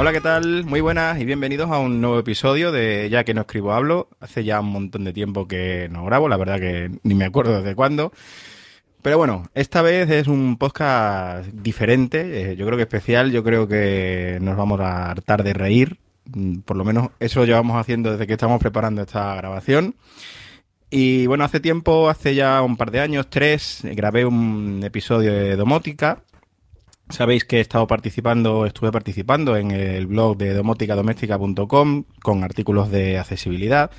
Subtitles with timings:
[0.00, 0.64] Hola, ¿qué tal?
[0.64, 4.08] Muy buenas y bienvenidos a un nuevo episodio de Ya que no escribo hablo.
[4.18, 7.58] Hace ya un montón de tiempo que no grabo, la verdad que ni me acuerdo
[7.58, 8.10] desde cuándo.
[9.02, 13.68] Pero bueno, esta vez es un podcast diferente, eh, yo creo que especial, yo creo
[13.68, 15.98] que nos vamos a hartar de reír,
[16.32, 19.96] Mm, por lo menos eso lo llevamos haciendo desde que estamos preparando esta grabación.
[20.90, 25.56] Y bueno, hace tiempo, hace ya un par de años, tres, grabé un episodio de
[25.56, 26.24] domótica.
[27.10, 33.18] Sabéis que he estado participando, estuve participando en el blog de domóticadoméstica.com con artículos de
[33.18, 33.90] accesibilidad.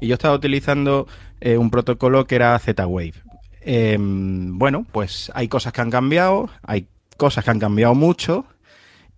[0.00, 1.06] Y yo estaba utilizando
[1.40, 3.14] eh, un protocolo que era Z-Wave.
[3.60, 8.46] Em, bueno, pues hay cosas que han cambiado, hay cosas que han cambiado mucho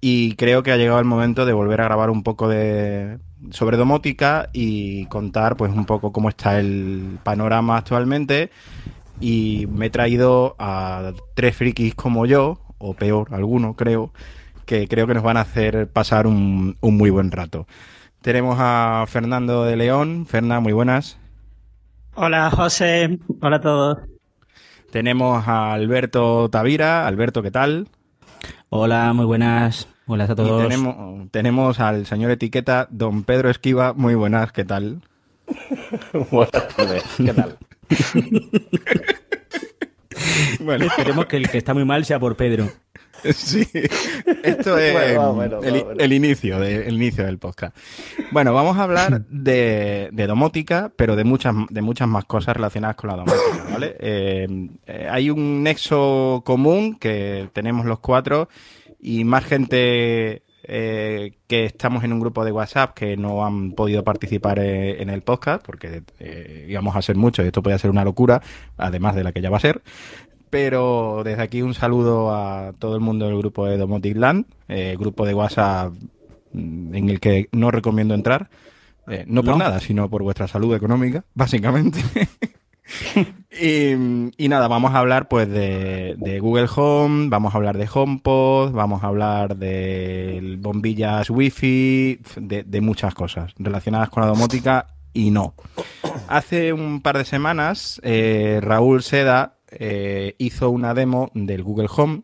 [0.00, 3.19] y creo que ha llegado el momento de volver a grabar un poco de
[3.50, 8.50] sobre domótica y contar pues un poco cómo está el panorama actualmente
[9.20, 14.12] y me he traído a tres frikis como yo o peor alguno creo
[14.66, 17.66] que creo que nos van a hacer pasar un, un muy buen rato
[18.20, 21.19] tenemos a Fernando de León Ferna muy buenas
[22.14, 23.98] Hola José, hola a todos.
[24.91, 27.06] Tenemos a Alberto Tavira.
[27.06, 27.88] Alberto, ¿qué tal?
[28.69, 29.88] Hola, muy buenas.
[30.06, 30.60] Hola a todos.
[30.60, 33.94] Y tenemos, tenemos al señor etiqueta, don Pedro Esquiva.
[33.94, 35.00] Muy buenas, ¿qué tal?
[36.30, 37.56] buenas tardes, ¿qué tal?
[40.61, 40.86] bueno.
[40.86, 42.70] Esperemos que el que está muy mal sea por Pedro.
[43.34, 43.69] Sí,
[44.42, 47.77] esto es bueno, bueno, el, inicio de, el inicio del podcast.
[48.33, 52.97] Bueno, vamos a hablar de, de, domótica, pero de muchas, de muchas más cosas relacionadas
[52.97, 53.97] con la domótica, ¿vale?
[54.00, 58.49] Eh, eh, hay un nexo común que tenemos los cuatro
[58.99, 64.05] y más gente eh, que estamos en un grupo de WhatsApp que no han podido
[64.05, 67.91] participar eh, en el podcast, porque eh, íbamos a ser muchos y esto puede ser
[67.91, 68.43] una locura,
[68.77, 69.83] además de la que ya va a ser.
[70.53, 74.97] Pero desde aquí un saludo a todo el mundo del grupo de Domotic Land, eh,
[74.99, 75.95] grupo de WhatsApp
[76.53, 78.50] mm, en el que no recomiendo entrar.
[79.09, 79.59] Eh, no por no.
[79.61, 82.00] nada, sino por vuestra salud económica, básicamente.
[83.60, 89.03] y, nada, vamos a hablar pues de, Google Home, vamos a hablar de HomePod, vamos
[89.03, 95.54] a hablar de bombillas Wi-Fi, de, de muchas cosas relacionadas con la domótica y no.
[96.28, 102.22] Hace un par de semanas, eh, Raúl Seda eh, hizo una demo del Google Home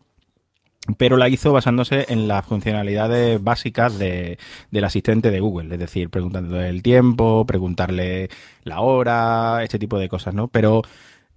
[0.97, 4.37] pero la hizo basándose en las funcionalidades básicas de,
[4.71, 8.29] del asistente de Google, es decir, preguntándole el tiempo, preguntarle
[8.63, 10.47] la hora, este tipo de cosas, ¿no?
[10.47, 10.81] Pero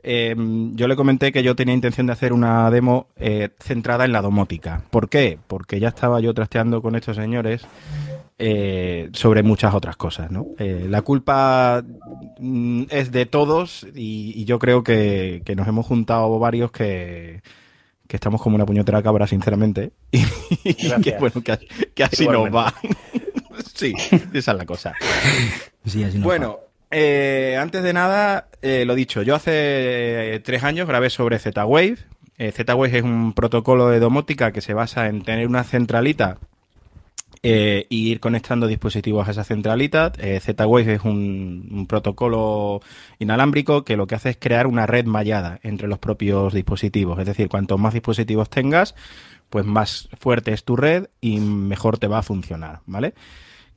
[0.02, 0.34] eh,
[0.72, 4.22] yo le comenté que yo tenía intención de hacer una demo eh, centrada en la
[4.22, 4.82] domótica.
[4.90, 5.38] ¿Por qué?
[5.46, 7.66] Porque ya estaba yo trasteando con estos señores
[8.38, 10.46] eh, sobre muchas otras cosas, ¿no?
[10.58, 11.84] Eh, la culpa
[12.40, 17.42] mm, es de todos y, y yo creo que, que, nos hemos juntado varios que,
[18.12, 20.22] que, estamos como una puñetera cabra, sinceramente, y,
[20.64, 21.58] y que, bueno, que,
[21.94, 22.74] que así nos va.
[23.74, 23.94] sí,
[24.34, 24.92] esa es la cosa.
[25.86, 26.72] Sí, así nos bueno, va.
[26.90, 31.96] Eh, antes de nada, eh, lo dicho, yo hace tres años grabé sobre Z-Wave.
[32.36, 36.36] Eh, Z-Wave es un protocolo de domótica que se basa en tener una centralita
[37.44, 40.12] eh, y ir conectando dispositivos a esa centralita.
[40.18, 42.80] Eh, Z-Wave es un, protocolo
[43.18, 47.18] inalámbrico que lo que hace es crear una red mallada entre los propios dispositivos.
[47.18, 48.94] Es decir, cuantos más dispositivos tengas,
[49.50, 53.14] pues más fuerte es tu red y mejor te va a funcionar, ¿vale?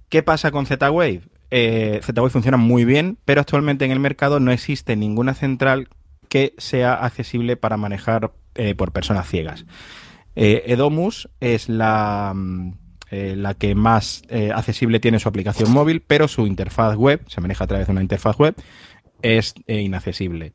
[0.09, 1.21] ¿Qué pasa con Z-Wave?
[1.49, 5.89] Eh, Z-Wave funciona muy bien, pero actualmente en el mercado no existe ninguna central
[6.29, 9.65] que sea accesible para manejar eh, por personas ciegas.
[10.35, 12.35] Edomus es la,
[13.11, 17.41] eh, la que más eh, accesible tiene su aplicación móvil, pero su interfaz web, se
[17.41, 18.55] maneja a través de una interfaz web,
[19.21, 20.53] es eh, inaccesible.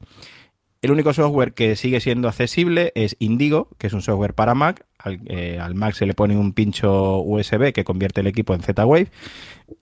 [0.83, 4.87] El único software que sigue siendo accesible es Indigo, que es un software para Mac.
[4.99, 5.21] Al,
[5.61, 9.09] al Mac se le pone un pincho USB que convierte el equipo en Z-Wave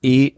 [0.02, 0.34] y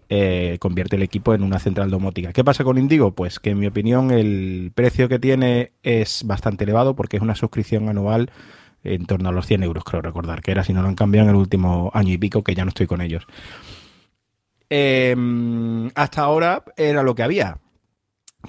[0.58, 2.34] convierte el equipo en una central domótica.
[2.34, 3.14] ¿Qué pasa con Indigo?
[3.14, 7.36] Pues que en mi opinión el precio que tiene es bastante elevado porque es una
[7.36, 8.30] suscripción anual
[8.84, 11.28] en torno a los 100 euros, creo recordar que era, si no lo han cambiado
[11.28, 13.26] en el último año y pico, que ya no estoy con ellos.
[14.70, 15.16] Eh,
[15.94, 17.58] hasta ahora era lo que había,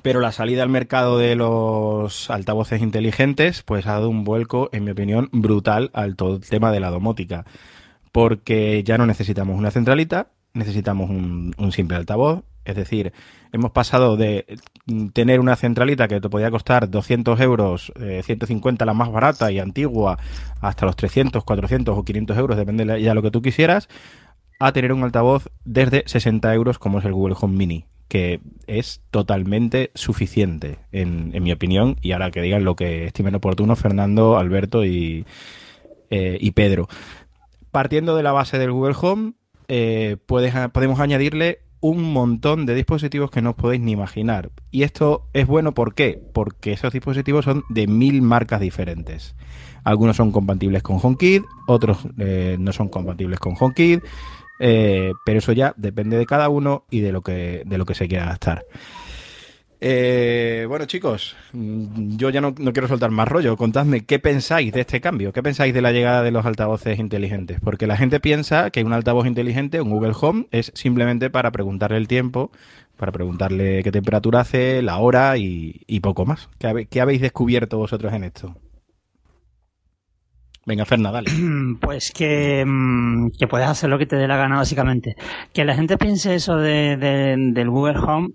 [0.04, 4.84] pero la salida al mercado de los altavoces inteligentes pues ha dado un vuelco, en
[4.84, 7.46] mi opinión, brutal al todo el tema de la domótica,
[8.12, 13.14] porque ya no necesitamos una centralita, necesitamos un simple altavoz Es decir,
[13.52, 14.46] hemos pasado de
[15.14, 17.92] tener una centralita que te podía costar 200 euros,
[18.24, 20.20] 150 la más barata y antigua,
[20.60, 23.90] hasta los 300, 400 o 500 euros, depende de ya lo que tú quisieras,
[24.60, 29.02] a tener un altavoz desde 60 euros como es el Google Home Mini, que es
[29.10, 34.86] totalmente suficiente, en, mi opinión, y ahora que digan lo que estimen oportuno Fernando, Alberto
[34.86, 35.26] y,
[36.12, 36.88] eh, y Pedro.
[37.72, 39.34] Partiendo de la base del Google Home,
[39.68, 44.52] eh, podemos añadirle un montón de dispositivos que no os podéis ni imaginar.
[44.70, 46.22] Y esto es bueno, ¿por qué?
[46.34, 49.36] Porque esos dispositivos son de mil marcas diferentes.
[49.84, 54.04] Algunos son compatibles con HomeKit, otros eh, no son compatibles con HomeKit,
[54.60, 57.96] eh, pero eso ya depende de cada uno y de lo que, de lo que
[57.96, 58.64] se quiera gastar.
[59.84, 63.58] Eh, bueno, chicos, yo ya no, quiero soltar más rollo.
[63.58, 67.60] Contadme qué pensáis de este cambio, qué pensáis de la llegada de los altavoces inteligentes.
[67.60, 71.98] Porque la gente piensa que un altavoz inteligente, un Google Home, es simplemente para preguntarle
[71.98, 72.52] el tiempo,
[72.96, 76.48] para preguntarle qué temperatura hace, la hora y, poco más.
[76.60, 78.56] ¿Qué, habéis descubierto vosotros en esto?
[80.68, 81.32] Venga, Ferna, dale.
[81.82, 85.16] Pues que, mm, que, puedes hacer lo que te dé la gana, básicamente.
[85.52, 88.30] Que la gente piense eso de, del Google Home,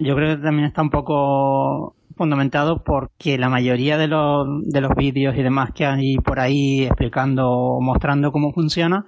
[0.00, 4.92] yo creo que también está un poco fundamentado porque la mayoría de los, de los
[4.96, 9.04] vídeos y demás que hay por ahí explicando o mostrando cómo funciona,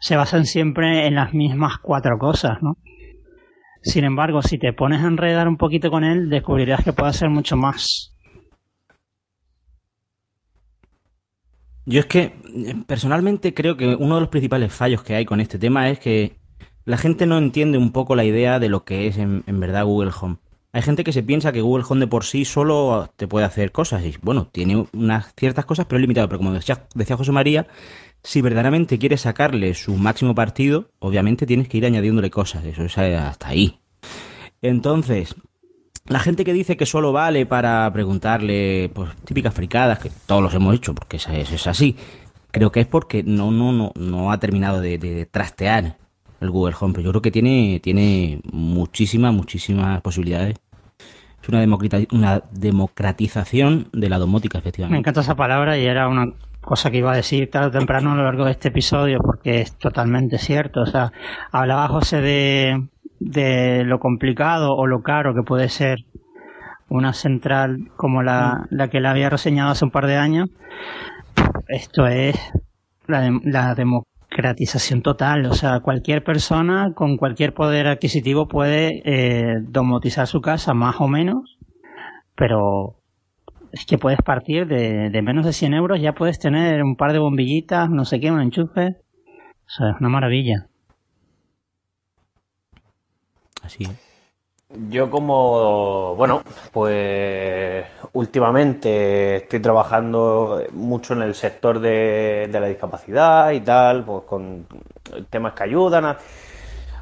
[0.00, 2.76] se basan siempre en las mismas cuatro cosas, ¿no?
[3.82, 7.28] Sin embargo, si te pones a enredar un poquito con él, descubrirás que puede hacer
[7.30, 8.16] mucho más.
[11.84, 12.32] Yo es que
[12.86, 16.41] personalmente creo que uno de los principales fallos que hay con este tema es que
[16.84, 20.12] la gente no entiende un poco la idea de lo que es en, verdad Google
[20.20, 20.36] Home.
[20.72, 23.72] Hay gente que se piensa que Google Home de por sí solo te puede hacer
[23.72, 24.04] cosas.
[24.04, 26.28] Y bueno, tiene unas ciertas cosas, pero es limitado.
[26.28, 27.66] Pero como decía, José María,
[28.22, 32.64] si verdaderamente quieres sacarle su máximo partido, obviamente tienes que ir añadiéndole cosas.
[32.64, 33.80] Eso es hasta ahí.
[34.62, 35.34] Entonces,
[36.06, 40.54] la gente que dice que solo vale para preguntarle pues, típicas fricadas, que todos los
[40.54, 41.96] hemos hecho, porque es, es así,
[42.52, 45.96] creo que es porque no, no, no, no ha terminado de, trastear
[46.42, 46.94] el Google Home.
[46.94, 50.56] Pero yo creo que tiene, tiene muchísimas, muchísimas posibilidades.
[51.42, 51.64] Es una,
[52.12, 54.94] una democratización de la domótica, efectivamente.
[54.94, 58.12] Me encanta esa palabra y era una cosa que iba a decir tarde o temprano
[58.12, 60.82] a lo largo de este episodio, porque es totalmente cierto.
[60.82, 61.10] O sea,
[61.50, 62.86] hablaba José de,
[63.18, 65.98] de lo complicado o lo caro que puede ser
[66.92, 70.50] una central como la, la que la había reseñado hace un par de años,
[71.68, 72.36] esto es
[73.06, 73.74] la, la
[74.32, 75.46] democratización total.
[75.46, 81.08] O sea, cualquier persona con cualquier poder adquisitivo puede eh, domotizar su casa más o
[81.08, 81.58] menos,
[82.34, 82.96] pero
[83.72, 87.12] es que puedes partir de, de menos de 100 euros, ya puedes tener un par
[87.12, 88.96] de bombillitas, no sé qué, un enchufe.
[89.66, 90.66] O sea, es una maravilla.
[93.62, 93.86] Así
[94.88, 96.42] Yo como, bueno,
[96.72, 97.84] pues
[98.14, 104.66] últimamente estoy trabajando mucho en el sector de, la discapacidad y tal, pues con
[105.28, 106.18] temas que ayudan a,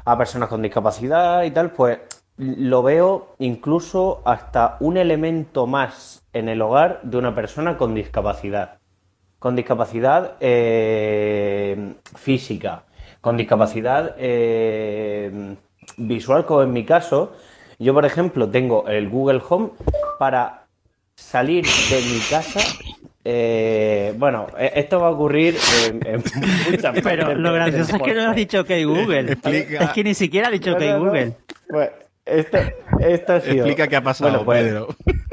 [0.03, 1.99] a personas con discapacidad y tal, pues
[2.37, 8.79] lo veo incluso hasta un elemento más en el hogar de una persona con discapacidad.
[9.39, 12.83] Con discapacidad eh, física,
[13.21, 15.55] con discapacidad eh,
[15.97, 17.33] visual como en mi caso,
[17.81, 19.69] yo por ejemplo tengo el Google Home
[20.19, 20.65] para
[21.15, 22.59] salir de mi casa.
[23.23, 25.55] Eh, bueno, e-, esto va a ocurrir
[26.03, 26.23] en,
[26.71, 29.37] muchas Pero lo gracioso es que no has dicho que hay Google.
[29.45, 31.33] Es que ni siquiera ha dicho que hay Google.
[31.69, 31.89] Pues
[32.25, 32.57] esto,
[32.99, 33.65] esto ha sido...
[33.65, 34.87] Explica qué ha pasado, pues, Pedro.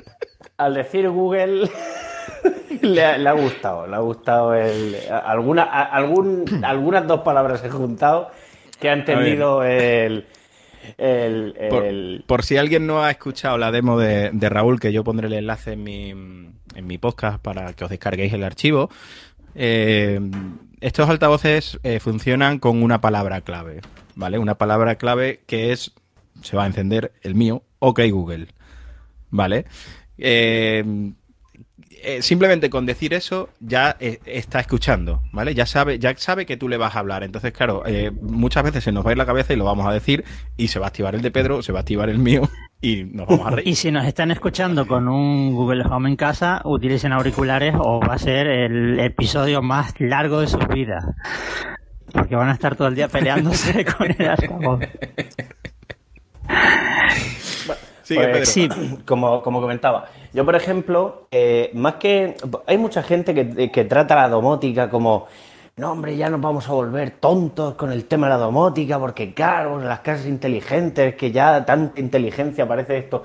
[0.56, 1.70] Al decir Google,
[2.80, 8.30] le, ha, gustado, le ha gustado el, alguna, algún, algunas dos palabras he juntado
[8.80, 10.26] que ha entendido el,
[12.26, 15.72] por, si alguien no ha escuchado la demo de, Raúl, que yo pondré el enlace
[15.72, 18.90] en mi, en mi podcast para que os descarguéis el archivo,
[19.54, 20.20] eh,
[20.80, 23.80] estos altavoces eh, funcionan con una palabra clave,
[24.14, 24.38] ¿vale?
[24.38, 25.92] Una palabra clave que es,
[26.42, 28.48] se va a encender el mío, OK Google,
[29.30, 29.64] ¿vale?
[30.16, 31.12] Eh,
[32.02, 35.54] eh, simplemente con decir eso ya eh, está escuchando, ¿vale?
[35.54, 37.24] Ya sabe, ya sabe que tú le vas a hablar.
[37.24, 39.86] Entonces, claro, eh, muchas veces se nos va a ir la cabeza y lo vamos
[39.86, 40.24] a decir
[40.56, 42.42] y se va a activar el de Pedro, se va a activar el mío
[42.80, 43.68] y nos vamos a reír.
[43.68, 48.14] y si nos están escuchando con un Google Home en casa, utilicen auriculares o va
[48.14, 51.04] a ser el episodio más largo de sus vidas.
[52.12, 54.80] Porque van a estar todo el día peleándose con el altavoz.
[58.14, 58.68] Pues, sí,
[59.04, 60.06] como, como, comentaba.
[60.32, 62.36] Yo, por ejemplo, eh, más que.
[62.66, 65.26] Hay mucha gente que, trata la domótica como.
[65.76, 69.34] no hombre, ya nos vamos a volver tontos con el tema de la domótica, porque
[69.34, 73.24] claro, las casas inteligentes, que ya tanta inteligencia parece esto.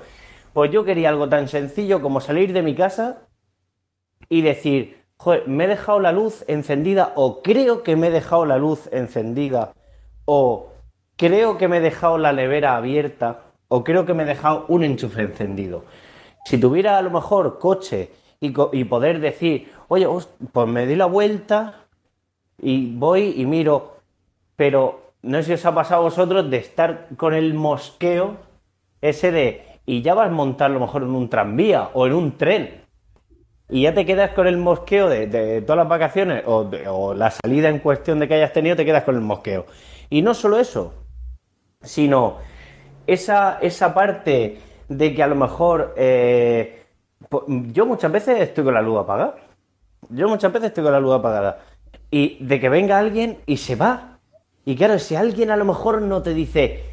[0.52, 3.22] Pues yo quería algo tan sencillo como salir de mi casa
[4.28, 8.46] y decir, joder, me he dejado la luz encendida o creo que me he dejado
[8.46, 9.72] la luz encendida
[10.26, 10.72] o
[11.16, 13.43] creo que me he dejado la nevera abierta
[13.74, 15.84] o creo que me he dejado un enchufe encendido.
[16.44, 18.50] Si tuviera a lo mejor coche y,
[18.84, 20.06] poder decir, oye,
[20.52, 21.86] pues me di la vuelta
[22.62, 23.96] y voy y miro,
[24.54, 28.36] pero no sé si os ha pasado a vosotros de estar con el mosqueo
[29.00, 32.12] ese de, y ya vas a montar a lo mejor en un tranvía o en
[32.12, 32.84] un tren.
[33.68, 37.70] Y ya te quedas con el mosqueo de, todas las vacaciones o, o, la salida
[37.70, 39.66] en cuestión de que hayas tenido, te quedas con el mosqueo.
[40.10, 40.94] Y no solo eso,
[41.82, 42.38] sino
[43.06, 44.58] esa, esa parte
[44.88, 46.84] de que a lo mejor eh,
[47.72, 49.36] yo muchas veces estoy con la luz apagada.
[50.10, 51.60] Yo muchas veces estoy con la luz apagada
[52.10, 54.18] y de que venga alguien y se va.
[54.64, 56.84] Y claro, si alguien a lo mejor no te dice,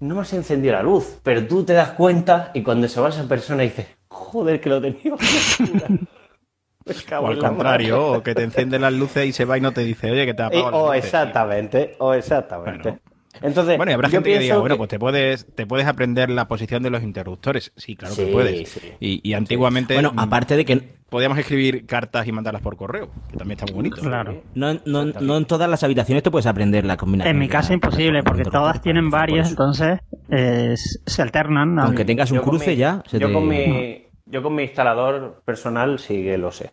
[0.00, 3.08] no me has encendido la luz, pero tú te das cuenta y cuando se va
[3.08, 5.14] esa persona dices, joder, que lo tenía.
[7.20, 9.82] o al contrario, o que te enciende las luces y se va y no te
[9.82, 13.00] dice, oye, que te apago O exactamente, o exactamente.
[13.42, 16.48] Entonces, bueno, y habrá gente que diga, bueno, pues te puedes, te puedes aprender la
[16.48, 17.72] posición de los interruptores.
[17.76, 18.80] Sí, claro que puedes.
[19.00, 19.94] Y, antiguamente.
[19.94, 20.96] Bueno, aparte de que.
[21.06, 24.02] Podíamos escribir cartas y mandarlas por correo, que también está muy bonito.
[24.02, 24.42] Claro.
[24.56, 27.32] No, en todas las habitaciones te puedes aprender la combinación.
[27.32, 31.78] En mi casa imposible, porque todas tienen varias, entonces se alternan.
[31.78, 33.04] Aunque tengas un cruce ya.
[33.12, 36.72] yo, con mi, yo con mi instalador personal sí que lo sé.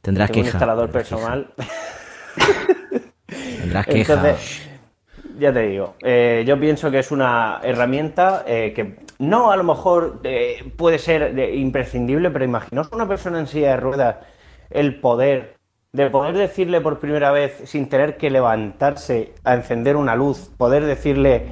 [0.00, 0.40] Tendrás que.
[0.40, 1.52] Un instalador personal.
[3.60, 4.36] Tendrás queja
[5.38, 9.64] ya te digo, eh, yo pienso que es una herramienta eh, que no a lo
[9.64, 14.16] mejor eh, puede ser imprescindible, pero imaginaos una persona en silla de ruedas
[14.70, 15.56] el poder
[15.92, 20.84] de poder decirle por primera vez sin tener que levantarse a encender una luz, poder
[20.84, 21.46] decirle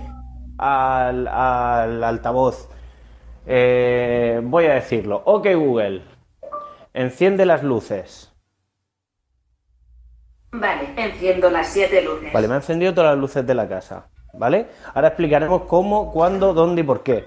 [0.58, 2.68] al, al altavoz,
[3.46, 6.02] voy a decirlo, ok Google,
[6.92, 8.33] enciende las luces.
[10.56, 12.32] Vale, enciendo las siete luces.
[12.32, 14.06] Vale, me ha encendido todas las luces de la casa.
[14.34, 14.66] ¿Vale?
[14.94, 17.24] Ahora explicaremos cómo, cuándo, dónde y por qué.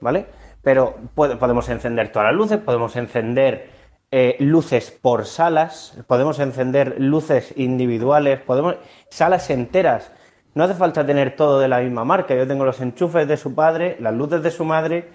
[0.00, 0.26] ¿Vale?
[0.62, 3.70] Pero podemos encender todas las luces, podemos encender
[4.10, 8.76] eh, luces por salas, podemos encender luces individuales, podemos.
[9.10, 10.10] salas enteras.
[10.54, 12.34] No hace falta tener todo de la misma marca.
[12.34, 15.10] Yo tengo los enchufes de su padre, las luces de su madre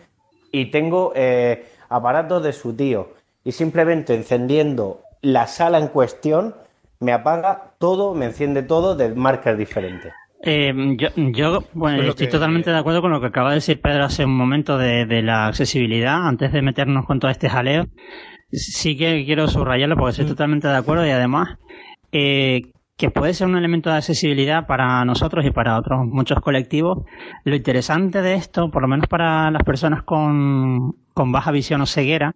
[0.51, 3.13] y tengo eh, aparatos de su tío.
[3.43, 6.53] Y simplemente encendiendo la sala en cuestión,
[6.99, 10.13] me apaga todo, me enciende todo de marcas diferentes.
[10.41, 14.05] Eh, yo, yo, bueno, estoy totalmente de acuerdo con lo que acaba de decir Pedro
[14.05, 17.87] hace un momento de, la accesibilidad, antes de meternos con todo este jaleo.
[18.51, 20.29] Sí que quiero subrayarlo porque estoy mm.
[20.29, 21.57] totalmente de acuerdo y además
[22.11, 27.05] eh, que puede ser un elemento de accesibilidad para nosotros y para otros muchos colectivos.
[27.43, 31.85] Lo interesante de esto, por lo menos para las personas con, con baja visión o
[31.85, 32.33] ceguera,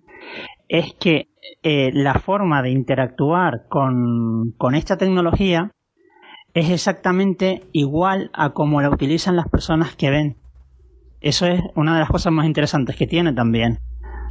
[0.74, 1.30] es que
[1.62, 5.70] eh, la forma de interactuar con, esta tecnología
[6.56, 10.38] es exactamente igual a como la utilizan las personas que ven.
[11.22, 13.78] Eso es una de las cosas más interesantes que tiene también.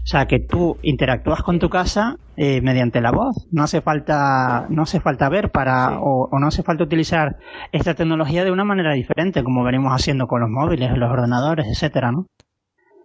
[0.03, 3.47] O sea, que tú interactúas con tu casa eh, mediante la voz.
[3.53, 7.37] No hace falta, no hace falta ver para, o, no hace falta utilizar
[7.71, 12.11] esta tecnología de una manera diferente, como venimos haciendo con los móviles, los ordenadores, etcétera,
[12.11, 12.27] ¿no?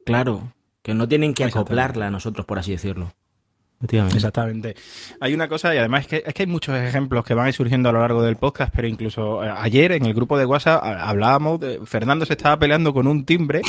[0.07, 3.11] Claro, que no tienen que acoplarla a nosotros, por así decirlo.
[3.81, 4.75] Exactamente.
[5.19, 7.89] Hay una cosa, y además es que, es que hay muchos ejemplos que van surgiendo
[7.89, 11.59] a lo largo del podcast, pero incluso eh, ayer en el grupo de WhatsApp hablábamos,
[11.59, 13.61] de, Fernando se estaba peleando con un timbre,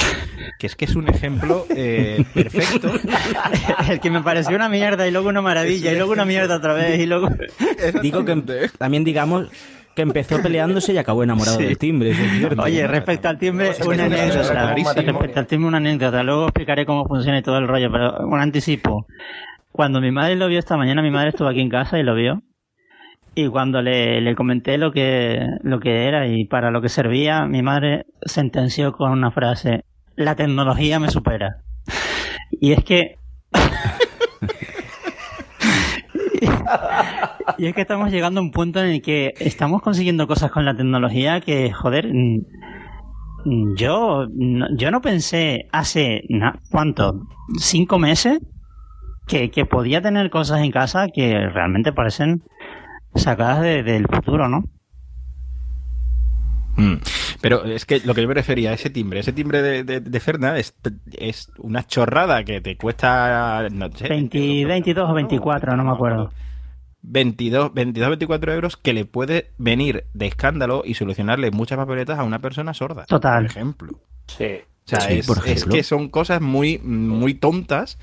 [0.59, 2.91] que es que es un ejemplo eh, perfecto.
[3.91, 6.73] el que me pareció una mierda y luego una maravilla y luego una mierda otra
[6.73, 7.29] vez y luego...
[8.03, 9.49] Digo que también digamos
[9.95, 12.15] que empezó peleándose y acabó enamorado del timbre.
[12.63, 14.75] Oye, respecto al timbre, una anécdota.
[14.75, 16.23] Respecto al timbre, una anécdota.
[16.23, 19.07] Luego explicaré cómo funciona y todo el rollo, pero un anticipo.
[19.79, 22.17] Cuando mi madre lo vio esta mañana, mi madre estuvo aquí en casa y lo
[22.17, 22.43] vio.
[23.37, 27.47] Y cuando le, le comenté lo que, lo que era y para lo que servía,
[27.47, 29.85] mi madre sentenció con una frase,
[30.17, 31.63] la tecnología me supera.
[32.51, 33.19] Y es que...
[37.57, 40.65] y es que estamos llegando a un punto en el que estamos consiguiendo cosas con
[40.65, 42.11] la tecnología que, joder,
[43.77, 44.27] yo,
[44.77, 46.25] yo no pensé hace,
[46.69, 47.29] ¿cuánto?
[47.61, 48.41] ¿Cinco meses?
[49.29, 52.43] Que, podía tener cosas en casa que realmente parecen
[53.15, 54.65] sacadas del futuro, ¿no?
[56.77, 56.97] Mm.
[57.41, 60.21] Pero es que lo que yo me refería a ese timbre, ese timbre de, de,
[60.21, 60.75] Ferna es,
[61.13, 66.33] es, una chorrada que te cuesta, no 22 o 24, no me acuerdo.
[67.03, 72.25] 22, 22, 24 euros que le puede venir de escándalo y solucionarle muchas papeletas a
[72.25, 73.05] una persona sorda.
[73.07, 73.47] Total.
[73.47, 74.01] Por ejemplo.
[74.27, 74.61] Sí.
[74.85, 77.99] O sea, es, es, que son cosas muy, muy tontas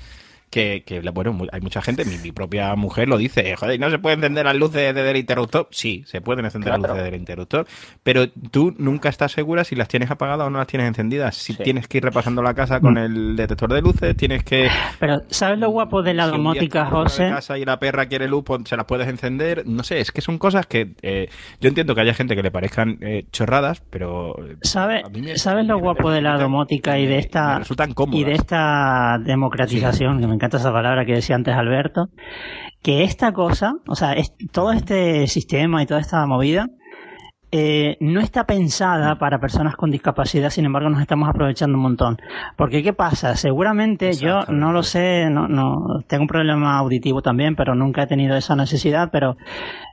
[0.50, 4.16] que, que bueno, hay mucha gente, mi, propia mujer lo dice, joder, ¿no se puede
[4.16, 5.68] encender las luces del interruptor?
[5.70, 7.66] Sí, se pueden encender las luces del interruptor,
[8.02, 11.36] pero tú nunca estás segura si las tienes apagadas o no las tienes encendidas.
[11.36, 12.98] Si tienes que ir repasando la casa con mm.
[12.98, 14.68] el detector de luces, tienes que...
[14.98, 17.28] Pero, ¿sabes lo guapo de la domótica, José?
[17.28, 19.66] casa y la perra quiere luz, pues, se las puedes encender.
[19.66, 21.28] No sé, es que son cosas que eh,
[21.60, 24.36] yo entiendo que haya gente que le parezcan eh, chorradas, pero...
[24.62, 25.02] ¿Sabes
[25.36, 27.60] ¿sabes lo guapo de la domótica y de esta...
[28.12, 32.08] Y de esta democratización que me encanta esa palabra que decía antes Alberto,
[32.82, 34.14] que esta cosa, o sea,
[34.52, 36.68] todo este sistema y toda esta movida,
[37.52, 42.18] eh, no está pensada para personas con discapacidad, sin embargo nos estamos aprovechando un montón.
[42.56, 43.36] Porque ¿qué pasa?
[43.36, 48.06] Seguramente yo no lo sé, no, no, tengo un problema auditivo también, pero nunca he
[48.08, 49.36] tenido esa necesidad, pero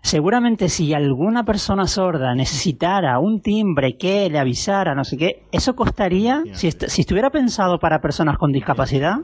[0.01, 5.75] seguramente si alguna persona sorda necesitara un timbre que le avisara, no sé qué, eso
[5.75, 9.19] costaría, si, si estuviera pensado para personas con discapacidad,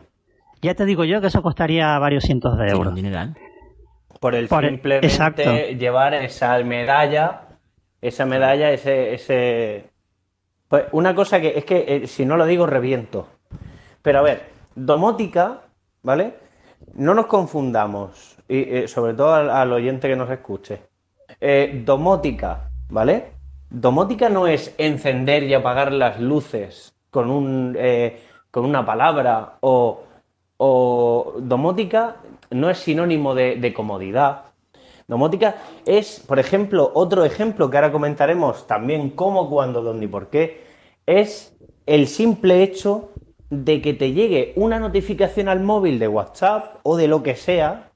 [0.62, 2.94] ya te digo yo que eso costaría varios cientos de euros.
[4.20, 7.48] Por el simplemente llevar esa medalla,
[8.02, 9.90] esa medalla, ese, ese...
[10.68, 13.28] Pues una cosa que es que eh, si no lo digo reviento.
[14.02, 15.62] Pero a ver, domótica,
[16.04, 16.34] ¿vale?
[16.94, 20.82] No nos confundamos, y eh, sobre todo al, oyente que nos escuche.
[21.40, 23.32] Eh, domótica, ¿vale?
[23.70, 27.78] Domótica no es encender y apagar las luces con un
[28.52, 30.04] con una palabra o
[30.62, 32.18] o domótica
[32.52, 34.44] no es sinónimo de, comodidad.
[35.08, 40.28] Domótica es, por ejemplo, otro ejemplo que ahora comentaremos también cómo, cuándo, dónde y por
[40.28, 40.62] qué,
[41.06, 43.12] es el simple hecho
[43.50, 47.92] de que te llegue una notificación al móvil de WhatsApp o de lo que sea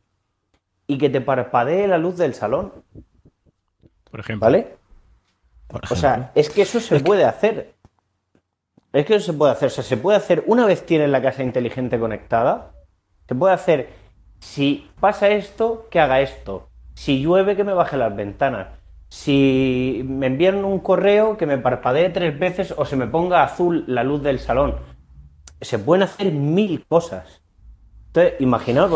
[0.88, 2.72] y que te parpadee la luz del salón.
[4.10, 4.46] Por ejemplo.
[4.46, 4.78] ¿Vale?
[5.92, 7.74] O sea, es que eso se puede hacer.
[8.94, 9.68] Es que eso se puede hacer.
[9.68, 12.74] O sea, se puede hacer una vez tienes la casa inteligente conectada.
[13.28, 13.90] Se puede hacer.
[14.40, 16.70] Si pasa esto, que haga esto.
[16.94, 18.68] Si llueve, que me baje las ventanas.
[19.10, 23.84] Si me envían un correo, que me parpadee tres veces o se me ponga azul
[23.88, 24.76] la luz del salón.
[25.60, 27.42] Se pueden hacer mil cosas.
[28.08, 28.92] Entonces, imaginaos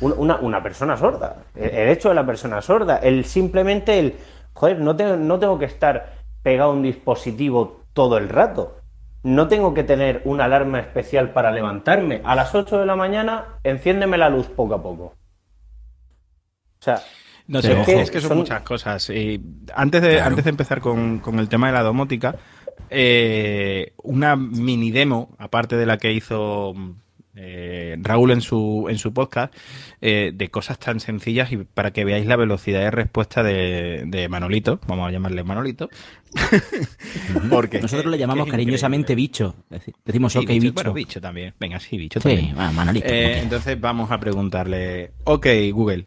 [0.00, 1.44] pues, una, persona sorda.
[1.54, 2.96] El hecho de la persona sorda.
[2.96, 4.14] El simplemente el.
[4.54, 8.83] Joder, no no tengo que estar pegado a un dispositivo todo el rato
[9.24, 12.20] no tengo que tener una alarma especial para levantarme.
[12.24, 15.14] A las 8 de la mañana, enciéndeme la luz poco a poco.
[16.78, 17.02] O sea,
[17.46, 19.08] no sé, es que son, muchas cosas.
[19.08, 19.40] Y
[19.74, 22.36] antes, de, antes de empezar con, el tema de la domótica,
[22.90, 26.74] eh, una mini demo, aparte de la que hizo
[27.36, 29.54] eh, Raúl en su, en su podcast
[30.00, 34.80] eh, de cosas tan sencillas y para que veáis la velocidad de respuesta de, Manolito,
[34.86, 35.88] vamos a llamarle Manolito.
[37.50, 39.54] Porque Nosotros le llamamos cariñosamente bicho.
[40.04, 40.92] Decimos ok, bicho.
[40.92, 41.54] bicho también.
[41.58, 42.54] Venga, sí, bicho también.
[42.54, 43.06] Manolito.
[43.08, 46.06] Eh, entonces vamos a preguntarle, ok, Google,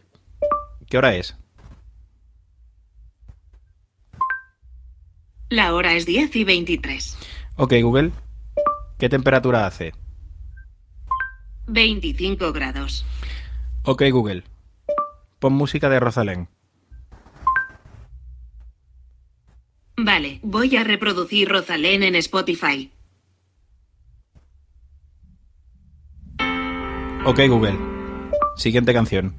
[0.89, 1.37] ¿qué hora es?
[5.49, 7.17] La hora es 10 y 23.
[7.55, 8.11] Ok, Google,
[8.97, 9.93] ¿qué temperatura hace?
[11.67, 13.05] 25 grados.
[13.83, 14.43] Ok, Google.
[15.39, 16.49] Pon música de Rosalén.
[19.95, 22.91] Vale, voy a reproducir Rosalén en Spotify.
[27.25, 27.77] Ok, Google.
[28.55, 29.35] Siguiente canción.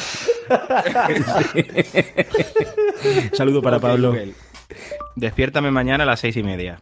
[3.34, 4.16] Saludo para Pablo.
[5.18, 6.80] Despiértame mañana a las seis y media.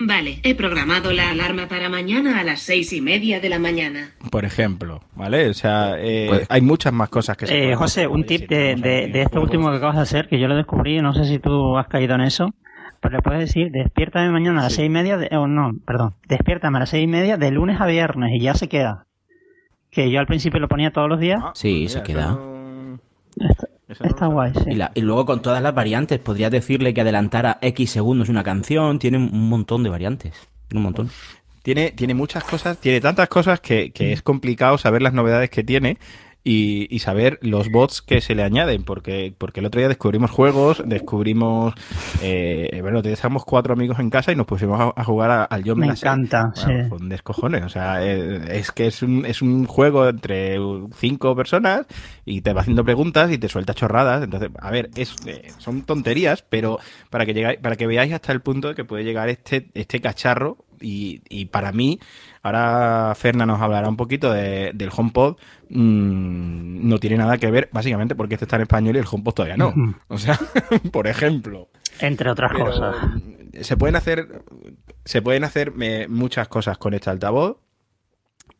[0.00, 4.12] Vale, he programado la alarma para mañana a las seis y media de la mañana.
[4.30, 5.50] Por ejemplo, ¿vale?
[5.50, 8.76] O sea, eh, pues- hay muchas más cosas que se eh, José, un tip de,
[8.76, 11.76] de, esto último que acabas de hacer, que yo lo descubrí, no sé si tú
[11.76, 12.54] has caído en eso,
[13.00, 16.14] pero le puedes decir, despiértame mañana a las seis y media, de, oh, no, perdón,
[16.28, 19.06] despiértame a las seis y media de lunes a viernes y ya se queda.
[19.90, 21.40] Que yo al principio lo ponía todos los días.
[21.44, 22.38] Ah, sí, se queda.
[23.88, 24.78] Está guay, sí.
[24.94, 29.16] Y, luego con todas las variantes, podrías decirle que adelantara X segundos una canción, tiene
[29.16, 30.34] un montón de variantes.
[30.74, 31.10] un montón.
[31.62, 35.64] Tiene, tiene muchas cosas, tiene tantas cosas que, que es complicado saber las novedades que
[35.64, 35.98] tiene
[36.48, 40.82] y, saber los bots que se le añaden, porque, porque el otro día descubrimos juegos,
[40.84, 41.74] descubrimos,
[42.22, 45.86] eh, bueno, teníamos cuatro amigos en casa y nos pusimos a, jugar al John Me
[45.86, 46.72] encanta, sí.
[46.90, 50.56] un descojones, o sea, eh, es, que es un, es un juego entre
[50.96, 51.86] cinco personas
[52.24, 55.82] y te va haciendo preguntas y te suelta chorradas, entonces, a ver, es, eh, son
[55.82, 56.78] tonterías, pero
[57.10, 60.00] para que llegáis, para que veáis hasta el punto de que puede llegar este, este
[60.00, 62.00] cacharro y, y para mí,
[62.42, 65.36] ahora Ferna nos hablará un poquito de, del HomePod,
[65.68, 69.34] mmm, no tiene nada que ver, básicamente porque este está en español y el HomePod
[69.34, 69.74] todavía no.
[70.08, 70.38] O sea,
[70.92, 71.68] por ejemplo.
[72.00, 72.96] Entre otras cosas.
[73.60, 74.42] Se pueden hacer,
[75.04, 77.56] se pueden hacer eh, muchas cosas con este altavoz.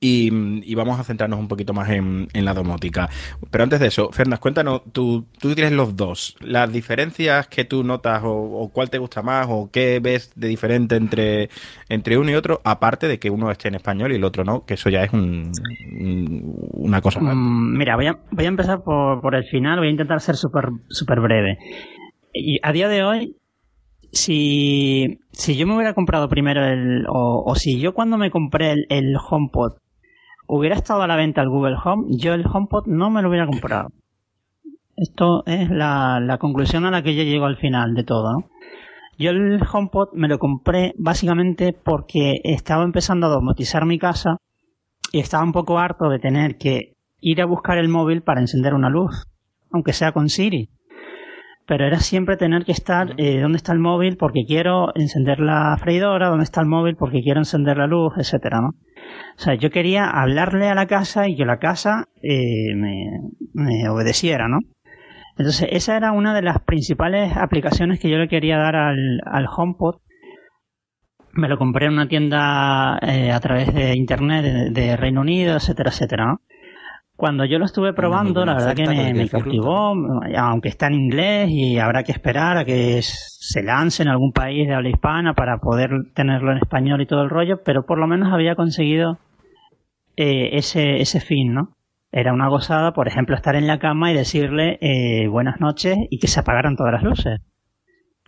[0.01, 3.09] Y, vamos a centrarnos un poquito más en, la domótica.
[3.51, 7.83] Pero antes de eso, Fernández, cuéntanos, tú, tú tienes los dos, las diferencias que tú
[7.83, 11.51] notas o, cuál te gusta más o qué ves de diferente entre,
[11.89, 14.65] entre uno y otro, aparte de que uno esté en español y el otro no,
[14.65, 15.51] que eso ya es un,
[16.75, 17.21] una cosa.
[17.21, 20.37] Mm, mira, voy a, voy a empezar por, por el final, voy a intentar ser
[20.37, 21.59] súper super breve.
[22.33, 23.37] Y a día de hoy,
[24.13, 28.87] si, si yo me hubiera comprado primero el, o, si yo cuando me compré el,
[28.91, 29.79] el HomePod
[30.49, 33.47] hubiera estado a la venta el Google Home, yo el HomePod no me lo hubiera
[33.47, 33.91] comprado.
[34.97, 38.51] Esto es la, conclusión a la que yo llego al final de todo.
[39.19, 44.39] Yo el HomePod me lo compré básicamente porque estaba empezando a domotizar mi casa
[45.13, 48.75] y estaba un poco harto de tener que ir a buscar el móvil para encender
[48.75, 49.27] una luz,
[49.71, 50.71] aunque sea con Siri.
[51.69, 54.17] Pero era siempre tener que estar, eh, ¿dónde está el móvil?
[54.17, 56.97] Porque quiero encender la freidora, ¿dónde está el móvil?
[56.97, 58.69] Porque quiero encender la luz, etcétera, ¿no?
[58.69, 64.49] O sea, yo quería hablarle a la casa y que la casa eh, me, obedeciera,
[64.49, 64.61] ¿no?
[65.37, 69.47] Entonces, esa era una de las principales aplicaciones que yo le quería dar al, al
[69.55, 69.97] HomePod.
[71.35, 75.91] Me lo compré en una tienda eh, a través de internet de, Reino Unido, etcétera,
[75.91, 76.41] etcétera, ¿no?
[77.19, 79.93] Cuando yo lo estuve probando, la verdad que me, me cautivó,
[80.37, 84.69] aunque está en inglés y habrá que esperar a que se lance en algún país
[84.69, 88.07] de habla hispana para poder tenerlo en español y todo el rollo, pero por lo
[88.07, 89.19] menos había conseguido
[90.17, 91.77] eh, ese, ese fin, ¿no?
[92.13, 96.21] Era una gozada, por ejemplo, estar en la cama y decirle eh, buenas noches y
[96.21, 97.41] que se apagaran todas las luces.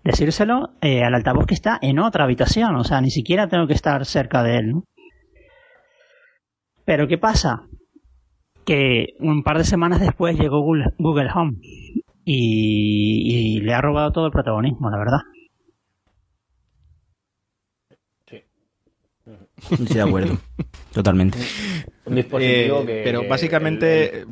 [0.03, 3.74] Decírselo eh, al altavoz que está en otra habitación, o sea, ni siquiera tengo que
[3.74, 4.83] estar cerca de él, ¿no?
[6.85, 7.69] Pero ¿qué pasa?
[8.64, 11.58] Que un par de semanas después llegó Google, Home
[12.24, 15.20] y, y le ha robado todo el protagonismo, la verdad.
[19.68, 20.38] Sí, de acuerdo.
[20.92, 21.38] Totalmente.
[22.04, 24.24] Un dispositivo eh, Pero básicamente.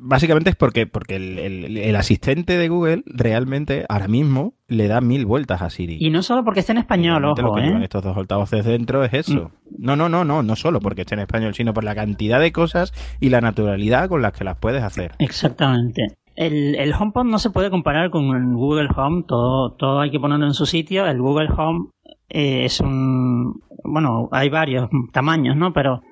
[0.00, 5.60] Básicamente es porque, porque el, asistente de Google realmente ahora mismo le da mil vueltas
[5.60, 5.96] a Siri.
[5.98, 7.78] Y no solo porque esté en español, ojo, lo que ¿eh?
[7.82, 9.50] estos dos altavoces dentro es eso.
[9.70, 9.84] Mm.
[9.84, 12.52] No, no, no, no, no solo porque esté en español, sino por la cantidad de
[12.52, 15.12] cosas y la naturalidad con las que las puedes hacer.
[15.18, 16.16] Exactamente.
[16.36, 20.20] El, el HomePod no se puede comparar con el Google Home, todo, todo hay que
[20.20, 21.04] ponerlo en su sitio.
[21.06, 21.88] El Google Home
[22.28, 25.72] eh, es un, bueno, hay varios tamaños, ¿no?
[25.72, 26.02] Pero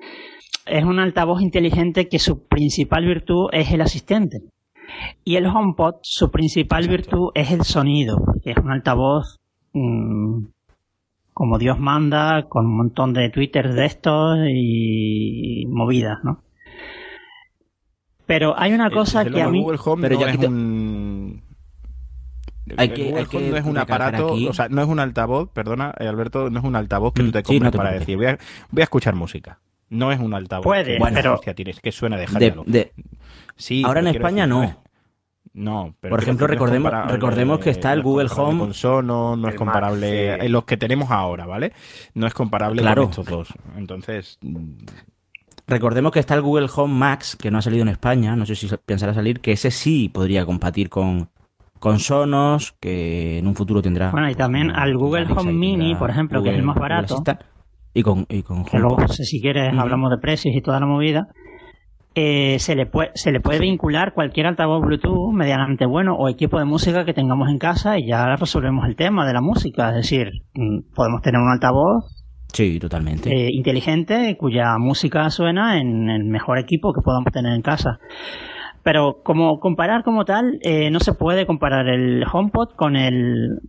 [0.69, 4.41] es un altavoz inteligente que su principal virtud es el asistente.
[5.23, 9.39] Y el HomePod, su principal virtud es el sonido, que es un altavoz
[9.73, 10.45] mm,
[11.33, 16.43] como Dios manda, con un montón de twitters de estos y movidas, ¿no?
[18.25, 19.65] Pero hay una cosa que a mí...
[20.01, 21.43] pero ya es un
[22.75, 23.11] hay que,
[23.49, 26.65] no es un aparato, o sea, no es un altavoz, perdona, eh, Alberto, no es
[26.65, 28.37] un altavoz que tú mm, te compres para decir, voy a,
[28.71, 29.59] voy a, escuchar música.
[29.89, 30.63] No es un altavoz.
[30.63, 31.35] Puede, bueno, pero...
[31.35, 32.93] Hostia, tienes que suena de, de...
[33.55, 34.83] Sí, Ahora en España no.
[35.53, 38.59] No, pero por ejemplo, recordemos, recordemos que está el Google Home.
[38.59, 40.35] Con Sono, no es comparable.
[40.35, 41.73] En los que tenemos ahora, ¿vale?
[42.13, 43.53] No es comparable con estos dos.
[43.75, 44.37] Entonces.
[44.41, 44.73] Mm,
[45.65, 48.55] recordemos que está el Google Home Max, que no ha salido en España, no sé
[48.55, 51.29] si pensará salir, que ese sí podría compartir con,
[51.79, 54.11] con Sonos, que en un futuro tendrá.
[54.11, 57.23] Bueno, y también al Google Home Mini, por ejemplo, que es el más barato.
[57.97, 61.29] Y con, y con que luego, si quieres, hablamos de precios y toda la movida.
[62.13, 66.59] Eh, se, le puede, se le puede vincular cualquier altavoz Bluetooth mediante bueno o equipo
[66.59, 69.89] de música que tengamos en casa y ya resolvemos el tema de la música.
[69.89, 72.05] Es decir, mm, podemos tener un altavoz
[72.53, 73.31] Sí, totalmente.
[73.31, 77.97] Eh, inteligente cuya música suena en el mejor equipo que podamos tener en casa.
[78.83, 83.59] Pero como comparar como tal, eh, no se puede comparar el HomePod con el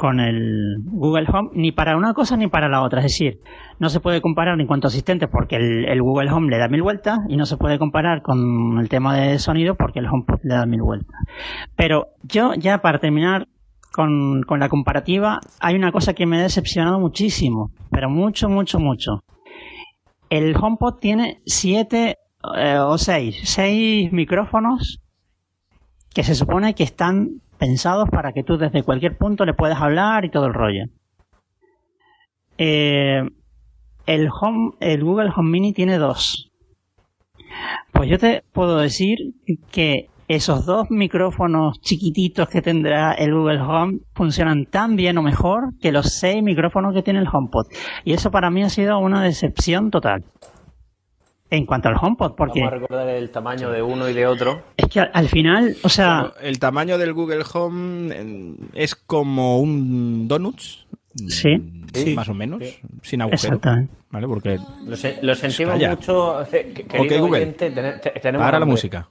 [0.00, 3.00] con el Google Home ni para una cosa ni para la otra.
[3.00, 3.40] Es decir,
[3.78, 6.80] no se puede comparar en cuanto a asistentes porque el, Google Home le da mil
[6.80, 10.54] vueltas y no se puede comparar con el tema de sonido porque el HomePod le
[10.54, 11.20] da mil vueltas.
[11.76, 13.46] Pero yo ya para terminar
[13.92, 18.80] con, con la comparativa, hay una cosa que me ha decepcionado muchísimo, pero mucho, mucho,
[18.80, 19.22] mucho.
[20.30, 22.16] El HomePod tiene siete
[22.56, 25.02] eh, o seis, seis micrófonos
[26.14, 30.24] que se supone que están pensados para que tú desde cualquier punto le puedas hablar
[30.24, 30.86] y todo el rollo.
[32.58, 33.22] Eh,
[34.06, 36.50] el, home, el Google Home Mini tiene dos.
[37.92, 39.18] Pues yo te puedo decir
[39.70, 45.76] que esos dos micrófonos chiquititos que tendrá el Google Home funcionan tan bien o mejor
[45.80, 47.66] que los seis micrófonos que tiene el HomePod.
[48.04, 50.24] Y eso para mí ha sido una decepción total.
[51.50, 52.60] En cuanto al HomePod, porque...
[52.60, 54.62] Vamos a recordar el tamaño de uno y de otro.
[54.76, 56.32] Es que al, final, o sea...
[56.40, 60.86] el tamaño del Google Home es como un Donuts.
[61.28, 61.56] Sí.
[62.14, 62.62] Más o menos.
[63.02, 63.54] Sin agujero.
[63.56, 63.94] Exactamente.
[64.10, 64.28] ¿Vale?
[64.28, 64.58] Porque...
[65.22, 66.40] Lo, sentimos mucho.
[66.40, 67.54] Ok, Google.
[68.38, 69.08] Para la música.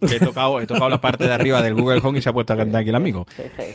[0.00, 2.52] he, tocado, he tocado la parte de arriba del Google Home y se ha puesto
[2.52, 3.26] a cantar aquí el amigo.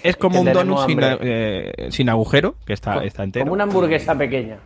[0.01, 3.43] Es como un donut sin, eh, sin, agujero, que está, está entero.
[3.43, 4.59] Como una hamburguesa pequeña.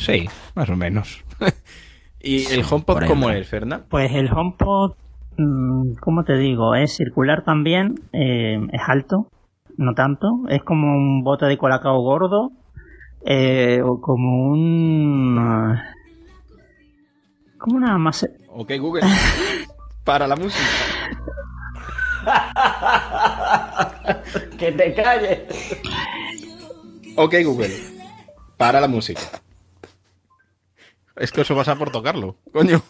[0.00, 1.22] Sí, más o menos.
[2.20, 3.84] ¿Y el HomePod cómo es, Fernanda?
[3.88, 4.94] Pues el HomePod,
[5.36, 6.74] mm, ¿cómo te digo?
[6.74, 9.28] Es circular también, eh, es alto,
[9.76, 10.40] no tanto.
[10.48, 12.50] Es como un bote de colacao gordo,
[13.26, 15.78] eh, o como un...
[17.58, 18.28] Como una masa...
[18.48, 19.02] Ok, Google.
[20.04, 20.64] Para la música.
[24.58, 25.40] que te calles.
[27.16, 27.70] Ok, Google.
[28.56, 29.20] Para la música.
[31.20, 32.80] Es que eso pasa por tocarlo, coño.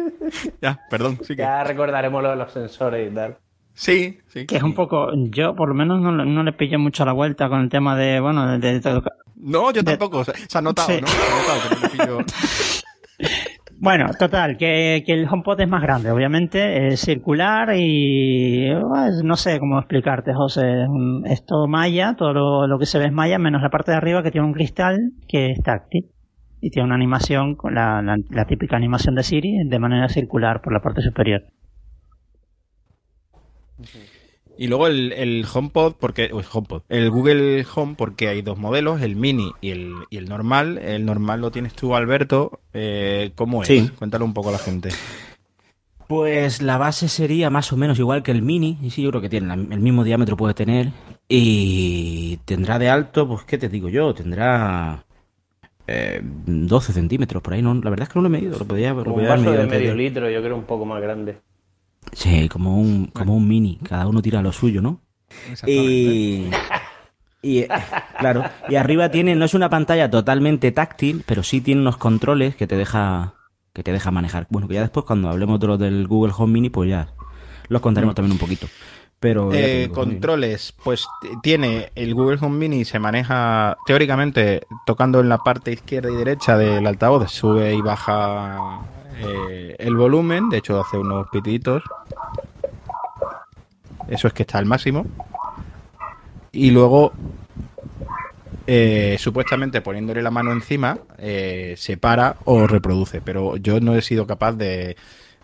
[0.62, 1.18] ya, perdón.
[1.22, 1.42] Sí que...
[1.42, 3.36] Ya recordaremos lo de los sensores y tal.
[3.74, 4.46] Sí, sí.
[4.46, 5.10] Que es un poco.
[5.14, 8.18] Yo, por lo menos, no, no le pillé mucho la vuelta con el tema de.
[8.18, 8.80] Bueno, de.
[9.36, 10.24] no, yo tampoco.
[10.24, 11.06] Se, ha notado, ¿no?
[11.06, 12.18] Se ha notado que no le pillo.
[13.82, 19.58] Bueno, total, que, el HomePod es más grande, obviamente, es circular y pues, no sé
[19.58, 20.84] cómo explicarte, José.
[21.24, 24.22] Es todo malla, todo lo, que se ve es malla, menos la parte de arriba
[24.22, 26.10] que tiene un cristal que es táctil
[26.60, 30.72] y tiene una animación, con la, la típica animación de Siri, de manera circular por
[30.72, 31.44] la parte superior.
[34.58, 39.00] Y luego el, el HomePod, porque el HomePod, el Google Home, porque hay dos modelos,
[39.00, 40.76] el Mini y el, y el normal.
[40.76, 42.60] El normal lo tienes tú, Alberto.
[42.74, 43.90] Eh, ¿Cómo es?
[43.92, 44.90] Cuéntalo un poco a la gente.
[46.08, 48.76] Pues la base sería más o menos igual que el Mini.
[48.82, 50.90] Y sí, yo creo que tiene el mismo diámetro puede tener.
[51.26, 54.12] Y tendrá de alto, pues, ¿qué te digo yo?
[54.12, 55.06] Tendrá
[56.46, 57.62] 12 eh, centímetros por ahí.
[57.62, 58.58] No, la verdad es que no lo he medido.
[58.58, 61.38] Lo podía, lo un vaso de medio litro, yo creo un poco más grande.
[62.12, 65.00] Sí, como un, como un mini, cada uno tira lo suyo, ¿no?
[65.66, 66.46] Y,
[67.42, 67.64] y
[68.18, 72.56] claro, y arriba tiene, no es una pantalla totalmente táctil, pero sí tiene unos controles
[72.56, 73.34] que te deja
[73.72, 74.46] que te deja manejar.
[74.50, 77.14] Bueno, que ya después cuando hablemos de los del Google Home Mini, pues ya
[77.68, 78.66] los contaremos también un poquito.
[79.20, 81.06] Pero eh, controles, pues
[81.42, 86.56] tiene el Google Home Mini se maneja teóricamente tocando en la parte izquierda y derecha
[86.56, 88.80] del altavoz, sube y baja
[89.22, 91.82] eh, el volumen, de hecho hace unos pitiditos.
[94.08, 95.06] Eso es que está al máximo.
[96.52, 97.12] Y luego,
[98.66, 103.20] eh, supuestamente poniéndole la mano encima, eh, se para o reproduce.
[103.20, 104.96] Pero yo no he sido capaz de,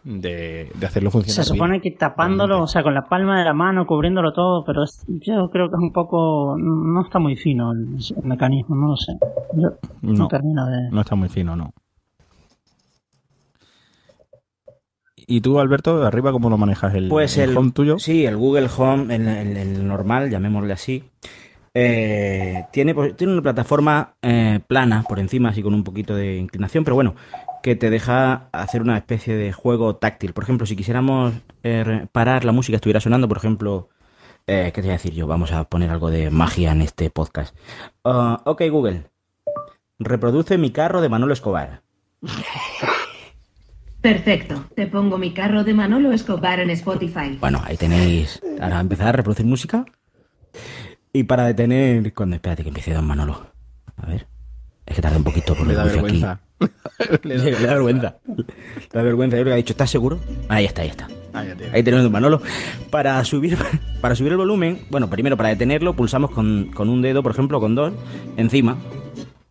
[0.06, 1.44] de, hacerlo funcionar.
[1.44, 4.84] Se supone que tapándolo, o sea, con la palma de la mano, cubriéndolo todo, pero
[5.08, 6.56] yo creo que es un poco.
[6.56, 9.12] No está muy fino el, mecanismo, no lo sé.
[9.54, 10.90] no, no termino de.
[10.90, 11.72] No está muy fino, no.
[15.28, 16.94] ¿Y tú, Alberto, de arriba cómo lo manejas?
[16.94, 17.98] ¿El, pues el, Home tuyo?
[17.98, 21.02] Sí, el Google Home, el, normal, llamémosle así.
[21.74, 26.36] Eh, tiene, pues, tiene una plataforma eh, plana por encima, así con un poquito de
[26.36, 27.16] inclinación, pero bueno,
[27.66, 30.32] que te deja hacer una especie de juego táctil.
[30.32, 33.88] Por ejemplo, si quisiéramos eh, parar la música, estuviera sonando, por ejemplo,
[34.46, 35.26] ¿qué te voy a decir yo?
[35.26, 37.56] Vamos a poner algo de magia en este podcast.
[38.04, 39.10] Uh, ok, Google,
[39.98, 41.82] reproduce mi carro de Manolo Escobar.
[44.00, 44.66] Perfecto.
[44.76, 47.36] Te pongo mi carro de Manolo Escobar en Spotify.
[47.40, 48.40] Bueno, ahí tenéis.
[48.60, 49.84] Ahora empezar a reproducir música.
[51.12, 52.14] Y para detener.
[52.14, 53.50] Cuando espérate que empiece Don Manolo.
[53.96, 54.28] A ver.
[54.86, 56.40] Es que tarda un poquito por Le da vergüenza.
[57.22, 58.16] le, da, vergüenza.
[58.26, 58.44] Le
[58.92, 59.36] da vergüenza.
[59.36, 60.18] Yo que ha dicho, ¿estás seguro?
[60.48, 61.08] Ahí está, ahí está.
[61.34, 62.40] Ahí tenemos Don Manolo.
[62.90, 63.58] Para subir,
[64.00, 67.60] para subir el volumen, bueno, primero para detenerlo, pulsamos con, con un dedo, por ejemplo,
[67.60, 67.92] con dos,
[68.36, 68.78] encima,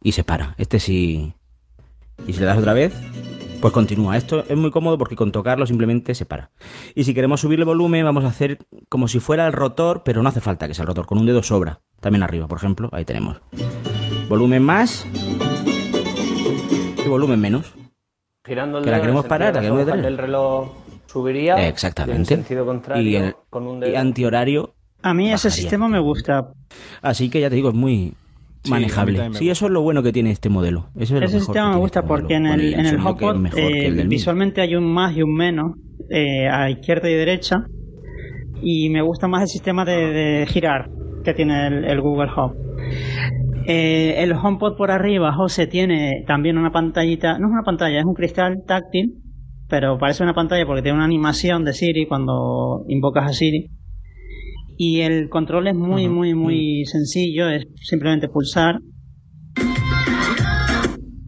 [0.01, 0.55] y se para.
[0.57, 1.33] Este sí.
[2.27, 2.93] Y si le das otra vez,
[3.61, 4.17] pues continúa.
[4.17, 6.51] Esto es muy cómodo porque con tocarlo simplemente se para.
[6.95, 10.23] Y si queremos subir el volumen, vamos a hacer como si fuera el rotor, pero
[10.23, 11.05] no hace falta que sea el rotor.
[11.05, 11.81] Con un dedo sobra.
[11.99, 12.89] También arriba, por ejemplo.
[12.91, 13.37] Ahí tenemos.
[14.27, 15.05] Volumen más.
[17.03, 17.73] Y volumen menos.
[18.43, 21.67] Girando el que la queremos parar, la queremos el reloj subiría.
[21.67, 22.33] Exactamente.
[22.33, 24.73] En sentido contrario, y, el, con un y antihorario.
[25.01, 26.51] A mí ese sistema me gusta.
[27.01, 28.13] Así que ya te digo, es muy
[28.69, 29.33] manejable.
[29.33, 30.89] Sí, eso es lo bueno que tiene este modelo.
[30.97, 34.91] ese sistema me gusta este porque en el, en el HotPod eh, visualmente hay un
[34.91, 35.73] más y un menos
[36.09, 37.65] eh, a izquierda y derecha.
[38.61, 40.89] Y me gusta más el sistema de, girar
[41.23, 42.55] que tiene el, Google Home.
[43.67, 48.05] Eh, el HomePod por arriba, José, tiene también una pantallita, no es una pantalla, es
[48.05, 49.23] un cristal táctil,
[49.67, 53.71] pero parece una pantalla porque tiene una animación de Siri cuando invocas a Siri.
[54.77, 58.79] Y el control es muy, muy, muy sencillo, es simplemente pulsar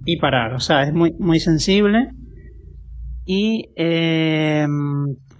[0.05, 2.09] y parar, o sea, es muy, muy sensible.
[3.25, 4.67] Y eh,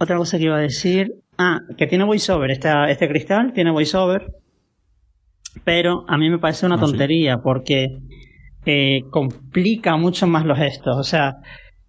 [0.00, 4.26] otra cosa que iba a decir, ah, que tiene voiceover, este cristal tiene voiceover,
[5.64, 7.98] pero a mí me parece una ah, tontería porque
[8.66, 11.36] eh, complica mucho más los gestos, o sea,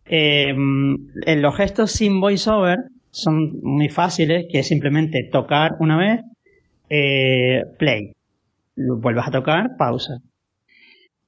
[0.06, 2.78] eh, en los gestos sin voiceover
[3.12, 6.22] son muy fáciles, que es simplemente tocar una vez,
[6.90, 8.14] eh, play.
[8.76, 10.20] Vuelves a tocar, pausa.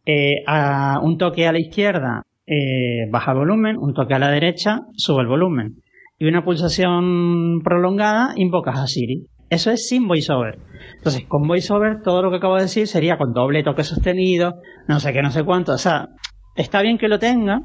[0.06, 4.32] Eh, a un toque a la izquierda, eh, baja el volumen, un toque a la
[4.32, 5.76] derecha, sube el volumen.
[6.18, 9.26] Y una pulsación prolongada, invocas a Siri.
[9.52, 10.58] Eso es sin voiceover.
[10.96, 15.02] Entonces, con voiceover, todo lo que acabo de decir sería con doble toque sostenido, no
[15.02, 15.74] sé qué, no sé cuánto.
[15.74, 16.08] O sea,
[16.56, 17.62] está bien que lo tenga,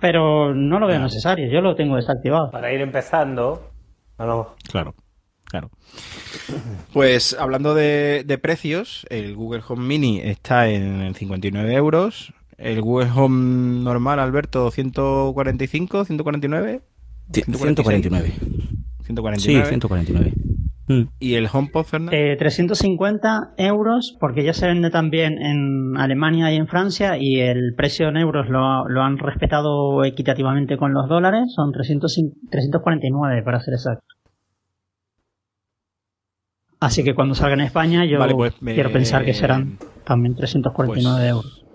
[0.00, 2.50] pero no lo veo necesario, yo lo tengo desactivado.
[2.50, 3.70] Para ir empezando.
[4.18, 4.94] Claro,
[5.44, 5.70] claro.
[6.92, 12.34] Pues hablando de, precios, el Google Home Mini está en 59 euros.
[12.58, 16.82] El Google Home normal, Alberto, 145, 149.
[17.32, 18.34] 149.
[19.02, 19.38] 149.
[19.38, 20.32] Sí, 149.
[20.90, 21.02] Mm.
[21.20, 22.10] ¿Y el HomePod, Fernando?
[22.10, 27.74] 350 eh, euros, porque ya se vende también en Alemania y en Francia, y el
[27.76, 32.12] precio en euros lo, lo han respetado equitativamente con los dólares, son 300,
[32.50, 34.04] 349 para ser exacto.
[36.80, 41.30] Así que cuando salga en España, yo pues quiero pensar que serán también 349 pues
[41.30, 41.66] euros.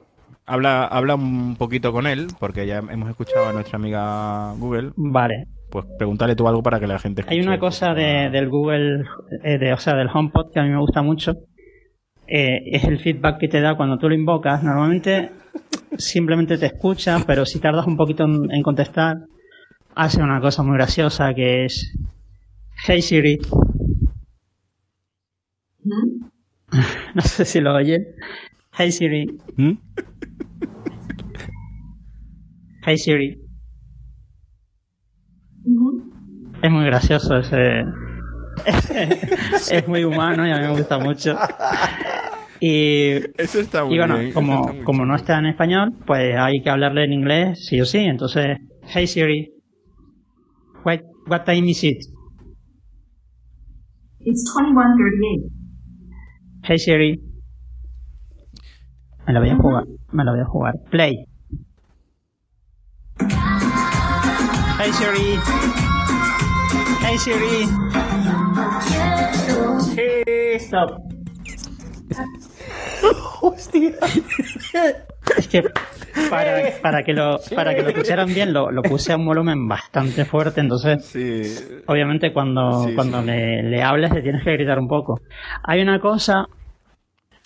[0.45, 4.91] Habla, habla un poquito con él, porque ya hemos escuchado a nuestra amiga Google.
[4.97, 7.35] Vale pues pregúntale tú algo para que la gente escuche.
[7.35, 9.03] Hay una cosa de, del Google,
[9.43, 11.33] eh, de, o sea, del HomePod que a mí me gusta mucho.
[12.27, 14.63] Eh, es el feedback que te da cuando tú lo invocas.
[14.63, 15.31] Normalmente
[15.97, 19.17] simplemente te escucha, pero si tardas un poquito en, contestar,
[19.95, 21.93] hace una cosa muy graciosa que es
[22.87, 23.37] Hey Siri.
[25.83, 26.25] ¿Mm?
[27.15, 28.15] no sé si lo oye.
[28.77, 29.25] Hey Siri.
[29.57, 29.73] ¿Mm?
[32.85, 33.44] Hey Siri.
[36.61, 37.85] Es muy gracioso ese.
[39.71, 41.37] es muy humano y a mí me gusta mucho.
[42.59, 47.03] Y, Eso está muy bueno, como, como no está en español, pues hay que hablarle
[47.03, 47.99] en inglés, sí o sí.
[47.99, 49.51] Entonces, hey Siri,
[50.83, 51.97] what, what time is it?
[54.21, 55.51] It's 21.38.
[56.63, 57.21] Hey Siri.
[59.27, 60.75] Me la voy a jugar, me la voy a jugar.
[60.89, 61.25] Play.
[64.79, 65.94] Hey Siri.
[67.07, 67.67] Hey Siri.
[69.95, 70.89] Hey, stop.
[73.41, 73.91] Hostia.
[75.37, 75.61] Es que
[76.31, 79.67] para, para, que lo para que lo escucharan bien lo, lo, puse a un volumen
[79.67, 81.43] bastante fuerte, entonces sí.
[81.85, 85.19] obviamente cuando, cuando Le, le, hables le tienes que gritar un poco.
[85.63, 86.47] Hay una cosa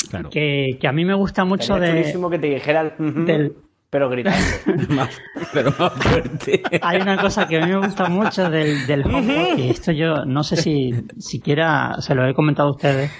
[0.09, 0.29] claro.
[0.29, 3.55] que, que, a mí me gusta mucho de, que te dijera del,
[3.89, 4.39] pero gritando.
[5.53, 6.61] pero más fuerte.
[6.81, 10.25] Hay una cosa que a mí me gusta mucho del, del HomePod, y esto yo
[10.25, 13.11] no sé si siquiera se lo he comentado a ustedes.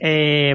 [0.00, 0.54] Eh,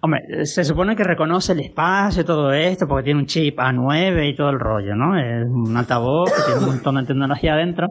[0.00, 4.30] hombre, se supone que reconoce el espacio y todo esto, porque tiene un chip A9
[4.30, 5.18] y todo el rollo, ¿no?
[5.18, 7.88] Es un altavoz que tiene un montón de tecnología adentro.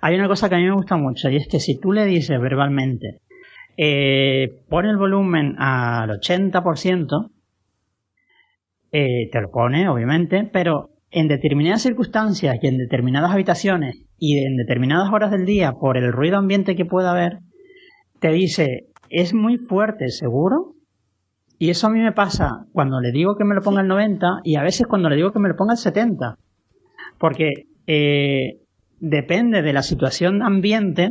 [0.00, 2.04] Hay una cosa que a mí me gusta mucho, y es que si tú le
[2.04, 3.20] dices verbalmente,
[3.76, 7.30] eh, pon el volumen al 80%,
[8.96, 14.56] eh, te lo pone, obviamente, pero en determinadas circunstancias y en determinadas habitaciones y en
[14.56, 17.40] determinadas horas del día, por el ruido ambiente que pueda haber,
[18.20, 20.76] te dice, es muy fuerte, seguro.
[21.58, 24.42] Y eso a mí me pasa cuando le digo que me lo ponga el 90
[24.44, 26.36] y a veces cuando le digo que me lo ponga el 70.
[27.18, 28.60] Porque eh,
[29.00, 31.10] depende de la situación ambiente,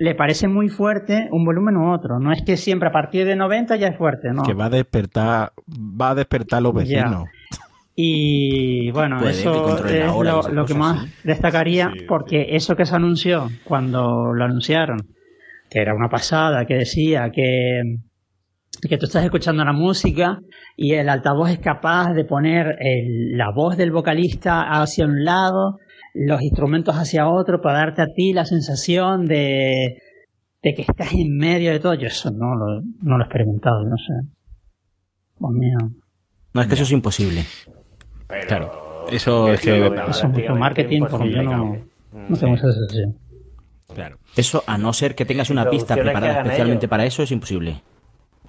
[0.00, 2.18] le parece muy fuerte un volumen u otro.
[2.18, 4.42] No es que siempre a partir de 90 ya es fuerte, ¿no?
[4.42, 7.28] Que va a despertar, va a despertar los vecinos.
[7.94, 14.42] Y bueno, eso es lo, que más destacaría, porque eso que se anunció cuando lo
[14.42, 15.06] anunciaron,
[15.68, 17.82] que era una pasada, que decía que,
[18.88, 20.38] que tú estás escuchando la música
[20.76, 22.78] y el altavoz es capaz de poner
[23.34, 25.76] la voz del vocalista hacia un lado,
[26.14, 30.02] los instrumentos hacia otro, para darte a ti la sensación de,
[30.62, 31.94] de que estás en medio de todo.
[31.94, 34.12] Yo eso no lo, no lo he experimentado, no sé.
[35.40, 35.78] Mío.
[36.52, 37.44] No, es que eso es imposible.
[38.46, 39.86] claro, eso es que...
[39.86, 41.76] Eso es mucho marketing porque yo no,
[42.12, 43.16] no tengo esa sensación.
[43.94, 44.18] Claro.
[44.36, 47.82] Eso, a no ser que tengas una pista preparada especialmente para eso, es imposible.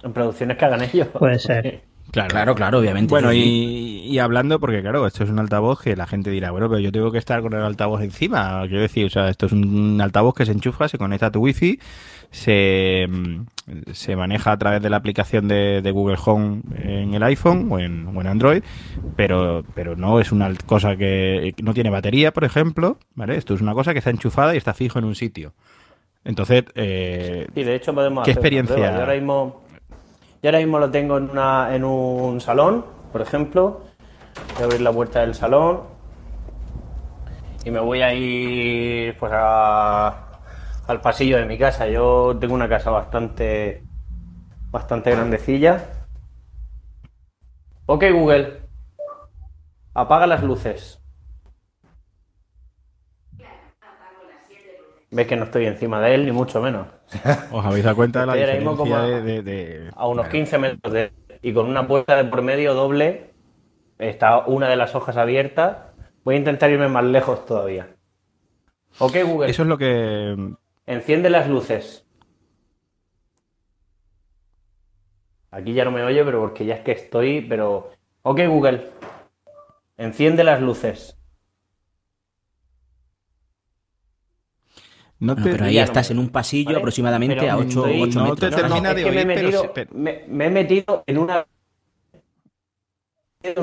[0.02, 1.08] En producciones que hagan ellos.
[1.08, 1.82] Puede ser.
[2.12, 3.08] Claro, claro, claro, obviamente.
[3.08, 6.78] Bueno, y, hablando, porque claro, esto es un altavoz que la gente dirá, bueno, pero
[6.78, 8.60] yo tengo que estar con el altavoz encima.
[8.66, 11.40] Quiero decir, o sea, esto es un altavoz que se enchufa, se conecta a tu
[11.40, 11.78] wifi,
[12.30, 13.08] se,
[13.92, 18.06] se maneja a través de la aplicación de, Google Home en el iPhone o en,
[18.14, 18.62] o en, Android,
[19.16, 23.36] pero, pero no es una cosa que no tiene batería, por ejemplo, ¿vale?
[23.36, 25.54] Esto es una cosa que está enchufada y está fijo en un sitio.
[26.24, 29.00] Entonces, eh, de hecho podemos ¿qué experiencia?
[29.00, 29.61] ahora mismo
[30.42, 33.82] yo ahora mismo lo tengo en, un salón, por ejemplo.
[34.54, 35.84] Voy a abrir la puerta del salón.
[37.64, 41.86] Y me voy a ir pues al pasillo de mi casa.
[41.86, 43.84] Yo tengo una casa bastante,
[44.72, 45.84] bastante grandecilla.
[47.86, 48.62] Ok, Google.
[49.94, 51.00] Apaga las luces.
[55.12, 56.88] Ves que no estoy encima de él, ni mucho menos.
[57.52, 59.00] ¿Os habéis dado cuenta de la diferencia
[59.42, 61.12] de, A unos 15 metros de...
[61.42, 63.30] Y con una puerta de por medio doble,
[63.98, 65.78] está una de las hojas abiertas.
[66.24, 67.88] Voy a intentar irme más lejos todavía.
[68.98, 69.50] Ok, Google.
[69.50, 70.54] Eso es lo que...
[70.86, 72.06] Enciende las luces.
[75.50, 77.90] Aquí ya no me oye, pero porque ya es que estoy, pero...
[78.22, 78.88] Ok, Google.
[79.96, 81.18] Enciende las luces.
[85.22, 88.16] No pero ahí estás en un pasillo aproximadamente a 8, metros.
[88.16, 89.24] No te termina de oír,
[89.92, 91.46] me, me, he metido en una...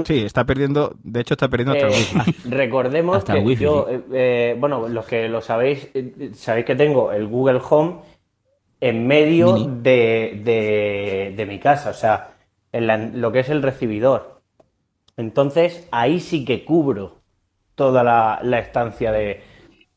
[0.05, 2.49] Sí, está perdiendo, de hecho está perdiendo hasta el eh, wifi.
[2.49, 5.89] Recordemos que yo, eh, eh, bueno, los que lo sabéis,
[6.33, 8.03] sabéis que tengo el Google Home
[8.79, 12.35] en medio de, de, mi casa, o sea,
[12.71, 14.41] en lo que es el recibidor.
[15.17, 17.17] Entonces, ahí sí que cubro
[17.75, 19.41] toda la, la estancia de,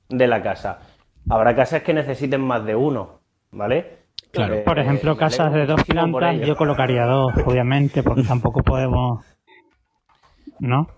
[0.09, 0.81] de la casa.
[1.29, 3.21] Habrá casas que necesiten más de uno,
[3.51, 4.03] ¿vale?
[4.33, 4.55] Claro.
[4.55, 9.25] Eh, por ejemplo, casas de dos plantas, yo colocaría dos, obviamente, porque tampoco podemos.
[10.59, 10.89] ¿No?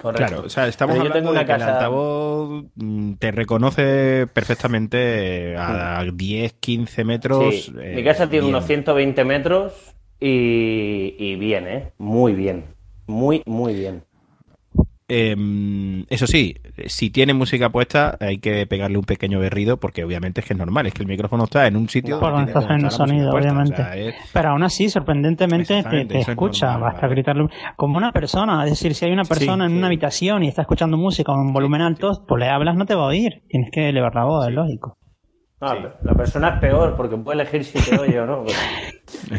[0.00, 0.26] Correcto.
[0.26, 6.52] Claro, o sea, estamos hablando de que el altavoz mm, te reconoce perfectamente a 10,
[6.54, 7.72] 15 metros.
[7.72, 11.92] Mi eh, casa tiene unos 120 metros y, y bien, ¿eh?
[11.98, 12.64] Muy bien.
[13.06, 14.02] Muy, muy bien.
[15.08, 20.40] Em, eso sí, si tiene música puesta hay que pegarle un pequeño berrido porque obviamente
[20.40, 22.84] es que es normal, es que el micrófono está en un sitio donde estás en
[22.84, 24.16] el sonido, obviamente.
[24.32, 27.46] Pero aún así, sorprendentemente te, escucha, basta gritarle
[27.76, 30.96] como una persona, es decir, si hay una persona en una habitación y está escuchando
[30.96, 33.88] música con un volumen alto, pues le hablas no te va a oír, tienes que
[33.88, 34.98] elevar la voz, es lógico.
[35.60, 38.44] La persona es peor porque puede elegir si te oye o no.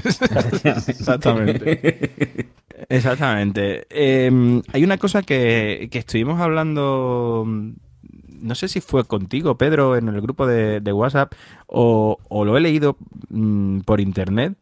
[0.87, 2.49] Exactamente.
[2.89, 3.85] Exactamente.
[3.89, 10.21] Em, hay una cosa que, estuvimos hablando, no sé si fue contigo, Pedro, en el
[10.21, 11.33] grupo de, WhatsApp,
[11.67, 12.97] o, lo he leído
[13.29, 14.53] mm, por internet.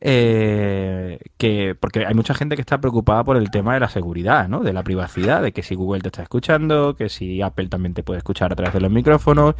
[0.00, 4.48] Eh, que porque hay mucha gente que está preocupada por el tema de la seguridad,
[4.48, 4.60] ¿no?
[4.60, 8.04] De la privacidad, de que si Google te está escuchando, que si Apple también te
[8.04, 9.56] puede escuchar a través de los micrófonos.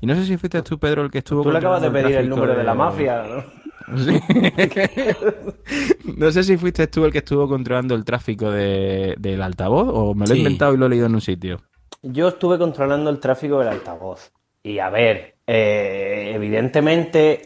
[0.00, 1.42] Y no sé si fuiste tú, Pedro, el que estuvo.
[1.42, 3.66] Tú le acabas de pedir el número de, la mafia, ¿no?
[6.16, 10.26] no sé si fuiste tú el que estuvo controlando el tráfico del altavoz o me
[10.26, 11.60] lo he inventado y lo he leído en un sitio.
[12.02, 14.32] Yo estuve controlando el tráfico del altavoz.
[14.64, 17.42] Y a ver, eh, evidentemente,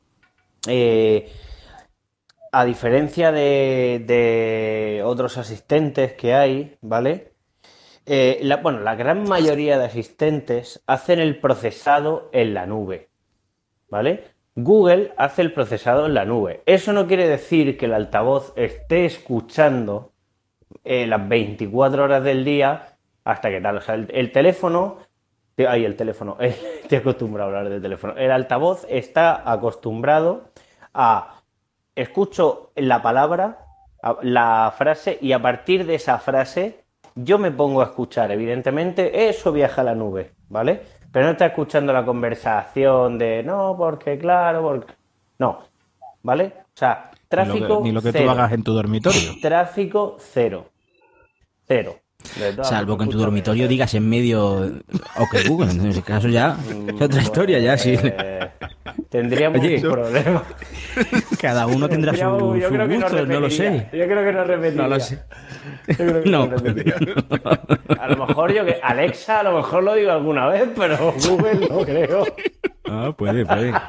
[0.66, 1.30] eh,
[2.58, 7.34] a diferencia de, otros asistentes que hay, ¿vale?
[8.06, 13.10] Eh, bueno, la gran mayoría de asistentes hacen el procesado en la nube,
[13.90, 14.24] ¿vale?
[14.54, 16.62] Google hace el procesado en la nube.
[16.64, 20.14] Eso no quiere decir que el altavoz esté escuchando
[20.82, 23.76] eh, las 24 horas del día hasta que tal.
[23.76, 24.96] O sea, el, teléfono.
[25.58, 26.38] Ay, el teléfono.
[26.40, 28.16] Estoy acostumbrado a hablar del teléfono.
[28.16, 30.52] El altavoz está acostumbrado
[30.94, 31.35] a.
[31.96, 33.66] Escucho la palabra,
[34.22, 36.84] la frase, y a partir de esa frase
[37.16, 38.30] yo me pongo a escuchar.
[38.30, 40.82] Evidentemente, eso viaja a la nube, ¿vale?
[41.10, 44.92] Pero no está escuchando la conversación de no, porque claro, porque.
[45.38, 45.60] No.
[46.22, 46.52] ¿Vale?
[46.58, 47.80] O sea, tráfico.
[47.82, 49.32] Ni lo que, tú hagas en tu dormitorio.
[49.40, 50.66] Tráfico cero.
[51.66, 51.96] Cero.
[52.62, 54.56] Salvo que en tu dormitorio digas en medio
[55.18, 56.56] OK Google, en ese caso ya
[56.86, 57.96] es otra historia ya, sí.
[58.02, 58.48] Eh,
[59.08, 60.42] tendríamos un problema.
[61.40, 62.70] Cada uno tendrá su, gusto,
[63.26, 63.88] no, lo sé.
[63.92, 64.82] Yo creo que no repetiría.
[64.82, 65.22] No lo sé.
[65.88, 66.50] Yo creo que no.
[67.98, 71.66] a lo mejor yo que Alexa a lo mejor lo digo alguna vez, pero Google
[71.68, 72.24] no creo.
[72.84, 73.72] Ah, puede, puede.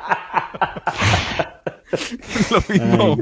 [2.52, 3.18] lo mismo.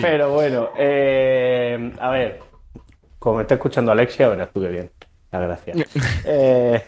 [0.00, 2.40] Pero bueno, eh, a ver,
[3.18, 4.90] como me está escuchando Alexia, verás tú qué bien.
[5.30, 5.74] La gracia.
[6.24, 6.82] Eh,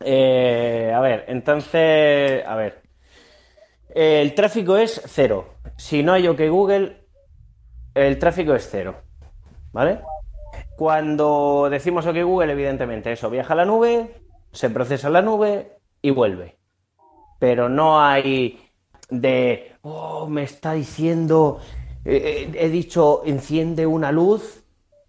[0.00, 2.82] eh, a ver, entonces, a ver.
[3.88, 5.54] El tráfico es cero.
[5.76, 7.06] Si no hay OK Google,
[7.94, 8.96] el tráfico es cero.
[9.72, 10.00] ¿Vale?
[10.76, 14.20] Cuando decimos OK Google, evidentemente eso viaja a la nube,
[14.52, 16.58] se procesa la nube y vuelve.
[17.38, 18.70] Pero no hay
[19.08, 21.60] de, oh, me está diciendo,
[22.04, 24.65] he dicho, enciende una luz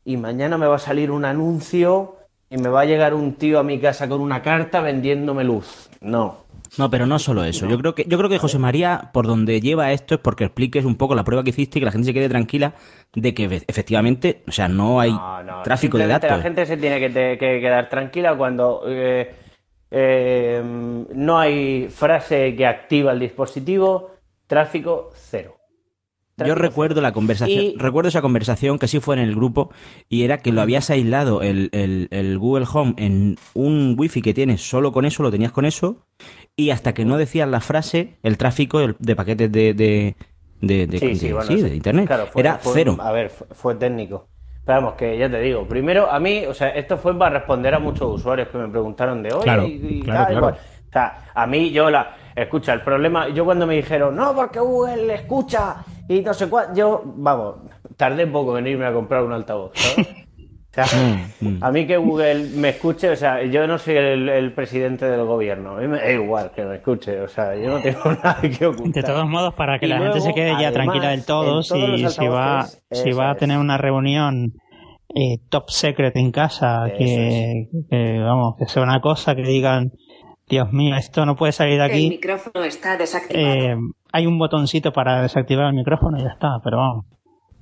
[0.07, 2.15] y mañana me va a salir un anuncio
[2.49, 5.89] y me va a llegar un tío a mi casa con una carta vendiéndome luz.
[5.99, 6.45] No.
[6.77, 7.67] No, pero no solo eso.
[7.67, 10.85] Yo creo que yo creo que José María por donde lleva esto es porque expliques
[10.85, 12.73] un poco la prueba que hiciste y que la gente se quede tranquila
[13.13, 15.13] de que efectivamente, o sea, no hay
[15.65, 16.29] tráfico de datos.
[16.29, 19.35] La gente se tiene que, quedar tranquila cuando eh,
[19.91, 20.63] eh,
[21.13, 24.11] no hay frase que activa el dispositivo,
[24.47, 25.56] tráfico cero.
[26.45, 29.71] Yo recuerdo la conversación, recuerdo esa conversación que sí fue en el grupo
[30.07, 34.61] y era que lo habías aislado el, el, Google Home en un wifi que tienes
[34.61, 36.05] solo con eso, lo tenías con eso
[36.55, 40.15] y hasta que no decías la frase, el tráfico de paquetes de, de,
[40.61, 42.09] de, internet.
[42.35, 42.97] Era cero.
[42.99, 44.27] A ver, fue técnico.
[44.63, 47.73] Pero vamos, que ya te digo, primero a mí, o sea, esto fue para responder
[47.73, 49.43] a muchos usuarios que me preguntaron de hoy
[49.81, 54.15] y, claro, O sea, a mí yo la escucha, el problema, yo cuando me dijeron,
[54.15, 55.77] "No, porque Google escucha"
[56.07, 57.55] y no sé cuál, yo, vamos,
[57.97, 60.07] tardé poco en irme a comprar un altavoz, ¿sabes?
[60.69, 61.63] O sea, mm, mm.
[61.63, 65.71] a mí que Google me escuche, o sea, yo no soy el, presidente del gobierno,
[65.71, 68.63] a mí me da igual que me escuche, o sea, yo no tengo nada que
[68.63, 69.03] ocultar.
[69.03, 72.27] De todos modos, para que la gente se quede ya tranquila del todo, si, si,
[72.27, 74.53] va, si va a tener una reunión
[75.15, 77.69] eh, top secret en casa, que,
[78.19, 79.93] vamos, que sea una cosa que digan,
[80.47, 82.03] Dios mío, esto no puede salir de aquí.
[82.05, 83.47] El micrófono está desactivado.
[83.47, 83.75] Eh,
[84.13, 87.05] hay un botoncito para desactivar el micrófono y ya está, pero vamos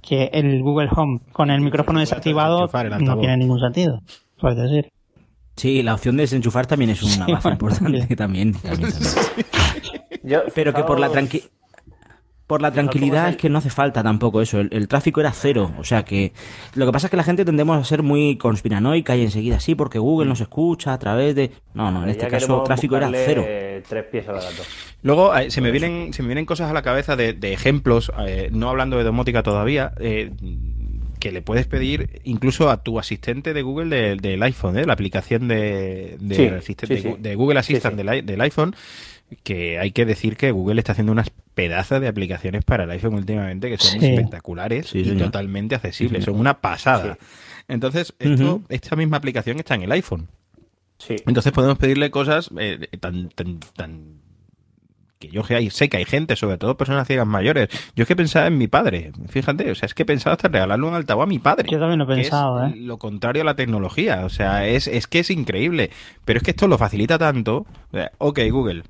[0.05, 2.69] que el Google Home con el micrófono desactivado
[2.99, 4.01] no tiene ningún sentido,
[4.39, 4.91] puedes decir.
[5.55, 8.53] Sí, la opción de desenchufar también es una base importante también.
[10.53, 11.49] Pero que por la tranquilidad
[12.47, 14.59] por la tranquilidad es que no hace falta tampoco eso.
[14.59, 15.71] El, tráfico era cero.
[15.79, 16.31] O sea que
[16.75, 19.73] lo que pasa es que la gente tendemos a ser muy conspiranoica y enseguida sí,
[19.73, 21.51] porque Google nos escucha a través de.
[21.73, 23.43] No, no, en este caso el tráfico era cero.
[23.87, 24.63] Tres piezas de
[25.01, 28.49] Luego eh, se me vienen se me vienen cosas a la cabeza de, ejemplos, eh,
[28.51, 29.93] no hablando de domótica todavía.
[29.99, 30.31] Eh,
[31.19, 36.17] que le puedes pedir incluso a tu asistente de Google del iPhone, la aplicación de,
[36.19, 38.75] de, Google Assistant del iPhone,
[39.43, 43.15] que hay que decir que Google está haciendo unas pedazos de aplicaciones para el iPhone
[43.15, 47.17] últimamente que son espectaculares y totalmente accesibles, son una pasada.
[47.67, 50.27] Entonces, esto, esta misma aplicación está en el iPhone.
[51.25, 54.21] Entonces podemos pedirle cosas eh, tan, tan, tan
[55.19, 57.69] que yo sé que hay gente, sobre todo personas ciegas mayores.
[57.95, 60.49] Yo es que pensaba en mi padre, fíjate, o sea, es que he pensado hasta
[60.49, 61.69] regalarle un altavoz a mi padre.
[61.71, 62.73] Yo también lo he pensado, ¿eh?
[62.75, 65.89] Lo contrario a la tecnología, o sea, es, es que es increíble.
[66.25, 67.65] Pero es que esto lo facilita tanto.
[68.17, 68.83] ok, Google,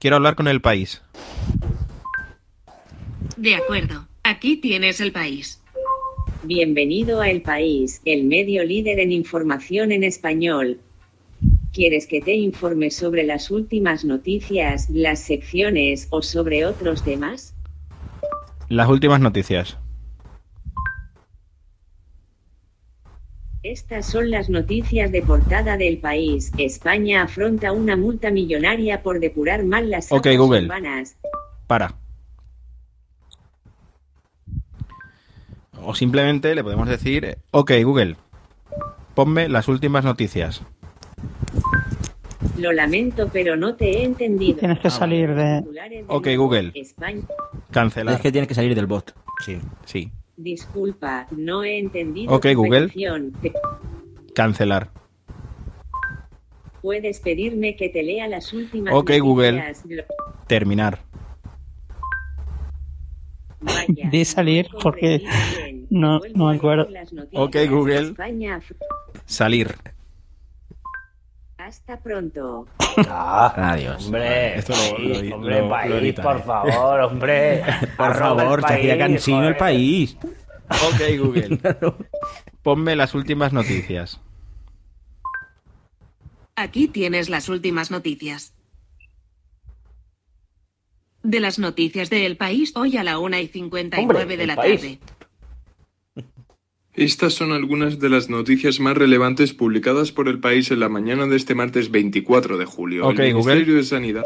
[0.00, 1.02] Quiero hablar con el país.
[3.36, 4.06] De acuerdo.
[4.22, 5.60] Aquí tienes el país.
[6.42, 10.80] Bienvenido a El País, el medio líder en información en español.
[11.74, 17.54] ¿Quieres que te informe sobre las últimas noticias, las secciones o sobre otros temas?
[18.70, 19.76] Las últimas noticias.
[23.62, 26.50] Estas son las noticias de portada del país.
[26.56, 30.68] España afronta una multa millonaria por depurar mal las aguas Google.
[31.66, 31.94] Para.
[35.82, 38.16] O simplemente le podemos decir, ok Google,
[39.14, 40.62] ponme las últimas noticias.
[42.56, 44.58] Lo lamento, pero no te he entendido.
[44.58, 45.62] Tienes que salir de...
[46.08, 46.72] Ok Google.
[47.70, 48.14] Cancelar.
[48.14, 49.14] Es que tienes que salir del bot.
[49.44, 50.10] Sí, sí.
[50.42, 52.32] Disculpa, no he entendido.
[52.32, 52.90] Ok, Google.
[54.34, 54.90] Cancelar.
[56.80, 58.94] Puedes pedirme que te lea las últimas.
[58.94, 59.62] Ok, Google.
[60.46, 61.00] Terminar.
[63.88, 65.22] de salir porque
[65.90, 66.88] no, no me acuerdo.
[67.34, 68.14] Ok, Google.
[69.26, 69.74] Salir.
[71.60, 72.66] Hasta pronto.
[73.08, 74.06] Ah, Adiós.
[74.06, 77.62] Hombre, Esto lo, hombre, país, por favor, hombre.
[77.98, 80.16] por favor, que hacía cansino el país.
[80.22, 81.60] Ok, Google.
[82.62, 84.20] ponme las últimas noticias.
[86.56, 88.54] Aquí tienes las últimas noticias.
[91.22, 94.98] De las noticias del país hoy a la 1 y 59 de la tarde.
[96.94, 101.26] Estas son algunas de las noticias más relevantes publicadas por el país en la mañana
[101.26, 103.06] de este martes 24 de julio.
[103.06, 103.54] Ok, el Google.
[103.54, 104.24] Ministerio de Sanidad.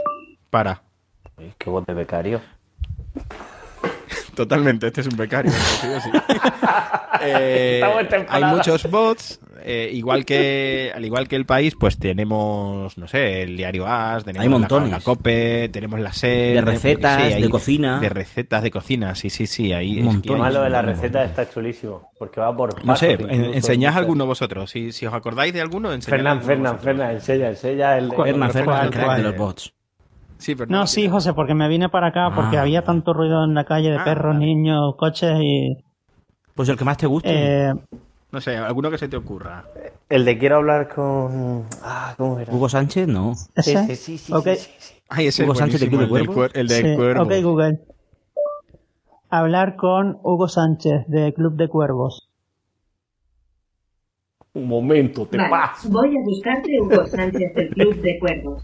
[0.48, 0.82] Para.
[1.58, 2.40] Qué voz de becario.
[4.34, 5.50] Totalmente, este es un becario.
[5.52, 6.10] sí o sí.
[7.26, 7.80] Eh,
[8.28, 13.42] hay muchos bots, eh, igual que al igual que el país, pues tenemos, no sé,
[13.42, 14.90] el diario As, tenemos Hay la- montones.
[14.90, 18.00] La, Cope, tenemos la SER, De recetas, sí, hay- de cocina.
[18.00, 20.52] de recetas de cocina, sí, sí, sí, ahí Un montón.
[20.52, 22.10] Lo de la receta está chulísimo.
[22.18, 22.84] Porque va por.
[22.84, 26.32] No sé, pasos en- enseñad alguno vosotros, si, si os acordáis de alguno, enseñad Fernán,
[26.38, 26.84] alguno Fernán, vosotros.
[26.96, 28.08] Fernán, enseña, enseña el.
[28.08, 28.28] ¿Cuál?
[28.28, 29.72] el- Fernan, Fernan, ¿Cuál, el crack de los bots.
[30.38, 32.62] Sí, pero No, sí, José, porque me vine para acá porque Ah.
[32.62, 34.44] había tanto ruido en la calle de Ah, perros, vale.
[34.46, 35.76] niños, coches y...
[36.54, 37.30] Pues el que más te guste.
[37.68, 37.72] Eh,
[38.30, 39.64] No sé, alguno que se te ocurra.
[40.08, 41.64] El de quiero hablar con.
[41.82, 42.52] Ah, ¿cómo era?
[42.52, 43.34] Hugo Sánchez, no.
[43.36, 43.86] Sí, ¿ese?
[43.86, 44.46] sí, sí, sí, Ok.
[44.48, 44.94] sí, sí, sí.
[45.08, 47.22] Ay, ese Hugo es Sánchez de Club de el del, cuer- el del Sí, cuervo.
[47.24, 47.78] Ok, Google.
[49.30, 52.28] Hablar con Hugo Sánchez de Club de Cuervos.
[54.52, 55.88] Un momento, te Vale, paso.
[55.90, 58.62] voy a buscarte Hugo Sánchez del Club de Cuervos.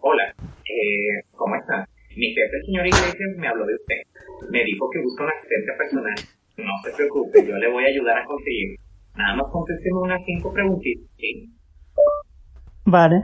[0.00, 0.34] Hola,
[0.64, 1.86] eh, ¿cómo está?
[2.16, 3.96] Mi jefe, el señor Iglesias, me habló de usted.
[4.50, 6.14] Me dijo que busca un asistente personal.
[6.56, 8.76] No se preocupe, yo le voy a ayudar a conseguir.
[9.16, 11.50] Nada más contésteme unas cinco preguntitas, ¿sí?
[12.84, 13.22] Vale,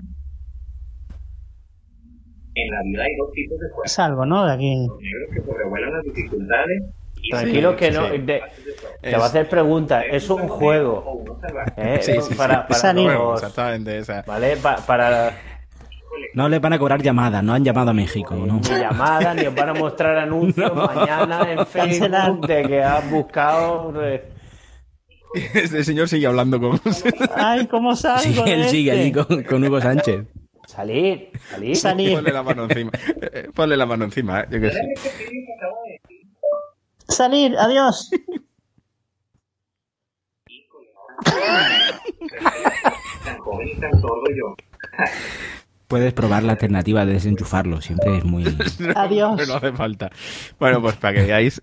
[2.55, 3.93] En la vida hay dos tipos de cuerpos.
[3.93, 4.47] salgo, ¿no?
[4.47, 4.87] De aquí.
[4.89, 6.83] Los negros que sobrevuelan las dificultades
[7.31, 8.09] Tranquilo Sí, que no.
[8.09, 8.19] sí.
[8.19, 10.05] de- Es- te va a hacer preguntas.
[10.11, 11.13] Es un o juego.
[11.13, 11.73] uno salvaje.
[11.77, 12.03] ¿eh?
[12.03, 13.43] Sí, para, para los-
[13.89, 14.23] esa.
[14.27, 14.57] ¿Vale?
[14.59, 15.33] Pa- para
[16.35, 18.55] No le van a cobrar llamadas, no han llamado a México, ¿no?
[18.61, 21.67] ni llamadas, ni os van a mostrar anuncios mañana en.
[21.67, 23.93] Facebook de que has buscado.
[24.05, 24.23] eh,
[25.55, 26.81] Este señor sigue hablando con...
[27.37, 29.03] Ay, ¿cómo salgo Sí, él sigue este?
[29.03, 30.27] allí con, con Hugo Sánchez.
[30.67, 31.77] Salir, salir.
[31.77, 32.15] Salir.
[32.17, 32.91] Ponle la mano encima.
[33.23, 34.81] Eh, Ponle la mano encima, eh, yo que sé.
[37.09, 38.11] Salir, adiós.
[45.89, 48.45] Puedes probar la alternativa de desenchufarlo, siempre es muy...
[48.97, 49.47] Adiós.
[49.47, 50.11] No hace falta.
[50.59, 51.63] Bueno, pues para que veáis.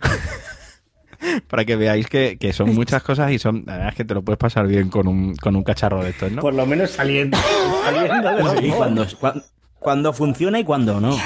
[1.48, 3.62] para que veáis que, que son muchas cosas y son.
[3.66, 6.10] La verdad es que te lo puedes pasar bien con un, con un cacharro de
[6.10, 6.40] estos, ¿no?
[6.42, 7.38] Por lo menos saliendo.
[7.84, 9.42] saliendo de los Sí, cuando, cuan-
[9.78, 11.16] cuando funciona y cuando no.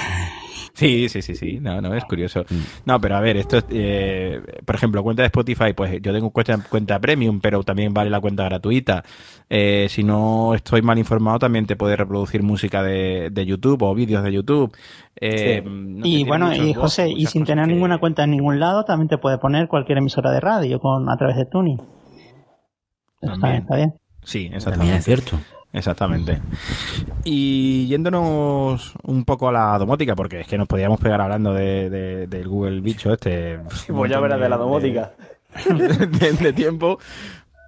[0.78, 1.58] Sí, sí, sí, sí.
[1.60, 2.44] No, no, es curioso.
[2.84, 3.64] No, pero a ver, esto es.
[3.70, 8.10] eh, por ejemplo, cuenta de Spotify, pues yo tengo cuenta, cuenta premium, pero también vale
[8.10, 9.02] la cuenta gratuita.
[9.50, 13.92] Eh, si no estoy mal informado, también te puede reproducir música de, de YouTube o
[13.92, 14.72] vídeos de YouTube.
[15.20, 15.68] Eh, Sí.
[15.68, 18.84] no Y bueno, muchos y José, y sin tener que- ninguna cuenta en ningún lado,
[18.84, 21.80] también te puede poner cualquier emisora de radio con a través de Tuning.
[23.20, 23.40] Está También.
[23.50, 23.94] bien, está bien.
[24.22, 24.96] Sí, También exactamente.
[24.98, 25.38] es cierto.
[25.72, 26.40] Exactamente.
[27.24, 31.90] Y yéndonos un poco a la domótica, porque es que nos podíamos pegar hablando de,
[31.90, 33.58] de- del Google bicho este.
[33.88, 35.12] Pues ya verás de la domótica.
[36.40, 36.98] De tiempo.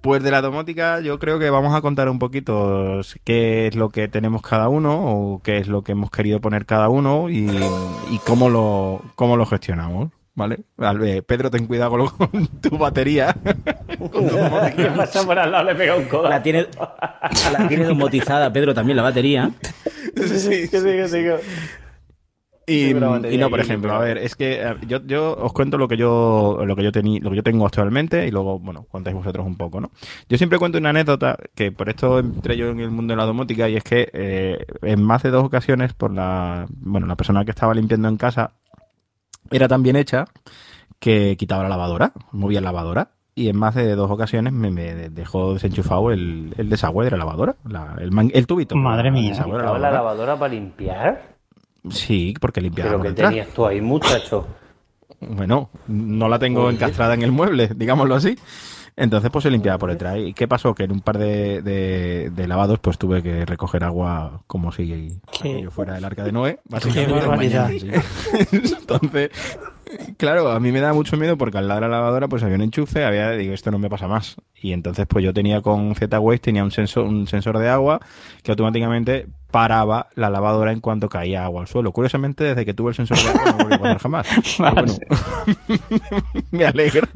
[0.03, 3.89] Pues de la domótica yo creo que vamos a contar un poquito qué es lo
[3.89, 7.47] que tenemos cada uno o qué es lo que hemos querido poner cada uno y,
[8.09, 10.09] y cómo, lo, cómo lo gestionamos.
[10.33, 10.59] ¿Vale?
[10.77, 13.35] Vale, Pedro, ten cuidado con, lo- con tu batería.
[13.99, 14.75] con tu domótica.
[14.75, 15.65] ¿Qué pasa por al lado?
[15.65, 16.29] Le pega un codo.
[16.29, 16.67] La tiene,
[17.51, 19.51] la tiene domotizada, Pedro, también la batería.
[20.15, 21.25] Sí, sí, sí, sí,
[22.67, 22.93] Y, y
[23.37, 26.59] no, por ejemplo, a ver, es que eh, yo, yo os cuento lo que yo
[26.65, 29.57] lo que yo tení, lo que yo tengo actualmente y luego, bueno, contáis vosotros un
[29.57, 29.91] poco, ¿no?
[30.29, 33.25] Yo siempre cuento una anécdota que por esto entré yo en el mundo de la
[33.25, 37.43] domótica y es que eh, en más de dos ocasiones por la, bueno, la persona
[37.43, 38.53] que estaba limpiando en casa
[39.51, 40.25] era tan bien hecha
[40.99, 45.09] que quitaba la lavadora, movía la lavadora y en más de dos ocasiones me, me
[45.09, 48.75] dejó desenchufado el, el desagüe de la lavadora, la- el, man- el tubito.
[48.75, 49.29] Madre mía.
[49.29, 50.37] desagüe la ¿Estaba la lavadora.
[50.37, 51.21] para limpiar?
[51.89, 53.29] Sí, porque limpiaba Pero que detrás.
[53.31, 54.45] tenías tú ahí, muchacho.
[55.19, 56.75] Bueno, no la tengo Oye.
[56.75, 58.37] encastrada en el mueble, digámoslo así.
[58.97, 60.17] Entonces, pues se limpiaba por detrás.
[60.19, 60.75] ¿Y qué pasó?
[60.75, 65.19] Que en un par de, de- de lavados, pues tuve que recoger agua como si
[65.27, 66.59] aquello fuera del arca de Noé.
[66.65, 67.25] básicamente.
[68.51, 69.29] Entonces,
[70.17, 72.55] claro, a mí me da mucho miedo porque al lado de la lavadora, pues había
[72.55, 74.35] un enchufe, había, digo, esto no me pasa más.
[74.61, 77.99] Y entonces, pues yo tenía con Z-Waste, tenía un sensor, un sensor de agua
[78.43, 81.91] que automáticamente paraba la lavadora en cuanto caía agua al suelo.
[81.91, 84.27] Curiosamente, desde que tuve el sensor de agua no volví a pasar jamás.
[84.57, 84.93] Pero bueno,
[86.51, 87.07] me alegro.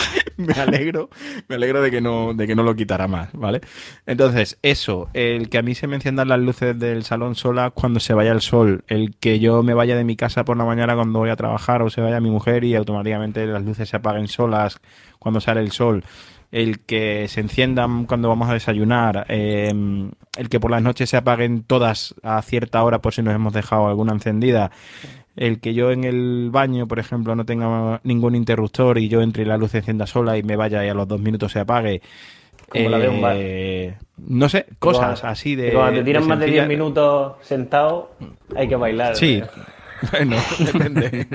[0.36, 1.10] me alegro,
[1.48, 3.60] me alegro de que no, de que no lo quitara más, ¿vale?
[4.06, 8.00] Entonces, eso, el que a mí se me enciendan las luces del salón sola cuando
[8.00, 10.94] se vaya el sol, el que yo me vaya de mi casa por la mañana
[10.94, 14.28] cuando voy a trabajar o se vaya mi mujer y automáticamente las luces se apaguen
[14.28, 14.80] solas
[15.18, 16.04] cuando sale el sol,
[16.50, 21.16] el que se enciendan cuando vamos a desayunar, em, el que por las noches se
[21.16, 24.70] apaguen todas a cierta hora por si nos hemos dejado alguna encendida,
[25.36, 29.42] el que yo en el baño, por ejemplo, no tenga ningún interruptor y yo entre
[29.42, 31.60] y la luz se encienda sola y me vaya y a los dos minutos se
[31.60, 32.02] apague.
[32.68, 33.36] Como la de un bar.
[33.38, 35.72] Eh, no sé, cosas así de.
[35.72, 38.12] Cuando te tiran más de 10 minutos sentado,
[38.56, 39.16] hay que bailar.
[39.16, 39.42] Sí.
[40.10, 41.28] Bueno, depende.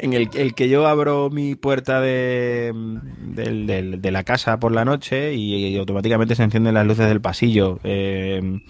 [0.00, 5.34] en el, el, que yo abro mi puerta de, de, la casa por la noche
[5.34, 7.78] y, automáticamente se encienden las luces del pasillo.
[7.84, 8.60] Eh,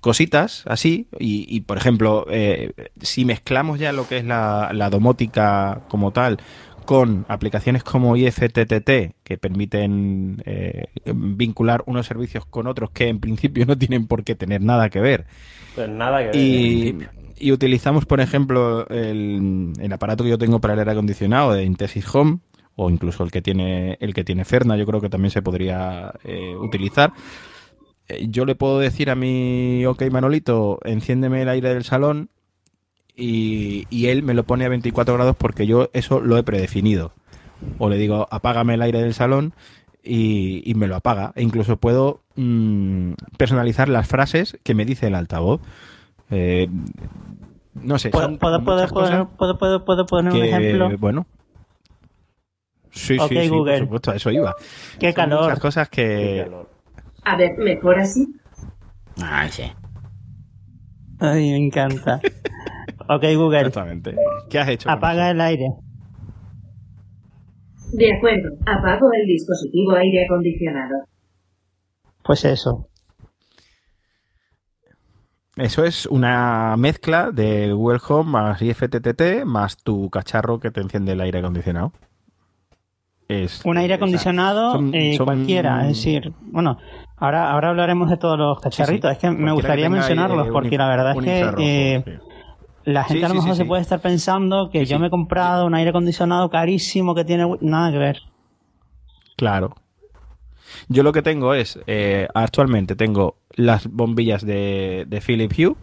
[0.00, 6.10] cositas así y, por ejemplo eh, si mezclamos ya lo que es la, domótica como
[6.10, 6.38] tal
[6.86, 13.66] con aplicaciones como IFTTT que permiten eh, vincular unos servicios con otros que en principio
[13.66, 15.26] no tienen por qué tener nada que ver.
[15.74, 16.98] Pues nada que ver y,
[17.38, 21.64] y utilizamos por ejemplo el, el, aparato que yo tengo para el aire acondicionado de
[21.64, 22.38] Intesis Home
[22.74, 26.12] o incluso el que tiene el que tiene Ferna yo creo que también se podría
[26.24, 27.12] eh, utilizar
[28.28, 32.30] yo le puedo decir a mi, ok Manolito, enciéndeme el aire del salón
[33.16, 37.12] y, él me lo pone a 24 grados porque yo eso lo he predefinido.
[37.78, 39.52] O le digo, apágame el aire del salón
[40.02, 41.32] y, me lo apaga.
[41.36, 45.60] E incluso puedo mm, personalizar las frases que me dice el altavoz.
[46.30, 46.68] Eh,
[47.74, 48.10] no sé.
[48.10, 48.64] ¿Puedo, puedo,
[49.84, 50.98] puedo, poner un ejemplo?
[50.98, 51.26] Bueno.
[52.92, 53.72] Sí, sí, sí, Google.
[53.72, 54.56] por supuesto, a eso iba.
[54.98, 55.44] Qué calor.
[55.44, 56.50] muchas cosas que...
[57.24, 58.26] A ver, mejor así.
[59.22, 59.64] Ay, sí.
[61.18, 62.20] Ay, me encanta.
[63.08, 63.60] ok, Google.
[63.60, 64.14] Exactamente.
[64.48, 64.90] ¿Qué has hecho?
[64.90, 65.66] Apaga el aire.
[67.92, 71.04] De acuerdo, apago el dispositivo aire acondicionado.
[72.22, 72.88] Pues eso.
[75.56, 81.12] Eso es una mezcla de Google Home más IFTTT más tu cacharro que te enciende
[81.12, 81.92] el aire acondicionado
[83.64, 86.78] un aire acondicionado eh, cualquiera, es decir, bueno,
[87.16, 90.88] ahora, ahora hablaremos de todos los cacharritos, es que me gustaría mencionarlos eh, porque la
[90.88, 92.18] verdad es que eh,
[92.84, 95.74] la gente a lo mejor se puede estar pensando que yo me he comprado un
[95.74, 98.22] aire acondicionado carísimo que tiene nada que ver.
[99.36, 99.74] Claro.
[100.88, 101.78] Yo lo que tengo es,
[102.34, 105.74] actualmente tengo las bombillas de, de Philips Hue,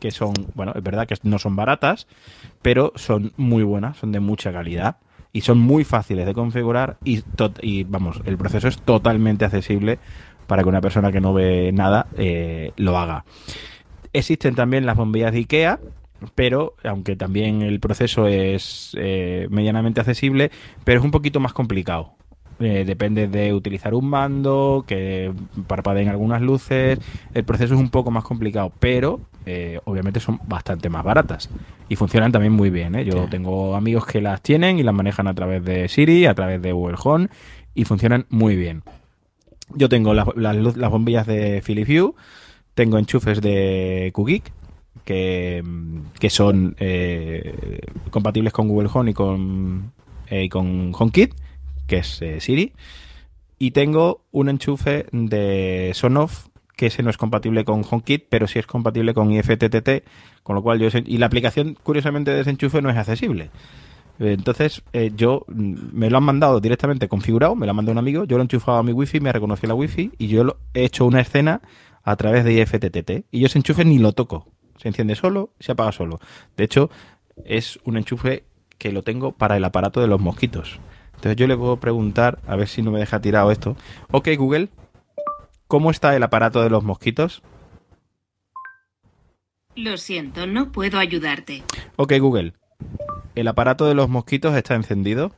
[0.00, 2.06] que son, bueno, es verdad que no son baratas,
[2.60, 4.96] pero son muy buenas, son de mucha calidad
[5.36, 9.98] y son muy fáciles de configurar y, vamos, el proceso es totalmente accesible
[10.46, 13.26] para que una persona que no ve nada eh, lo haga.
[14.14, 15.78] Existen también las bombillas de IKEA,
[16.34, 20.50] pero aunque también el proceso es eh, medianamente accesible,
[20.84, 22.15] pero es un poquito más complicado.
[22.58, 25.32] Eh, depende de utilizar un mando, que
[25.66, 26.98] parpadeen algunas luces.
[27.34, 31.50] El proceso es un poco más complicado, pero eh, obviamente son bastante más baratas
[31.88, 32.94] y funcionan también muy bien.
[32.94, 33.04] ¿eh?
[33.04, 36.62] Yo tengo amigos que las tienen y las manejan a través de Siri, a través
[36.62, 37.28] de Google Home
[37.74, 38.82] y funcionan muy bien.
[39.74, 42.14] Yo tengo las, las, bombillas de Philips Hue,
[42.74, 44.52] tengo enchufes de QGeek
[45.04, 45.62] que,
[46.18, 46.76] que son
[48.10, 49.92] compatibles con Google Home y con,
[50.30, 51.34] y con HomeKit
[51.86, 52.72] que es eh, Siri.
[53.58, 58.58] Y tengo un enchufe de Sonoff que ese no es compatible con HomeKit, pero sí
[58.58, 60.04] es compatible con IFTTT,
[60.42, 60.88] con lo cual yo...
[61.06, 63.50] Y la aplicación, curiosamente, de ese enchufe no es accesible.
[64.18, 67.98] Entonces, eh, yo mm, me lo han mandado directamente configurado, me lo ha mandado un
[67.98, 70.56] amigo, yo lo he enchufado a mi wifi, me ha reconocido la wifi y yo
[70.74, 71.62] he hecho una escena
[72.02, 73.26] a través de IFTTT.
[73.30, 74.46] Y yo ese enchufe ni lo toco.
[74.78, 76.20] Se enciende solo, se apaga solo.
[76.56, 76.90] De hecho,
[77.44, 78.44] es un enchufe
[78.78, 80.78] que lo tengo para el aparato de los mosquitos.
[81.16, 83.76] Entonces yo le puedo preguntar, a ver si no me deja tirado esto.
[84.10, 84.68] Ok, Google,
[85.66, 87.42] ¿cómo está el aparato de los mosquitos?
[89.74, 91.62] Lo siento, no puedo ayudarte.
[91.96, 92.54] Ok, Google,
[93.34, 95.32] ¿el aparato de los mosquitos está encendido?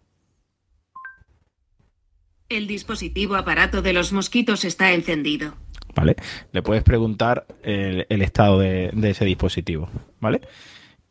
[2.49, 5.55] El dispositivo aparato de los mosquitos está encendido.
[5.95, 6.17] ¿Vale?
[6.53, 9.89] Le puedes preguntar el, estado de, ese dispositivo,
[10.21, 10.41] ¿vale?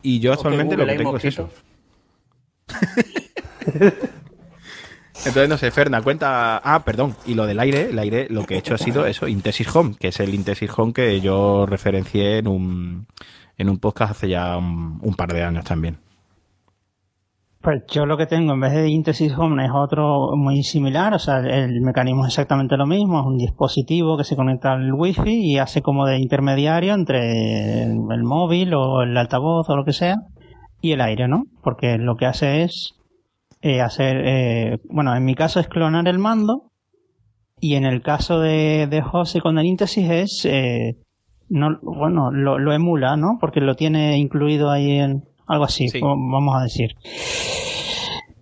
[0.02, 1.50] Y yo actualmente lo que tengo es eso.
[5.26, 6.62] Entonces, no sé, Ferna, cuenta.
[6.64, 7.16] Ah, perdón.
[7.26, 9.96] Y lo del aire, el aire, lo que he hecho ha sido eso, Intesis Home,
[10.00, 13.08] que es el Intesis Home que yo referencié en un,
[13.58, 15.98] en un podcast hace ya un, par de años también.
[17.60, 21.20] Pues yo lo que tengo en vez de Intesis Home es otro muy similar, o
[21.20, 25.52] sea, el mecanismo es exactamente lo mismo, es un dispositivo que se conecta al wifi
[25.52, 30.16] y hace como de intermediario entre el móvil o el altavoz o lo que sea
[30.80, 31.44] y el aire, ¿no?
[31.62, 32.97] Porque lo que hace es
[33.68, 36.72] eh, hacer, eh, bueno, en mi caso es clonar el mando
[37.60, 40.96] y en el caso de, de José con el íntesis es, eh,
[41.50, 43.38] no, bueno, lo, lo, emula, ¿no?
[43.42, 46.92] Porque lo tiene incluido ahí en algo así, vamos a decir.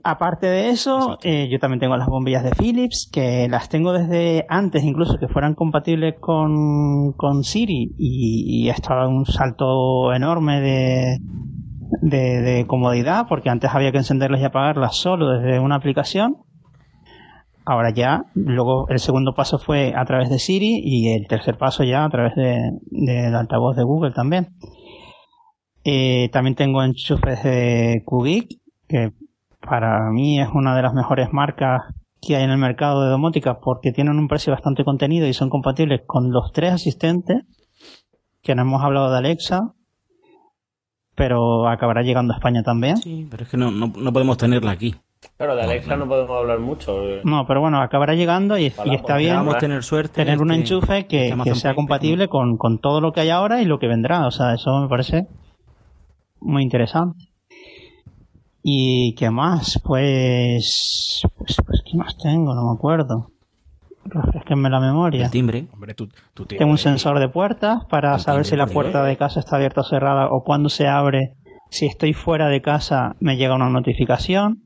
[0.04, 4.84] Aparte de eso, yo también tengo las bombillas de Philips, que las tengo desde antes
[4.84, 11.18] incluso que fueran compatibles con, con Siri y, y ha un salto enorme de,
[12.02, 16.38] de, de, comodidad, porque antes había que encenderlas y apagarlas solo desde una aplicación.
[17.66, 21.84] Ahora ya, luego el segundo paso fue a través de Siri y el tercer paso
[21.84, 24.56] ya a través del de, altavoz de Google también.
[25.84, 28.50] Eh, también tengo enchufes de Qgeek,
[28.88, 29.14] que
[29.62, 31.82] para mí es una de las mejores marcas
[32.22, 35.50] que hay en el mercado de domótica porque tienen un precio bastante contenido y son
[35.50, 37.44] compatibles con los tres asistentes
[38.42, 39.75] que no hemos hablado de Alexa
[41.16, 44.96] pero acabará llegando a España también sí pero es que no, no, podemos tenerla aquí
[45.38, 47.02] Claro, de Alexa no, podemos hablar mucho.
[47.24, 51.56] No, pero bueno, acabará llegando y, está bien tener, suerte tener un enchufe que, que
[51.56, 54.28] sea compatible con, con todo lo que hay ahora y lo que vendrá.
[54.28, 55.28] O sea, eso me parece
[56.40, 57.26] muy interesante.
[58.68, 59.80] ¿Y qué más?
[59.84, 62.56] Pues, pues, pues, ¿qué más tengo?
[62.56, 63.32] No me acuerdo.
[64.24, 65.26] Refresquenme la memoria.
[65.26, 65.68] El timbre.
[66.58, 69.84] Tengo un sensor de puertas para saber si la puerta de casa está abierta o
[69.84, 71.34] cerrada o cuando se abre.
[71.70, 74.64] Si estoy fuera de casa me llega una notificación.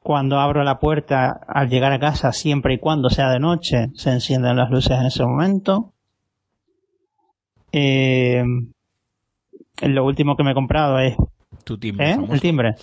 [0.00, 4.10] Cuando abro la puerta al llegar a casa, siempre y cuando sea de noche, se
[4.10, 5.94] encienden las luces en ese momento.
[7.72, 8.44] Eh,
[9.82, 11.16] lo último que me he comprado es
[11.64, 12.10] tu timbre.
[12.10, 12.18] ¿Eh?
[12.30, 12.74] El timbre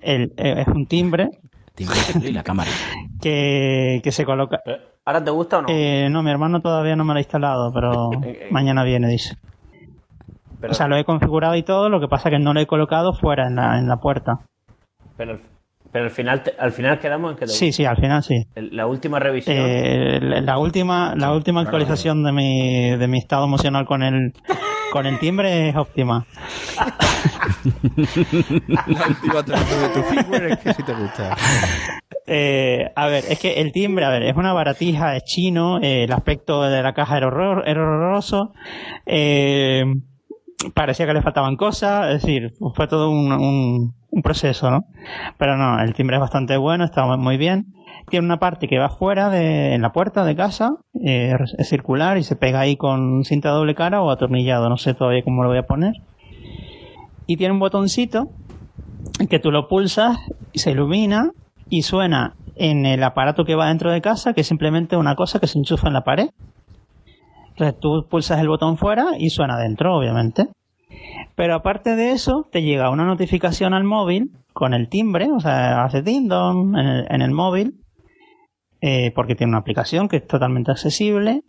[0.00, 1.28] el, eh, es un timbre.
[1.74, 2.70] Timbre y la cámara.
[3.20, 4.60] Que, que se coloca.
[5.08, 5.68] ¿Ahora te gusta o no?
[5.70, 9.38] Eh, no, mi hermano todavía no me lo ha instalado, pero eh, mañana viene, dice.
[10.62, 12.66] o sea, lo he configurado y todo, lo que pasa es que no lo he
[12.66, 14.40] colocado fuera en la, en la puerta.
[15.16, 15.38] Pero,
[15.92, 18.44] pero al final al final quedamos en que te Sí, sí, al final sí.
[18.54, 19.56] La última revisión.
[20.44, 24.34] la última la última actualización de mi, de mi estado emocional con el
[24.92, 26.26] con el timbre es óptima.
[28.68, 31.34] La última de tu firmware es que sí te gusta.
[32.28, 36.04] Eh, a ver, es que el timbre, a ver, es una baratija, es chino, eh,
[36.04, 38.52] el aspecto de la caja era, horroroso,
[39.06, 39.84] eh,
[40.74, 44.84] parecía que le faltaban cosas, es decir, fue todo un, proceso, ¿no?
[45.38, 47.72] Pero no, el timbre es bastante bueno, está muy bien
[48.08, 52.18] tiene una parte que va fuera de en la puerta de casa, eh, es circular
[52.18, 55.50] y se pega ahí con cinta doble cara o atornillado, no sé todavía cómo lo
[55.50, 55.94] voy a poner.
[57.26, 58.30] Y tiene un botoncito
[59.28, 60.18] que tú lo pulsas
[60.52, 61.32] y se ilumina
[61.70, 65.38] y suena en el aparato que va dentro de casa, que es simplemente una cosa
[65.38, 66.28] que se enchufa en la pared.
[67.50, 70.48] Entonces tú pulsas el botón fuera y suena dentro, obviamente.
[71.34, 75.84] Pero aparte de eso, te llega una notificación al móvil con el timbre, o sea,
[75.84, 77.80] hace ding en el móvil,
[78.80, 81.42] eh, porque tiene una aplicación que es totalmente accesible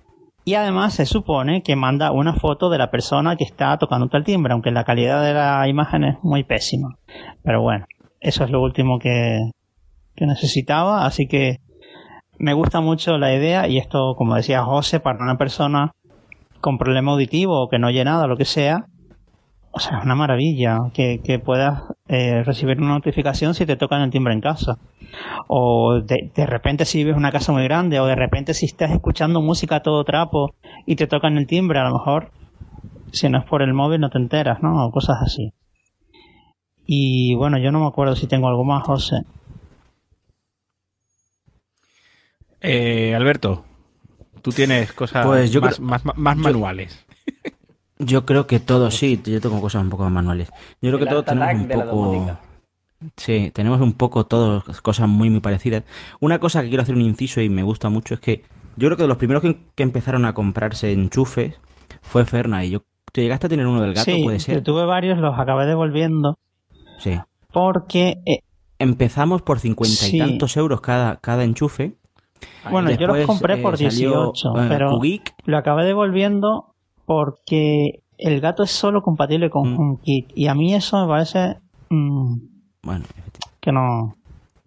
[0.45, 4.23] y además se supone que manda una foto de la persona que está tocando el
[4.23, 6.97] timbre, aunque la calidad de la imagen es muy pésima.
[7.43, 7.85] Pero bueno,
[8.19, 9.51] eso es lo último que,
[10.19, 11.57] que necesitaba, así que
[12.37, 15.91] me gusta mucho la idea y esto, como decía José, para una persona
[16.61, 18.85] con problema auditivo o que no oye nada, lo que sea,
[19.71, 24.01] o sea, es una maravilla que, que puedas eh, recibir una notificación si te tocan
[24.01, 24.77] el timbre en casa.
[25.47, 28.91] O de, de, repente si vives una casa muy grande, o de repente si estás
[28.91, 30.53] escuchando música a todo trapo
[30.85, 32.31] y te tocan el timbre, a lo mejor,
[33.11, 34.85] si no es por el móvil no te enteras, ¿no?
[34.85, 35.53] O cosas así.
[36.85, 39.23] Y bueno, yo no me acuerdo si tengo algo más, José.
[42.61, 43.63] Eh, Alberto,
[44.41, 47.05] tú tienes cosas pues más, más, manuales.
[47.97, 50.49] Yo creo que todos, sí, yo tengo cosas un poco más manuales.
[50.81, 52.37] Yo creo que todos tenemos un poco...
[53.15, 55.83] Sí, tenemos un poco todos cosas muy, muy parecidas.
[56.19, 58.43] Una cosa que quiero hacer un inciso y me gusta mucho es que
[58.75, 61.59] yo creo que de los primeros que, empezaron a comprarse enchufes
[62.01, 62.83] fue Ferna y yo...
[63.11, 64.11] ¿Te llegaste a tener uno del gato?
[64.23, 64.55] puede ser.
[64.55, 66.37] Yo tuve varios, los acabé devolviendo.
[66.99, 67.19] Sí.
[67.51, 68.19] Porque...
[68.25, 68.41] Eh,
[68.77, 71.97] Empezamos por cincuenta y tantos euros cada, cada enchufe.
[72.69, 74.99] Bueno, yo los compré por 18, eh, pero
[75.45, 76.75] lo acabé devolviendo
[77.05, 79.79] porque el gato es solo compatible con mm.
[79.79, 81.57] HomeKit y a mí eso me parece
[81.89, 82.35] mm,
[82.83, 83.05] bueno,
[83.59, 84.15] que no,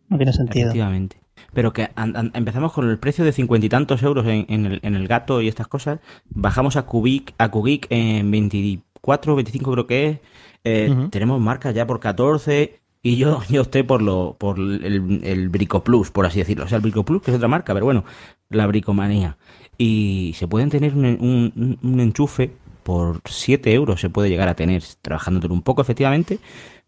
[0.09, 0.67] no tiene sentido.
[0.67, 1.17] Efectivamente.
[1.53, 1.91] Pero que
[2.35, 5.49] empezamos con el precio de cincuenta y tantos euros en, el, en, el, gato y
[5.49, 6.01] estas cosas,
[6.31, 10.21] bajamos a Kubik, a Kubik en 24, 25 creo que es,
[10.65, 15.49] eh, tenemos marcas ya por 14 y yo, yo opté por lo por el, el
[15.49, 16.65] Brico Plus, por así decirlo.
[16.65, 18.05] O sea, el Brico Plus, que es otra marca, pero bueno,
[18.51, 19.37] la bricomanía
[19.79, 25.55] y se pueden tener un, enchufe por 7 euros, se puede llegar a tener, trabajándolo
[25.55, 26.39] un poco efectivamente,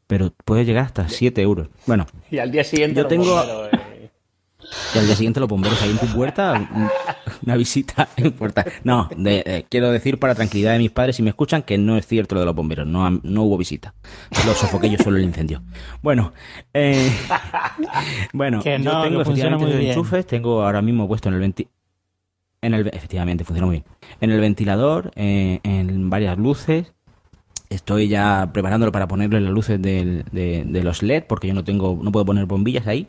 [0.06, 1.68] pero puede llegar hasta 7 euros.
[1.86, 3.40] Bueno, y al día siguiente yo tengo.
[3.42, 3.80] Eh.
[4.94, 6.54] Y al día siguiente los bomberos ahí en tu puerta,
[7.44, 8.64] una visita en puerta.
[8.82, 12.06] No, eh, quiero decir para tranquilidad de mis padres, si me escuchan, que no es
[12.06, 13.94] cierto lo de los bomberos, no, no hubo visita.
[14.46, 15.62] Lo sofoqué yo solo el incendio.
[16.02, 16.32] Bueno,
[16.72, 17.10] eh,
[18.32, 21.68] bueno, que yo tengo efectivamente enchufes, tengo ahora mismo puesto en el 20,
[22.62, 23.84] en el, efectivamente, funciona muy bien.
[24.20, 26.92] En el ventilador, eh, en varias luces.
[27.70, 31.98] Estoy ya preparándolo para ponerle las luces de, de, los LED, porque yo no tengo,
[32.00, 33.08] no puedo poner bombillas ahí.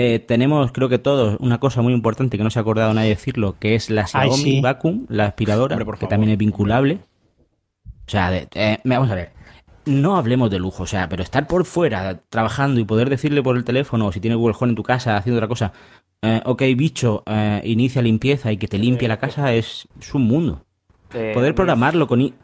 [0.00, 3.08] Eh, tenemos, creo que todos, una cosa muy importante que no se ha acordado nadie
[3.08, 7.00] decirlo, que es la Xiaomi Vacuum, la aspiradora, que también es vinculable.
[8.06, 9.32] O sea, eh, vamos a ver.
[9.86, 13.56] No hablemos de lujo, o sea, pero estar por fuera trabajando y poder decirle por
[13.56, 15.72] el teléfono, o si tiene Google Home en tu casa haciendo otra cosa,
[16.22, 20.64] eh, ok, bicho, eh, inicia limpieza y que te limpie la casa es, un mundo.
[21.10, 22.34] poder programarlo con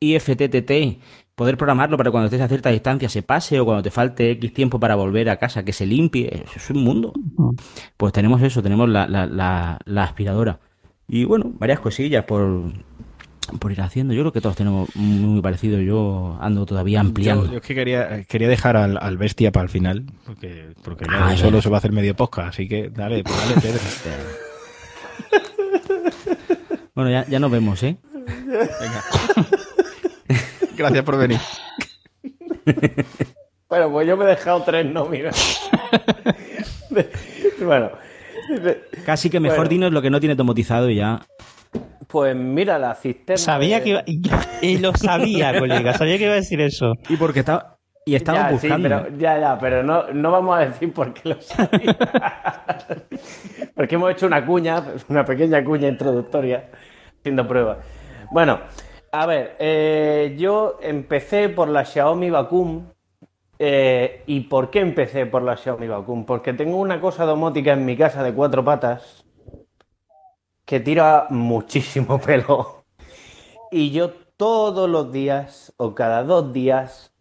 [0.00, 0.98] IFTTT,
[1.38, 4.52] poder programarlo para cuando estés a cierta distancia se pase o cuando te falte X
[4.52, 7.12] tiempo para volver a casa que se limpie, es un mundo.
[7.96, 10.58] Pues tenemos eso, tenemos la, la, la aspiradora.
[11.06, 12.72] Y bueno, varias cosillas por,
[13.60, 14.14] por ir haciendo.
[14.14, 15.80] Yo creo que todos tenemos muy parecido.
[15.80, 17.46] Yo ando todavía ampliando.
[17.50, 21.62] Yo, es que quería, quería dejar al, bestia para el final, porque, porque ah, solo
[21.62, 23.78] se va a hacer medio podcast, así que dale, pues dale,
[26.94, 27.96] bueno, ya, ya nos vemos, ¿eh?
[28.26, 29.04] Venga.
[30.78, 31.40] Gracias por venir.
[33.68, 35.68] bueno, pues yo me he dejado tres nóminas.
[37.60, 37.90] bueno.
[39.04, 41.20] Casi que mejor dinos lo que no tiene tomotizado y ya.
[42.06, 43.36] Pues mira, la cisterna.
[43.36, 44.04] Sabía que iba.
[44.62, 45.94] Y lo sabía, colega.
[45.94, 46.94] Sabía que iba a decir eso.
[47.08, 47.76] Y porque estaba.
[48.06, 48.88] Y estaba buscando.
[48.88, 51.98] pero, ya, ya, pero no, no vamos a decir por qué lo sabía.
[53.74, 56.70] porque hemos hecho una cuña, una pequeña cuña introductoria,
[57.18, 57.78] haciendo pruebas.
[58.30, 58.60] Bueno,
[59.10, 62.86] a ver, eh, yo empecé por la Xiaomi Vacuum.
[63.58, 66.24] Eh, ¿Y por qué empecé por la Xiaomi Vacuum?
[66.24, 69.24] Porque tengo una cosa domótica en mi casa de cuatro patas
[70.64, 72.84] que tira muchísimo pelo.
[73.70, 77.12] Y yo todos los días o cada dos días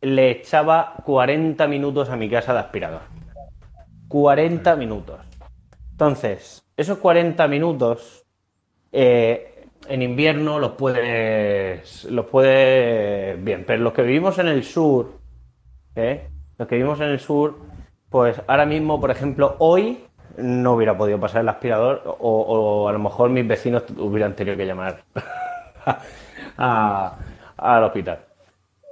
[0.00, 3.02] le echaba 40 minutos a mi casa de aspirador.
[4.08, 5.18] 40 minutos.
[5.90, 8.24] Entonces, esos 40 minutos
[8.92, 9.47] eh,
[9.86, 15.12] en invierno los puedes, los puedes, bien, pero los que vivimos en el sur,
[15.94, 16.28] ¿eh?
[16.58, 17.58] los que vivimos en el sur,
[18.10, 20.04] pues ahora mismo, por ejemplo, hoy
[20.36, 24.66] no hubiera podido pasar el aspirador o, a lo mejor mis vecinos hubieran tenido que
[24.66, 25.02] llamar
[26.56, 28.20] al hospital.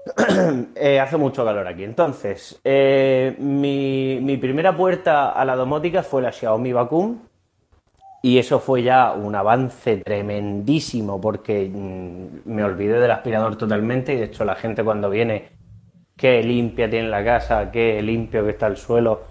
[0.77, 1.83] Eh, hace mucho calor aquí.
[1.83, 7.19] Entonces, eh, mi, primera puerta a la domótica fue la Xiaomi Vacuum
[8.27, 14.17] y eso fue ya un avance tremendísimo porque mm, me olvidé del aspirador totalmente y
[14.17, 15.51] de hecho la gente cuando viene,
[16.17, 19.27] qué limpia tiene la casa, qué limpio que está el suelo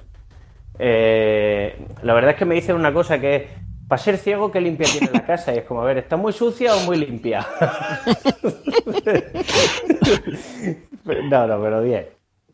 [0.80, 3.44] eh, la verdad es que me dicen una cosa que es,
[3.86, 5.54] para ser ciego, ¿qué limpia tiene la casa?
[5.54, 7.46] Y es como, a ver, ¿está muy sucia o muy limpia?
[11.30, 12.08] no, no, pero bien.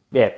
[0.09, 0.33] Bien.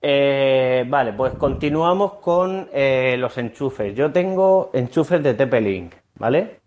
[0.00, 3.94] Eh, vale, pues continuamos con eh, los enchufes.
[3.94, 6.60] Yo tengo enchufes de TP-Link, ¿vale?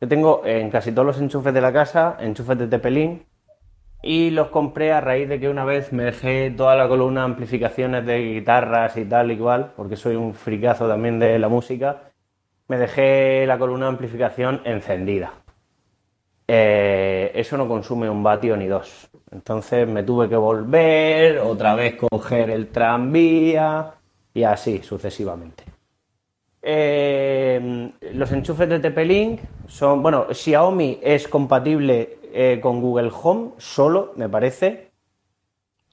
[0.00, 3.22] Yo tengo en casi todos los enchufes de la casa enchufes de TP-Link
[4.02, 7.26] y los compré a raíz de que una vez me dejé toda la columna de
[7.26, 12.10] amplificaciones de guitarras y tal igual, porque soy un fricazo también de la música,
[12.68, 15.43] me dejé la columna de amplificación encendida.
[16.46, 19.08] Eh, eso no consume un vatio ni dos.
[19.30, 23.94] Entonces me tuve que volver, otra vez coger el tranvía
[24.32, 25.64] y así sucesivamente.
[26.66, 34.12] Eh, los enchufes de TP-Link son, bueno, Xiaomi es compatible eh, con Google Home solo,
[34.16, 34.90] me parece.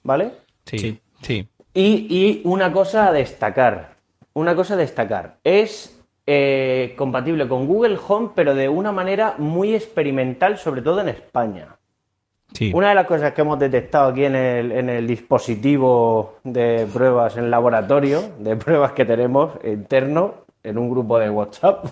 [0.03, 0.31] ¿Vale?
[0.65, 1.47] Sí, sí.
[1.73, 3.95] Y, una cosa a destacar,
[4.33, 6.00] una cosa a destacar, es
[6.33, 11.75] eh, compatible con Google Home, pero de una manera muy experimental, sobre todo en España.
[12.53, 12.71] Sí.
[12.73, 17.35] Una de las cosas que hemos detectado aquí en el, en el, dispositivo de pruebas
[17.35, 21.85] en laboratorio, de pruebas que tenemos interno en un grupo de WhatsApp,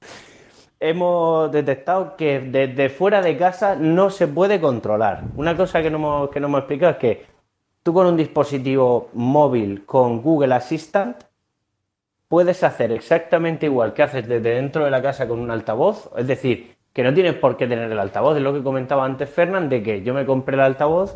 [0.80, 5.24] hemos detectado que desde fuera de casa no se puede controlar.
[5.36, 7.26] Una cosa que no hemos, que no hemos explicado es que
[7.82, 11.25] tú con un dispositivo móvil con Google Assistant
[12.28, 16.10] puedes hacer exactamente igual que haces desde dentro de la casa con un altavoz.
[16.16, 18.36] Es decir, que no tienes por qué tener el altavoz.
[18.36, 21.14] Es lo que comentaba antes Fernand, de que yo me compré el altavoz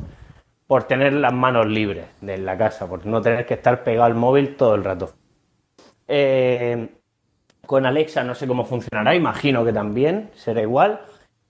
[0.66, 4.14] por tener las manos libres de la casa, por no tener que estar pegado al
[4.14, 5.12] móvil todo el rato.
[6.06, 6.88] Eh,
[7.66, 11.00] con Alexa no sé cómo funcionará, imagino que también será igual.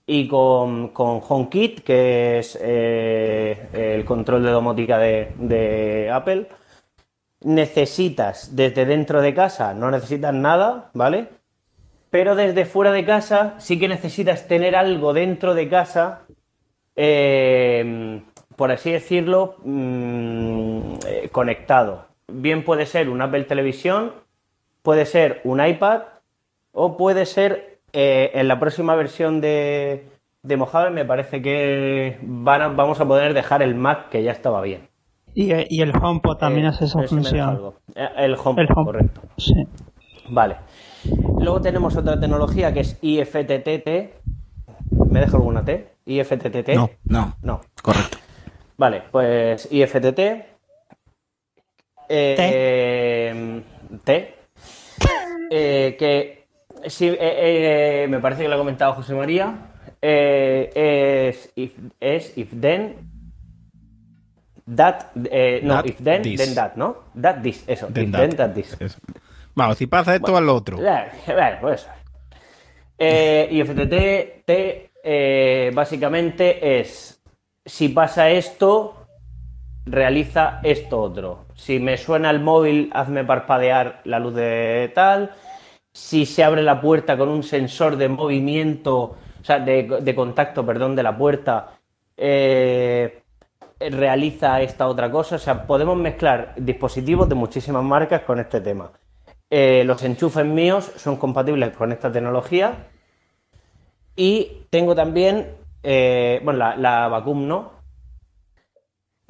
[0.06, 6.48] y con, con HomeKit, que es eh, el control de domótica de Apple,
[7.42, 11.28] necesitas desde dentro de casa, no necesitas nada, ¿vale?
[12.10, 16.22] Pero desde fuera de casa sí que necesitas tener algo dentro de casa,
[16.96, 18.22] eh,
[18.56, 22.06] por así decirlo, mm, eh, conectado.
[22.28, 24.12] Bien puede ser un Apple Televisión,
[24.82, 26.02] puede ser un iPad
[26.72, 30.04] o puede ser eh, en la próxima versión de,
[30.42, 34.60] de Mojave me parece que van vamos a poder dejar el Mac que ya estaba
[34.62, 34.89] bien.
[35.34, 37.74] Y, y el HomePod también hace esa función.
[37.94, 39.20] el HomePod, correcto.
[39.36, 39.54] Sí.
[40.28, 40.56] Vale.
[41.38, 43.88] Luego tenemos otra tecnología que es IFTTT.
[45.10, 45.94] ¿Me dejo alguna T?
[46.06, 46.74] IFTTT.
[46.74, 47.36] No, no.
[47.42, 47.60] No.
[47.82, 48.18] Correcto.
[48.76, 50.20] Vale, pues IFTT.
[52.08, 53.62] Eh,
[54.04, 54.34] T.
[55.50, 56.46] Eh, que
[56.86, 59.66] sí, eh, eh, me parece que lo ha comentado José María.
[60.00, 63.09] es, if, es if then
[64.76, 68.76] that no if then then that no that this eso if then that this
[69.54, 70.76] Vamos, si pasa esto, al otro.
[70.76, 71.88] Bueno, pues.
[72.96, 77.22] Eh, y FTT eh, básicamente es,
[77.64, 79.06] si pasa esto,
[79.86, 81.46] realiza esto otro.
[81.54, 85.32] Si me suena el móvil, hazme parpadear la luz de tal.
[85.92, 90.94] Si se abre la puerta con un sensor de movimiento, o sea, de, contacto, perdón,
[90.94, 91.72] de la puerta,
[92.16, 93.19] eh,
[93.88, 95.36] realiza esta otra cosa.
[95.36, 98.92] O sea, podemos mezclar dispositivos de muchísimas marcas con este tema.
[99.48, 102.88] Eh, los enchufes míos son compatibles con esta tecnología.
[104.14, 107.72] Y tengo también, eh, bueno, la, la Vacuum no.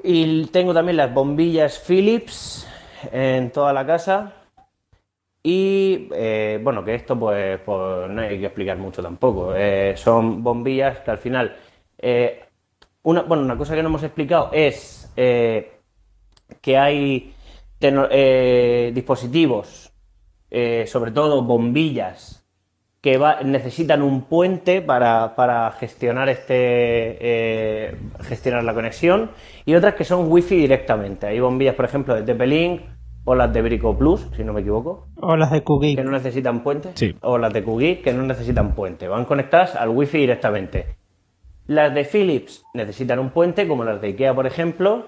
[0.03, 2.67] Y tengo también las bombillas Philips
[3.11, 4.33] en toda la casa.
[5.43, 9.53] Y eh, bueno, que esto pues, pues, no hay que explicar mucho tampoco.
[9.95, 11.55] son bombillas que al final...
[13.03, 17.33] una, bueno, una cosa que no hemos explicado es que hay
[18.93, 19.91] dispositivos
[20.53, 22.45] eh, sobre todo bombillas
[22.99, 29.31] que necesitan un puente para, gestionar este eh, gestionar la conexión
[29.65, 31.27] y otras que son wifi directamente.
[31.27, 32.81] Hay bombillas, por ejemplo, de TP-Link
[33.23, 35.07] o las de Brico Plus, si no me equivoco.
[35.15, 35.95] O las de QGIG.
[35.95, 36.93] Que no necesitan puente.
[37.21, 39.07] O las de QGIG que no necesitan puente.
[39.07, 40.97] Van conectadas al wifi directamente.
[41.71, 45.07] Las de Philips necesitan un puente, como las de IKEA, por ejemplo,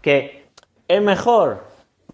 [0.00, 0.46] que
[0.88, 1.70] es mejor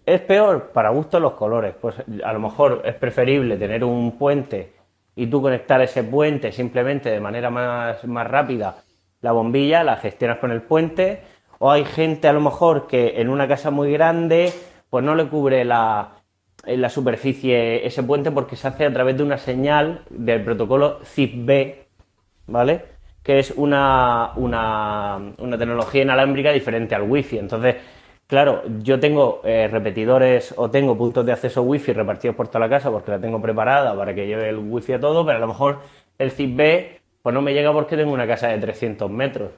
[0.07, 0.71] ¿Es peor?
[0.71, 1.75] Para gusto los colores.
[1.81, 4.71] Pues a lo mejor es preferible tener un puente
[5.17, 8.77] y tú conectar ese puente simplemente de manera más, más rápida
[9.19, 11.23] la bombilla, la gestionas con el puente.
[11.59, 14.53] O hay gente a lo mejor que en una casa muy grande
[14.89, 16.21] pues no le cubre la,
[16.63, 21.85] la superficie ese puente porque se hace a través de una señal del protocolo ZIP-B,
[22.45, 22.96] ¿vale?
[23.27, 27.37] Que es una, una, una tecnología inalámbrica diferente al Wi-Fi.
[27.37, 27.75] Entonces,
[28.27, 32.69] Claro, yo tengo eh, repetidores o tengo puntos de acceso wifi repartidos por toda la
[32.69, 35.47] casa porque la tengo preparada para que lleve el wifi a todo, pero a lo
[35.47, 35.79] mejor
[36.17, 39.51] el ZIP-B pues no me llega porque tengo una casa de 300 metros.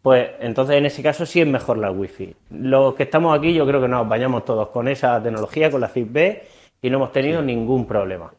[0.00, 2.34] Pues entonces en ese caso sí es mejor la wifi.
[2.50, 5.88] Los que estamos aquí yo creo que nos apañamos todos con esa tecnología, con la
[5.88, 6.42] ZIP-B
[6.80, 8.32] y no hemos tenido ningún problema.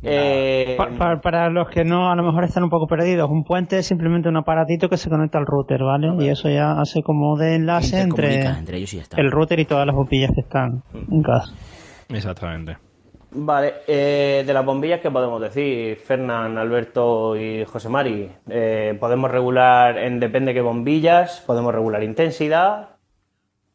[0.00, 0.76] Eh,
[1.22, 4.28] para, los que no a lo mejor están un poco perdidos, un puente es simplemente
[4.28, 6.12] un aparatito que se conecta al router, ¿vale?
[6.24, 8.44] Y eso ya hace como de enlace entre,
[9.16, 11.52] el router y todas las bombillas que están en casa.
[12.08, 12.76] Exactamente.
[13.30, 15.96] Vale, eh, de las bombillas, ¿qué podemos decir?
[15.96, 18.30] Fernán, Alberto y José Mari.
[18.48, 22.90] Eh, podemos regular, en depende de qué bombillas, podemos regular intensidad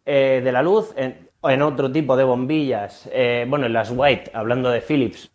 [0.05, 0.93] de la luz.
[0.97, 3.09] En, en otro tipo de bombillas,
[3.47, 5.32] bueno, en las white, hablando de Philips,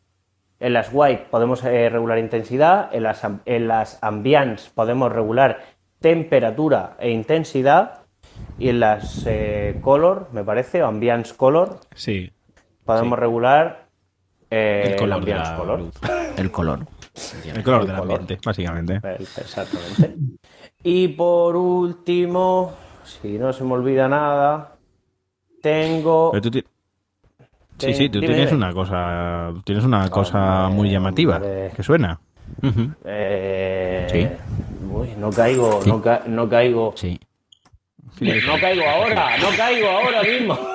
[0.61, 5.61] en las white podemos eh, regular intensidad, en las, en las ambience podemos regular
[6.01, 8.03] temperatura e intensidad
[8.59, 12.33] y en las eh, color, me parece, o ambience color, sí,
[12.85, 13.89] podemos regular
[14.51, 15.25] eh, el color,
[15.57, 15.81] color.
[16.37, 16.87] El color.
[17.45, 19.01] El color del ambiente, básicamente.
[19.37, 20.15] Exactamente.
[20.85, 22.73] Y por último,
[23.05, 24.77] si no se me olvida nada,
[25.61, 26.33] tengo...
[27.79, 32.21] Sí, sí, tú tienes una cosa, tienes una cosa muy llamativa que suena.
[33.05, 34.29] Eh, sí.
[34.91, 36.93] Uy, no caigo, no, no, caigo.
[36.97, 37.19] Sí.
[38.21, 40.59] No caigo ahora, no caigo ahora mismo.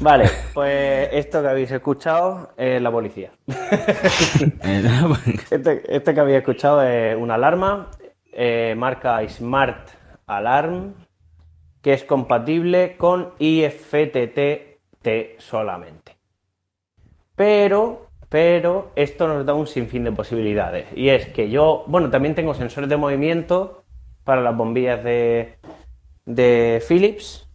[0.00, 3.30] vale, pues esto que habéis escuchado es la policía.
[5.50, 7.92] este, este, que habéis escuchado es una alarma,
[8.32, 9.90] eh, marca Smart
[10.26, 10.94] Alarm
[11.82, 16.16] que es compatible con IFTTT solamente.
[17.34, 20.86] Pero pero esto nos da un sinfín de posibilidades.
[20.94, 23.82] Y es que yo, bueno, también tengo sensores de movimiento
[24.22, 25.56] para las bombillas de,
[26.24, 27.48] de Philips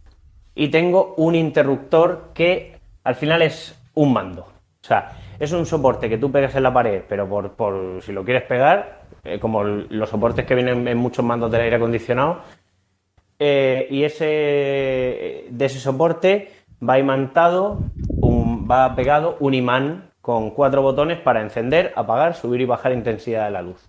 [0.54, 4.42] y tengo un interruptor que al final es un mando.
[4.42, 8.12] O sea, es un soporte que tú pegas en la pared, pero por, por si
[8.12, 12.42] lo quieres pegar, eh, como los soportes que vienen en muchos mandos del aire acondicionado,
[13.40, 16.52] eh, y ese de ese soporte
[16.88, 17.80] va imantado,
[18.24, 23.52] va pegado un imán con cuatro botones para encender, apagar, subir y bajar intensidad de
[23.52, 23.86] la luz.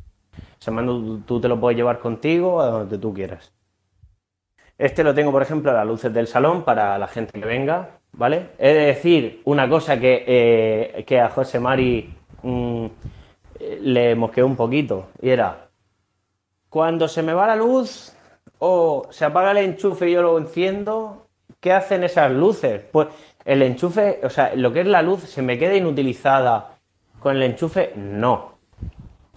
[0.60, 3.52] Ese mando tú te lo puedes llevar contigo a donde tú quieras.
[4.78, 8.00] Este lo tengo, por ejemplo, a las luces del salón para la gente que venga,
[8.12, 8.48] ¿vale?
[8.58, 12.86] He de decir una cosa que, eh, que a José Mari mm,
[13.80, 15.68] le mosqueó un poquito, y era,
[16.68, 18.15] cuando se me va la luz
[18.58, 21.26] o se apaga el enchufe y yo lo enciendo,
[21.60, 22.82] ¿qué hacen esas luces?
[22.90, 23.08] Pues
[23.44, 26.78] el enchufe, o sea, lo que es la luz, ¿se me queda inutilizada
[27.20, 27.92] con el enchufe?
[27.96, 28.56] No.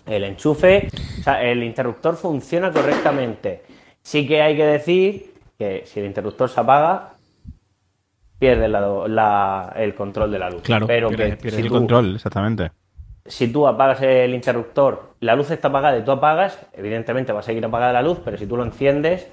[0.06, 0.88] El enchufe,
[1.20, 3.64] o sea, el interruptor funciona correctamente.
[4.02, 7.14] Sí que hay que decir que si el interruptor se apaga,
[8.40, 10.62] pierde el control de la luz.
[10.64, 12.72] Claro, pero pierde, que el control, exactamente.
[13.30, 17.44] Si tú apagas el interruptor, la luz está apagada y tú apagas, evidentemente va a
[17.44, 19.32] seguir apagada la luz, pero si tú lo enciendes,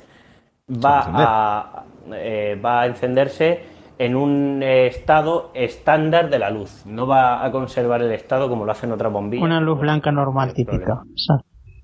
[0.68, 3.64] va a, eh, va a encenderse
[3.98, 6.84] en un estado estándar de la luz.
[6.84, 9.42] No va a conservar el estado como lo hacen otras bombillas.
[9.42, 11.02] Una luz blanca normal típica.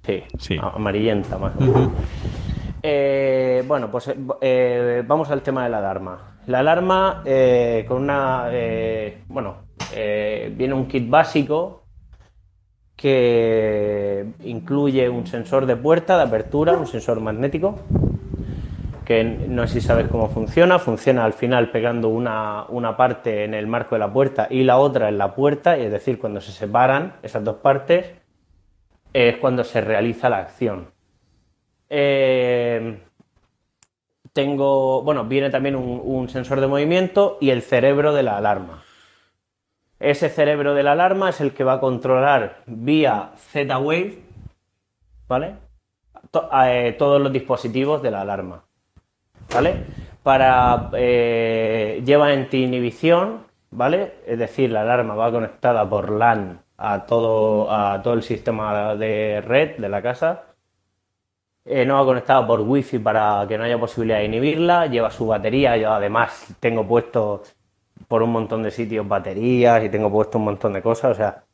[0.03, 1.55] Sí, sí, amarillenta más.
[2.83, 6.37] Eh, bueno, pues eh, vamos al tema de la alarma.
[6.47, 8.51] La alarma eh, con una...
[9.29, 9.55] bueno,
[9.95, 11.82] viene un kit básico
[13.03, 17.81] que incluye un sensor de puerta, de apertura, un sensor magnético,
[19.05, 20.79] que no sé si sabes cómo funciona.
[20.79, 25.09] Funciona al final pegando una, parte en el marco de la puerta y la otra
[25.09, 28.07] en la puerta, y es decir, cuando se separan esas dos partes
[29.13, 30.93] es cuando se realiza la acción.
[31.91, 33.01] Eh,
[34.33, 38.82] tengo, bueno, viene también un, sensor de movimiento y el cerebro de la alarma.
[40.03, 44.19] Ese cerebro de la alarma es el que va a controlar vía Z-Wave,
[45.29, 45.55] ¿vale?
[46.57, 48.65] Eh, todos los dispositivos de la alarma.
[49.55, 49.85] ¿vale?
[50.25, 54.15] Para, eh, lleva anti-inhibición, ¿vale?
[54.27, 59.41] Es decir, la alarma va conectada por LAN a todo, a todo el sistema de
[59.41, 60.43] red de la casa.
[61.65, 64.87] Eh, no va conectada por wifi para que no haya posibilidad de inhibirla.
[64.87, 65.77] Lleva su batería.
[65.77, 67.45] Yo además tengo puesto
[68.13, 71.13] por un montón de sitios baterías y tengo puesto un montón de cosas.
[71.13, 71.45] O sea,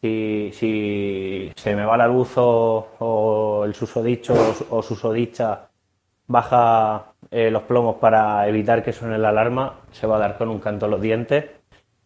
[0.00, 5.68] si, si se me va la luz o, el susodicho o, o susodicha
[6.26, 10.48] baja eh, los plomos para evitar que suene la alarma, se va a dar con
[10.48, 11.50] un canto los dientes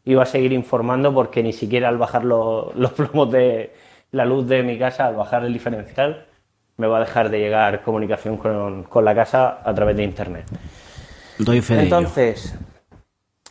[0.04, 3.72] y va a seguir informando porque ni siquiera al bajar los, plomos de
[4.10, 6.26] la luz de mi casa, al bajar el diferencial,
[6.78, 10.46] me va a dejar de llegar comunicación con, la casa a través de internet.
[11.38, 12.58] Doy fe Entonces,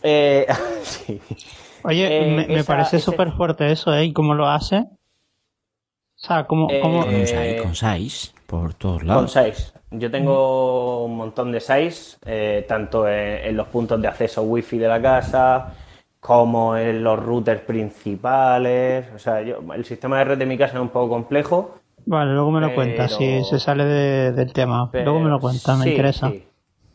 [0.04, 0.48] eh,
[1.84, 4.06] Oye, me, eh, parece súper fuerte eso, ¿eh?
[4.06, 4.78] ¿Y cómo lo hace?
[4.78, 6.68] O sea, ¿cómo...?
[6.82, 7.06] cómo...
[7.06, 9.22] Con 6, por todos lados.
[9.22, 9.74] Con 6.
[9.92, 14.88] Yo tengo un montón de SAIS, eh, tanto en, los puntos de acceso wifi de
[14.88, 15.74] la casa
[16.20, 19.08] como en los routers principales.
[19.16, 21.76] O sea, yo, el sistema de red de mi casa es un poco complejo.
[22.06, 24.90] Vale, luego me lo cuentas, si se sale del tema.
[24.94, 26.30] luego me lo cuentas, me interesa.
[26.30, 26.44] Sí.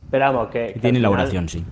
[0.05, 0.79] Esperamos que...
[0.81, 1.65] Tiene elaboración, sí.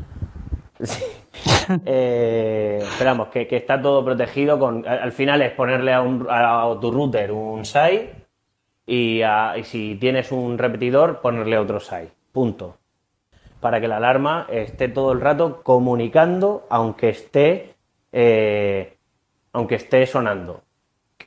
[0.81, 1.03] sí.
[1.87, 4.59] eh, esperamos que, que, está todo protegido.
[4.59, 8.11] con Al final es ponerle a, un, a tu router un SAI
[8.87, 9.23] y,
[9.65, 12.09] si tienes un repetidor, ponerle otro SAI.
[12.33, 12.79] Punto.
[13.61, 17.75] Para que la alarma esté todo el rato comunicando, aunque esté,
[18.11, 18.97] eh,
[19.53, 20.63] aunque esté sonando.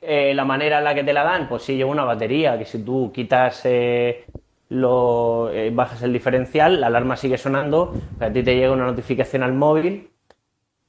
[0.02, 2.66] Eh, la manera en la que te la dan, pues sí lleva una batería, que
[2.66, 4.26] si tú quitas eh,
[4.68, 9.52] lo, bajas el diferencial, la alarma sigue sonando, a ti te llega una notificación al
[9.52, 10.10] móvil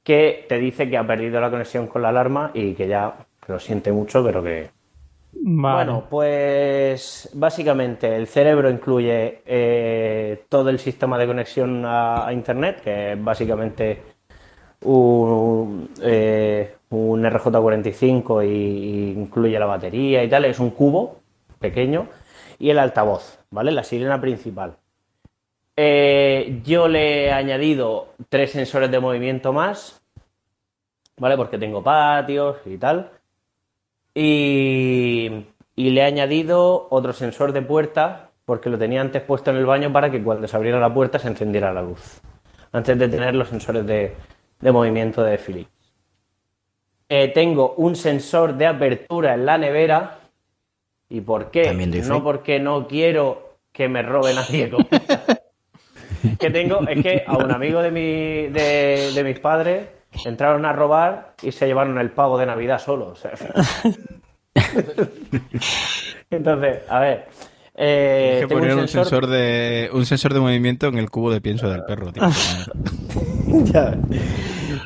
[0.02, 3.14] que te dice que ha perdido la conexión con la alarma y que ya
[3.46, 4.70] lo siente mucho, pero que,
[5.32, 13.12] bueno, pues básicamente el cerebro incluye eh, todo el sistema de conexión a, Internet, que
[13.12, 14.02] es básicamente
[14.82, 21.20] un, eh, un RJ45 y, incluye la batería y tal, es un cubo
[21.58, 22.06] pequeño
[22.58, 23.72] y el altavoz, ¿vale?
[23.72, 24.76] La sirena principal.
[25.80, 30.02] Eh, yo le he añadido tres sensores de movimiento más,
[31.16, 31.36] ¿vale?
[31.36, 33.12] Porque tengo patios y tal.
[34.12, 35.46] Y,
[35.76, 39.92] le he añadido otro sensor de puerta porque lo tenía antes puesto en el baño
[39.92, 42.20] para que cuando se abriera la puerta se encendiera la luz.
[42.72, 44.16] Antes de tener los sensores de,
[44.72, 45.70] movimiento de Philips.
[47.08, 50.17] Eh, tengo un sensor de apertura en la nevera.
[51.08, 51.72] ¿Y por qué?
[52.06, 54.70] No porque no quiero que me robe nadie
[56.38, 59.88] que tengo es que a un amigo de, mi, de, mis padres
[60.24, 63.14] entraron a robar y se llevaron el pavo de Navidad solo.
[66.30, 67.28] Entonces, a ver.
[67.80, 69.28] Eh, que poner un sensor...
[69.28, 72.10] de un sensor de movimiento en el cubo de pienso del perro,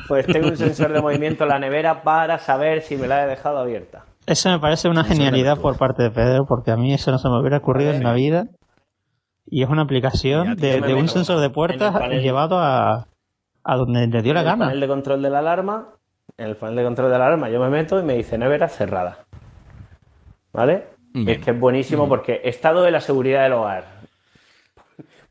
[0.07, 3.27] Pues tengo un sensor de movimiento en la nevera para saber si me la he
[3.27, 4.05] dejado abierta.
[4.25, 7.27] Eso me parece una genialidad por parte de Pedro, porque a mí eso no se
[7.29, 8.45] me hubiera ocurrido en la vida.
[9.45, 13.07] Y es una aplicación de, un sensor de puertas llevado a,
[13.63, 14.53] a donde le dio la gana.
[14.53, 15.89] En el panel de control de la alarma,
[16.37, 18.67] en el panel de control de la alarma yo me meto y me dice nevera
[18.69, 19.25] cerrada.
[20.53, 20.87] ¿Vale?
[21.13, 23.85] Es que es buenísimo porque estado de la seguridad del hogar.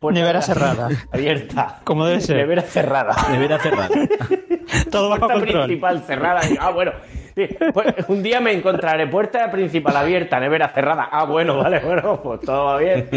[0.12, 0.88] nevera cerrada.
[1.12, 1.80] Abierta.
[1.84, 2.36] Como debe ser.
[2.36, 3.14] Nevera cerrada.
[3.30, 3.88] Nevera cerrada.
[4.90, 5.64] Todo bajo control.
[5.64, 6.40] principal cerrada.
[6.60, 6.92] Ah, bueno.
[7.72, 11.08] Pues, un día me encontraré puerta principal abierta, nevera cerrada.
[11.10, 13.08] Ah, bueno, vale, bueno, pues todo va bien.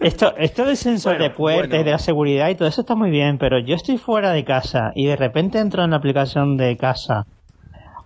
[0.00, 3.36] Esto, esto del sensor de puertas de la seguridad y todo eso está muy bien,
[3.38, 7.26] pero yo estoy fuera de casa y de repente entro en la aplicación de casa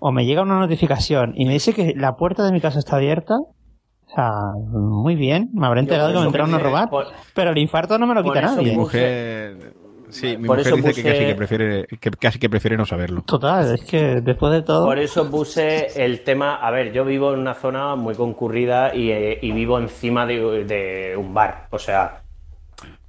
[0.01, 2.97] o me llega una notificación y me dice que la puerta de mi casa está
[2.97, 3.35] abierta.
[3.37, 4.31] O sea,
[4.73, 6.89] muy bien, me habré enterado que me entraron a robar,
[7.35, 8.73] pero el infarto no me lo quita nadie.
[8.73, 9.75] Mi mujer,
[10.13, 13.23] Sí, mi mujer dice que, casi que, prefiere, que casi que prefiere no saberlo.
[13.23, 14.85] Total, es que después de todo...
[14.85, 16.57] Por eso puse el tema...
[16.57, 21.33] A ver, yo vivo en una zona muy concurrida y, eh, vivo encima de, un
[21.33, 21.67] bar.
[21.71, 22.21] O sea,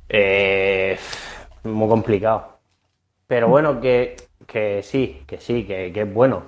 [0.08, 0.98] eh,
[1.64, 2.60] muy complicado.
[3.28, 4.16] Pero bueno, que,
[4.48, 6.44] que sí, que sí, que, que es bueno.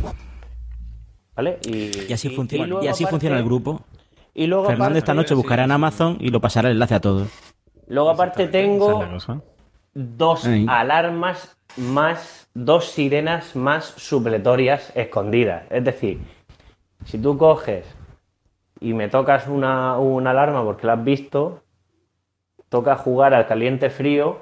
[1.36, 1.60] ¿Vale?
[1.64, 3.82] Y, así, funciona, y, así funciona el grupo.
[4.34, 7.30] Y luego Fernando esta noche buscará en Amazon y lo pasará el enlace a todos.
[7.88, 9.04] Luego aparte tengo
[9.94, 15.64] dos alarmas más, dos sirenas más supletorias escondidas.
[15.70, 16.20] Es decir,
[17.06, 17.86] si tú coges
[18.80, 21.64] y me tocas una, una alarma porque la has visto,
[22.70, 24.40] toca jugar al caliente frío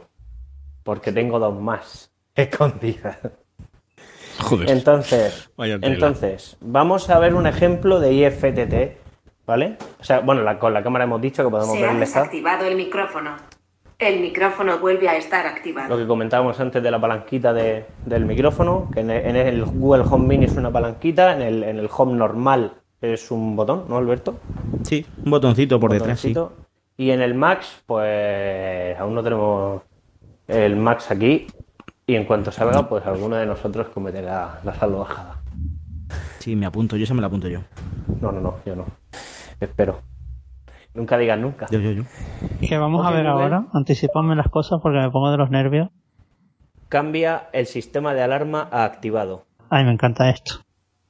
[0.83, 3.17] porque tengo dos más escondidas.
[4.67, 8.97] Entonces, entonces, vamos a ver un ejemplo de IFTT,
[9.45, 9.77] ¿vale?
[9.99, 13.35] O sea, bueno, con la cámara hemos dicho que podemos ver el desactivado el micrófono.
[13.97, 15.87] El micrófono vuelve a estar activado.
[15.87, 20.45] Lo que comentábamos antes de la palanquita del micrófono, que en el, Google Home Mini
[20.45, 24.35] es una palanquita, en el, en el Home normal es un botón, ¿no, Alberto?
[24.83, 26.33] Sí, un botoncito por detrás, sí.
[26.97, 29.81] Y en el Max, pues aún no tenemos
[30.47, 31.47] el Max aquí,
[32.07, 35.41] y en cuanto salga, pues alguno de nosotros cometerá la salvajada.
[36.39, 37.61] Sí, me apunto, yo se me la apunto yo.
[38.21, 38.85] No, no, no, yo no.
[39.59, 40.01] Espero.
[40.93, 41.65] Nunca digas nunca.
[41.71, 42.03] Yo, yo, yo.
[42.61, 43.65] ¿Qué vamos a ver ahora?
[43.73, 45.89] Anticipame las cosas porque me pongo de los nervios.
[46.87, 49.45] Cambia el sistema de alarma a activado.
[49.69, 50.61] Ay, me encanta esto.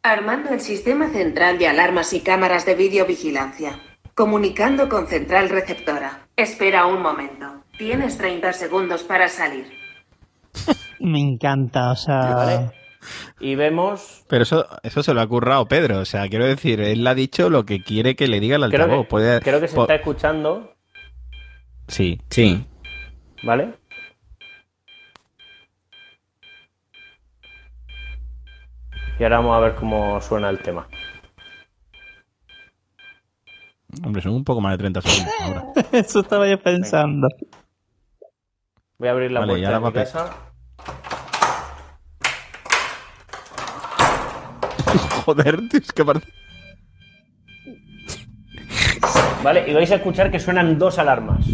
[0.02, 3.80] Armando el sistema central de alarmas y cámaras de videovigilancia.
[4.14, 6.28] Comunicando con central receptora.
[6.38, 7.64] Espera un momento.
[7.78, 9.66] Tienes 30 segundos para salir.
[11.00, 12.72] Me encanta, o sea.
[13.40, 14.26] Y vemos.
[14.28, 16.00] Pero eso, eso se lo ha currado Pedro.
[16.00, 19.08] O sea, quiero decir, él ha dicho lo que quiere que le diga el altavoz.
[19.08, 20.74] Creo que, creo que se está escuchando.
[21.88, 22.20] Sí.
[22.30, 22.66] Sí.
[23.44, 23.74] ¿Vale?
[29.20, 30.88] Y ahora vamos a ver cómo suena el tema.
[34.04, 35.64] Hombre, son un poco más de 30 segundos ahora.
[35.94, 37.30] Eso estaba yo pensando.
[38.98, 40.55] Voy a abrir la Vale, puerta de mi casa.
[45.26, 46.28] Joder, tío, es que parece...
[49.44, 51.46] Vale, y vais a escuchar que suenan dos alarmas.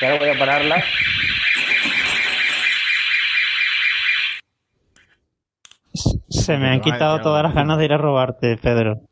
[0.00, 0.84] Y ahora voy a pararla.
[6.30, 9.02] Se me han Pero, quitado todas las ganas de ir a robarte, Pedro.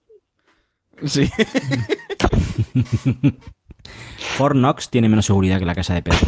[1.05, 1.31] Sí.
[4.37, 6.19] Fort Knox tiene menos seguridad que la casa de Pedro.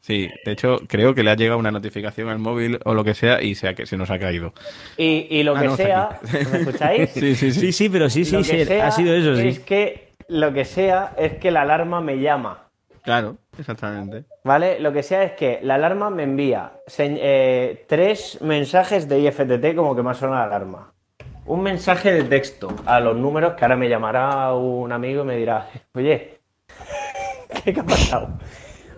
[0.00, 3.14] Sí, de hecho, creo que le ha llegado una notificación al móvil o lo que
[3.14, 4.52] sea y se, ha, que se nos ha caído.
[4.96, 6.48] Y, y lo Ah, que no, sea, aquí.
[6.52, 7.10] ¿me escucháis?
[7.14, 7.60] Sí, sí, sí.
[7.60, 9.48] Sí, sí, pero sí, sí, sí, ha sido eso, sí.
[9.48, 12.68] Es que lo que sea es que la alarma me llama.
[13.02, 14.24] Claro, exactamente.
[14.44, 14.78] ¿Vale?
[14.78, 19.74] Lo que sea es que la alarma me envía se- eh, tres mensajes de IFTT
[19.74, 20.92] como que me ha sonado la alarma.
[21.46, 25.36] Un mensaje de texto a los números que ahora me llamará un amigo y me
[25.36, 26.35] dirá, oye,
[27.64, 28.38] ¿qué ha pasado?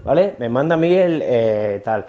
[0.05, 0.35] ¿Vale?
[0.39, 2.07] Me manda a mí el eh, tal.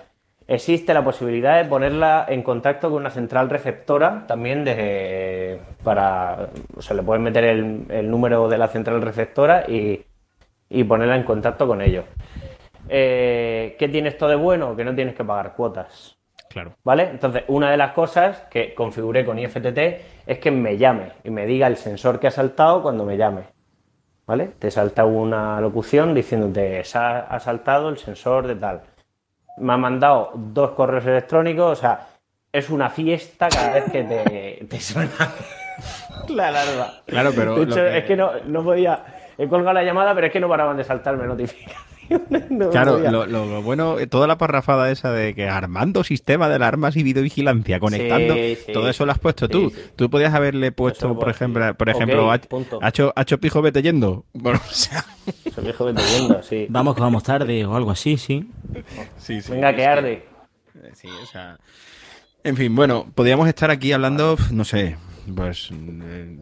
[0.48, 6.50] Existe la posibilidad de ponerla en contacto con una central receptora también de, para...
[6.76, 10.04] O sea, le puedes meter el, el número de la central receptora y,
[10.70, 12.06] y ponerla en contacto con ellos.
[12.88, 14.76] Eh, ¿Qué tiene esto de bueno?
[14.76, 16.18] Que no tienes que pagar cuotas.
[16.50, 16.74] Claro.
[16.84, 17.04] ¿Vale?
[17.04, 19.78] Entonces, una de las cosas que configuré con IFTT
[20.26, 23.59] es que me llame y me diga el sensor que ha saltado cuando me llame.
[24.30, 24.52] ¿Vale?
[24.60, 28.82] Te salta una locución diciéndote, se ha, ha saltado el sensor de tal.
[29.58, 32.10] Me ha mandado dos correos electrónicos, o sea,
[32.54, 35.10] es una fiesta cada vez que te, te suena
[36.30, 36.94] la alarma.
[37.08, 39.04] Claro, pero De hecho, que- es que no, no podía.
[39.36, 41.99] He colgado la llamada, pero es que no paraban de saltarme notificaciones.
[42.50, 46.50] No Claro, lo, lo- lo bueno, eh, toda la parrafada esa de que armando sistema
[46.50, 48.72] de alarmas y videovigilancia, conectando, Sí, sí.
[48.74, 49.70] todo eso lo has puesto tú.
[49.70, 49.82] Sí.
[49.96, 52.80] Tú podías haberle puesto, por ejemplo, por ejemplo, H- punto.
[52.82, 54.26] Hacho, Hacho Pijo, vete yendo.
[54.34, 55.06] Bueno, o sea,
[55.46, 56.66] Eso viejo vete viendo, sí.
[56.70, 58.50] Vamos que vamos tarde o algo así, sí.
[59.18, 60.12] sí, sí, Venga, que arde.
[60.84, 61.58] Eh, Sí, o sea.
[62.44, 64.96] En fin, bueno, podríamos estar aquí hablando, no sé,
[65.36, 66.38] pues eh,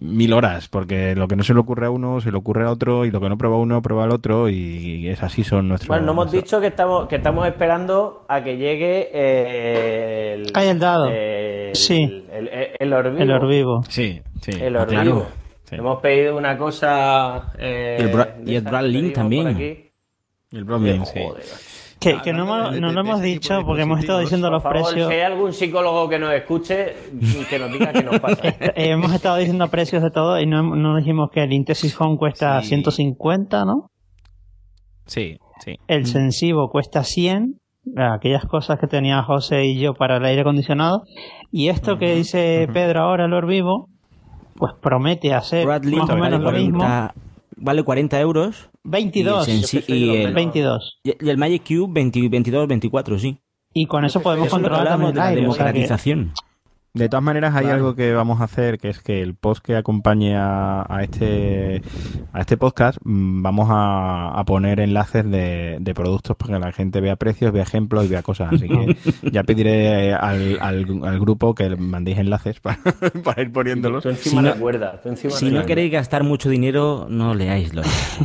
[0.00, 2.70] mil horas, porque lo que no se le ocurre a uno se le ocurre a
[2.70, 5.88] otro, y lo que no prueba uno prueba al otro, y es así son nuestros.
[5.88, 10.50] Bueno, no hemos dicho que estamos, que estamos esperando a que llegue eh, el.
[10.54, 11.06] Ay, el dado.
[11.08, 12.24] el- Sí.
[12.32, 13.22] El, el, el orbivo.
[13.22, 13.82] El orbivo.
[13.88, 14.50] Sí, sí.
[14.60, 15.26] El claro.
[15.64, 15.76] Sí.
[15.76, 17.52] Hemos pedido una cosa.
[17.58, 19.56] eh, Y el Bra- de y el Brad Link también.
[19.56, 21.20] sí.
[21.22, 21.42] Joder.
[22.02, 24.18] Que, que no, Hablando hemos- de- no de- lo de hemos dicho porque hemos estado
[24.20, 25.08] diciendo los favor, precios.
[25.08, 26.94] si hay algún psicólogo que nos escuche,
[27.48, 28.42] que nos diga qué nos pasa.
[28.76, 32.16] Eh, hemos estado diciendo precios de todo y no, no dijimos que el Intesis Home
[32.18, 32.68] cuesta Sí.
[32.68, 33.88] 150, ¿no?
[35.06, 35.76] Sí, sí.
[35.88, 37.58] El Sensivo cuesta 100,
[37.96, 41.02] aquellas cosas que tenía José y yo para el aire acondicionado.
[41.50, 43.88] Y esto que dice Pedro ahora, el Orvivo,
[44.56, 46.84] pues promete hacer Bradley más o menos lo mismo.
[47.54, 48.70] 40, vale 40 euros.
[48.84, 49.48] 22.
[49.48, 50.98] Y el sensi- y el- 22.
[51.04, 53.38] Y el Magic Cube 20 22, 24, sí.
[53.74, 55.46] Y con eso podemos Eso es lo que controlar también de la aire.
[55.48, 56.32] o sea que- democratización.
[56.94, 59.76] De todas maneras, hay algo que vamos a hacer, que es que el post que
[59.76, 61.80] acompañe a, a este
[62.34, 66.70] a este podcast, mm, vamos a, a poner enlaces de, de productos para que la
[66.72, 68.52] gente vea precios, vea ejemplos y vea cosas.
[68.52, 68.96] Así que
[69.32, 72.76] ya pediré al, al, al grupo que mandéis enlaces para,
[73.24, 74.02] para ir poniéndolos.
[74.02, 77.80] Tú encima Si no- recuerda, tú encima Si no queréis gastar mucho dinero, no leáislo.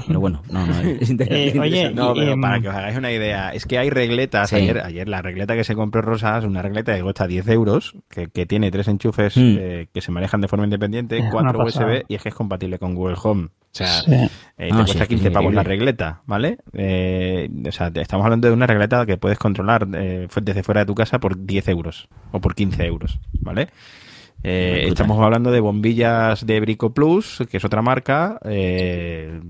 [0.08, 1.96] Pero bueno, no, no, es inter- Eh, oye, interesante.
[2.02, 4.50] No, pero em, para que os hagáis una idea, es que hay regletas.
[4.50, 4.58] Sí.
[4.58, 8.28] Ayer, ayer la regleta que se compró Rosas, una regleta que cuesta 10 euros, que,
[8.28, 9.56] que tiene tres enchufes Mm.
[9.60, 11.64] eh, que se manejan de forma independiente, Es cuatro.
[11.64, 13.46] USB y es que es compatible con Google Home.
[13.46, 14.12] O sea, Sí.
[14.14, 16.58] eh, te Ah, sí, cuesta es que 15 es pavos la regleta, ¿vale?
[16.74, 20.82] Eh, o sea, te- estamos hablando de una regleta que puedes controlar eh, desde fuera
[20.82, 23.68] de tu casa por 10 euros o por 15 euros, ¿vale?
[24.50, 29.42] Eh, estamos hablando de bombillas de Brico Plus, que es otra marca, eh,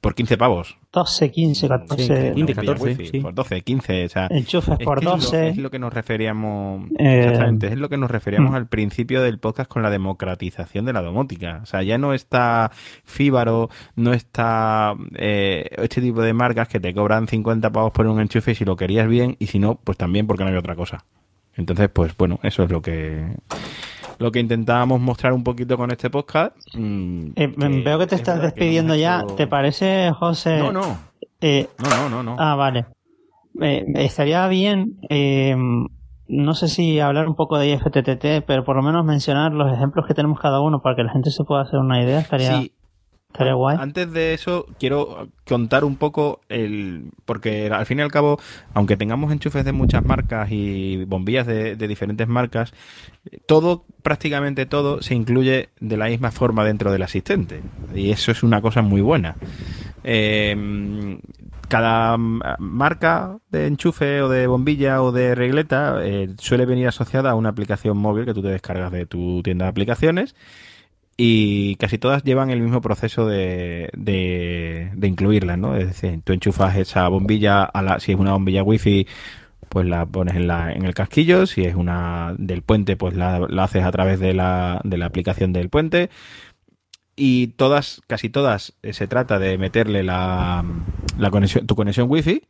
[0.00, 0.76] por 15 pavos.
[0.92, 2.04] 12, 15, 14.
[2.04, 3.20] Sí, Una 15, bombilla 14, wifi, sí.
[3.20, 4.26] Por 12, 15, o sea...
[4.30, 5.48] Enchufes Es por que es lo- 12.
[5.50, 6.90] Es lo, que nos referíamos.
[6.98, 8.56] Eh, exactamente, es lo que nos referíamos mm.
[8.56, 11.60] al principio del podcast con la democratización de la domótica.
[11.62, 12.72] O sea, ya no está
[13.04, 18.20] Fíbaro, no está eh, este tipo de marcas que te cobran 50 pavos por un
[18.20, 21.04] enchufe si lo querías bien y si no, pues también porque no hay otra cosa.
[21.56, 23.24] Entonces, pues bueno, eso es lo que
[24.18, 26.56] lo que intentábamos mostrar un poquito con este podcast.
[26.74, 29.20] mm, Eh, veo que te es estás que despidiendo ya.
[29.20, 30.58] hecho- ¿Te parece, José?
[30.58, 30.98] No, no,
[31.40, 32.36] Eh, no, no, no, no.
[32.38, 32.86] Ah, vale.
[33.60, 35.56] Eh, estaría bien eh,
[36.28, 40.06] no sé si hablar un poco de IFTTT, pero por lo menos mencionar los ejemplos
[40.06, 42.18] que tenemos cada uno para que la gente se pueda hacer una idea.
[42.18, 42.72] Estaría, sí.
[43.36, 43.76] Estaría guay.
[43.78, 47.10] Antes de eso, quiero contar un poco el.
[47.24, 48.38] Porque al fin y al cabo,
[48.74, 52.72] aunque tengamos enchufes de muchas marcas y bombillas de, diferentes marcas,
[53.46, 57.60] todo, prácticamente todo, se incluye de la misma forma dentro del asistente.
[57.94, 59.36] Y eso es una cosa muy buena.
[60.02, 61.18] Eh,
[61.68, 67.34] cada marca de enchufe o de bombilla o de regleta eh, suele venir asociada a
[67.34, 70.34] una aplicación móvil que tú te descargas de tu tienda de aplicaciones
[71.16, 75.76] y casi todas llevan el mismo proceso de, de, de incluirlas, ¿no?
[75.76, 79.06] Es decir, tú enchufas esa bombilla, a la, si es una bombilla wifi,
[79.68, 83.46] pues la pones en, la, en el casquillo, si es una del puente, pues la,
[83.48, 86.10] la haces a través de la, de la aplicación del puente
[87.16, 90.64] y todas, casi todas, eh, se trata de meterle la,
[91.18, 92.42] la conexión, tu conexión wifi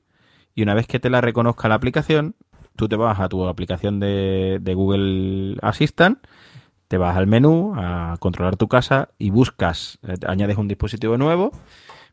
[0.55, 2.35] y una vez que te la reconozca la aplicación,
[2.75, 6.19] tú te vas a tu aplicación de, de Google Assistant,
[6.89, 11.53] te vas al menú a controlar tu casa y buscas, eh, añades un dispositivo nuevo,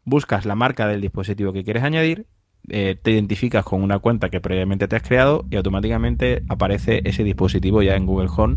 [0.06, 2.28] buscas la marca del dispositivo que quieres añadir
[2.70, 7.26] eh, te identificas con una cuenta que previamente te has creado y automáticamente aparece ese
[7.26, 8.56] dispositivo ya en Google Home.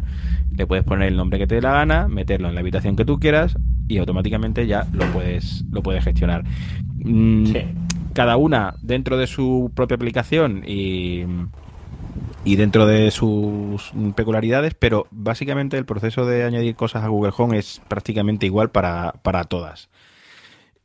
[0.57, 3.05] Le puedes poner el nombre que te dé la gana, meterlo en la habitación que
[3.05, 3.57] tú quieras
[3.89, 6.45] y automáticamente ya lo puedes, lo puedes gestionar.
[6.99, 7.51] Mm,
[8.13, 11.25] cada una dentro de su propia aplicación y,
[12.47, 17.59] y dentro de sus peculiaridades, pero básicamente el proceso de añadir cosas a Google Home
[17.59, 19.89] es prácticamente igual para, para todas.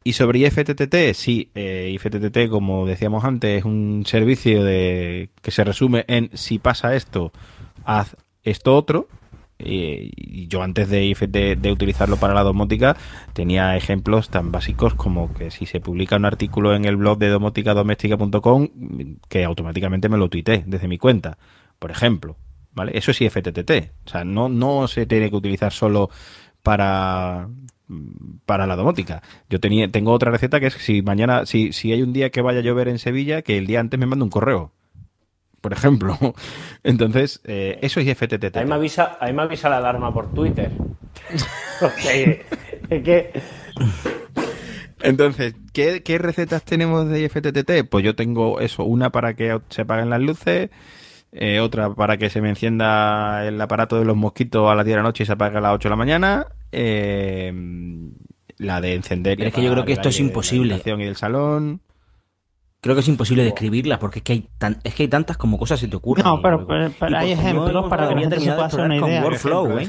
[0.03, 5.63] Y sobre IFTTT, sí, eh, IFTTT, como decíamos antes, es un servicio de que se
[5.63, 7.31] resume en si pasa esto,
[7.85, 9.07] haz esto otro.
[9.63, 11.15] Y yo antes de,
[11.71, 12.95] utilizarlo para la domótica
[13.33, 17.29] tenía ejemplos tan básicos como que si se publica un artículo en el blog de
[17.29, 18.67] domóticadoméstica.com
[19.29, 21.37] que automáticamente me lo tuité desde mi cuenta,
[21.79, 22.37] por ejemplo.
[22.73, 22.97] ¿Vale?
[22.97, 23.71] Eso es IFTTT.
[24.05, 26.09] O sea, no, no se tiene que utilizar solo
[26.63, 27.49] para,
[28.45, 29.21] para la domótica.
[29.49, 32.41] Yo tenía, tengo otra receta que es si mañana, si, si hay un día que
[32.41, 34.71] vaya a llover en Sevilla, que el día antes me mande un correo.
[35.61, 36.17] Por ejemplo.
[36.83, 38.57] Entonces, eh, eso es IFTTT.
[38.57, 40.71] Ahí me avisa, ahí me avisa la alarma por Twitter.
[45.03, 47.89] Entonces, ¿qué, ¿qué, recetas tenemos de IFTTT?
[47.89, 50.69] Pues yo tengo eso, una para que se apaguen las luces,
[51.31, 54.93] eh, otra para que se me encienda el aparato de los mosquitos a las 10
[54.93, 57.51] de la noche y se apague a las 8 de la mañana, eh,
[58.57, 59.41] la de encender.
[59.41, 60.81] es que yo creo que esto es imposible.
[60.85, 61.81] Y el salón.
[62.81, 65.59] Creo que es imposible describirla porque es que hay tan, es que hay tantas como
[65.59, 66.25] cosas se te ocurren.
[66.25, 66.65] No, pero,
[67.15, 69.23] hay ejemplos para que la se pueda hacer una idea.
[69.23, 69.87] Workflow, ¿eh?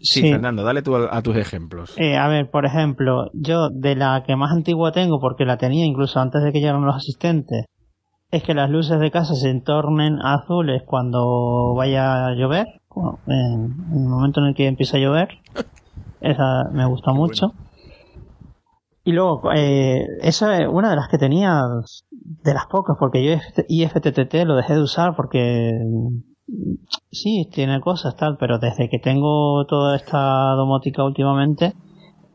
[0.00, 1.94] Sí, Fernando, dale tú a, tus ejemplos.
[1.96, 5.86] Eh, a ver, por ejemplo, yo de la que más antigua tengo, porque la tenía
[5.86, 7.66] incluso antes de que llegaran los asistentes,
[8.32, 12.66] es que las luces de casa se entornen azules cuando vaya a llover,
[13.28, 15.28] en el momento en el que empieza a llover.
[16.20, 17.52] Esa me gusta mucho.
[19.04, 21.62] Y luego, eh, esa es una de las que tenía,
[22.20, 23.32] de las pocas, porque yo
[23.68, 25.72] IFTTT lo dejé de usar porque
[27.10, 31.74] sí, tiene cosas tal, pero desde que tengo toda esta domótica últimamente,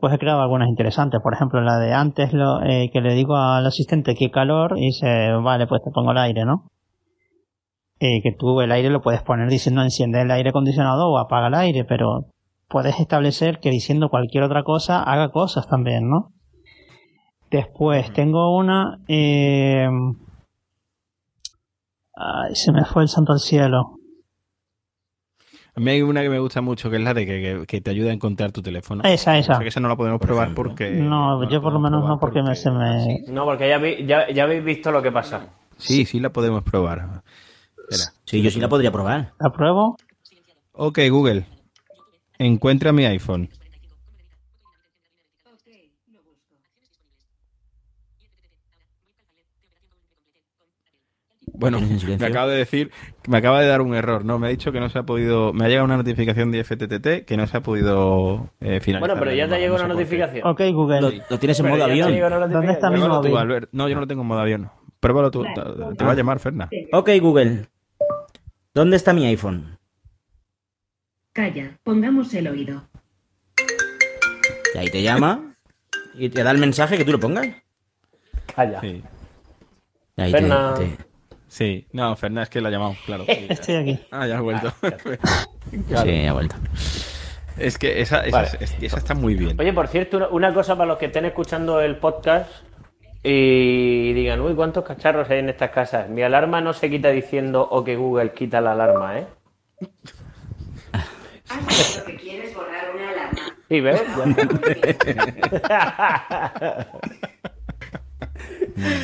[0.00, 1.20] pues he creado algunas interesantes.
[1.22, 4.86] Por ejemplo, la de antes lo, eh, que le digo al asistente qué calor y
[4.86, 6.70] dice, vale, pues te pongo el aire, ¿no?
[8.00, 11.48] Eh, que tú el aire lo puedes poner diciendo enciende el aire acondicionado o apaga
[11.48, 12.26] el aire, pero
[12.68, 16.32] puedes establecer que diciendo cualquier otra cosa haga cosas también, ¿no?
[17.50, 18.98] Después tengo una...
[19.08, 19.88] Eh...
[22.14, 23.98] Ay, se me fue el santo al cielo.
[25.78, 28.10] A mí hay una que me gusta mucho, que es la de que, te ayuda
[28.10, 29.04] a encontrar tu teléfono.
[29.04, 29.52] Esa, esa.
[29.52, 30.90] O sea que esa no la podemos probar porque...
[30.90, 33.20] No, yo por lo menos no porque, me, se me...
[33.28, 35.46] No, porque ya, ya, habéis visto lo que pasa.
[35.76, 37.22] Sí, sí la podemos probar.
[38.24, 39.34] Sí, yo sí la podría probar.
[39.38, 39.96] ¿La pruebo?
[40.72, 41.46] Ok, Google.
[42.38, 43.48] Encuentra mi iPhone.
[51.58, 52.92] Bueno, me acaba de decir,
[53.26, 54.38] me acaba de dar un error, ¿no?
[54.38, 57.26] Me ha dicho que no se ha podido, me ha llegado una notificación de FTTT
[57.26, 59.00] que no se ha podido eh, finalizar.
[59.00, 60.46] Bueno, pero ya te llegó una notificación.
[60.46, 61.24] Ok, Google.
[61.28, 62.16] Lo, tienes en modo avión.
[62.52, 63.68] ¿Dónde está mi móvil?
[63.72, 64.70] No, yo no lo tengo en modo avión.
[65.00, 66.70] Pruébalo tú, te, va a llamar, Ferna.
[66.92, 67.66] Ok, Google.
[68.72, 69.78] ¿Dónde está mi iPhone?
[71.32, 72.84] Calla, pongamos el oído.
[74.76, 75.56] Y ahí te llama
[76.14, 77.48] y te da el mensaje que tú lo pongas.
[78.54, 78.80] Calla.
[78.80, 79.02] Sí.
[80.16, 81.07] ahí te,
[81.48, 83.24] Sí, no, Fernández que la llamamos, claro.
[83.26, 84.00] Estoy aquí.
[84.10, 84.72] Ah, ya has vuelto.
[85.70, 86.56] Sí, ha vuelto.
[87.58, 89.60] Es que esa, esa, está muy bien.
[89.60, 92.50] Oye, por cierto, una cosa para los que estén escuchando el podcast,
[93.22, 96.08] y digan, uy, ¿cuántos cacharros hay en estas casas?
[96.08, 99.26] Mi alarma no se quita diciendo, o que Google quita la alarma, ¿eh?
[101.50, 103.40] Has que quieres borrar una alarma.
[103.68, 104.02] Sí, ¿ves?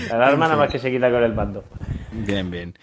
[0.09, 1.65] La alarma nada más que se quita con el mando.
[2.13, 2.75] Bien, bien.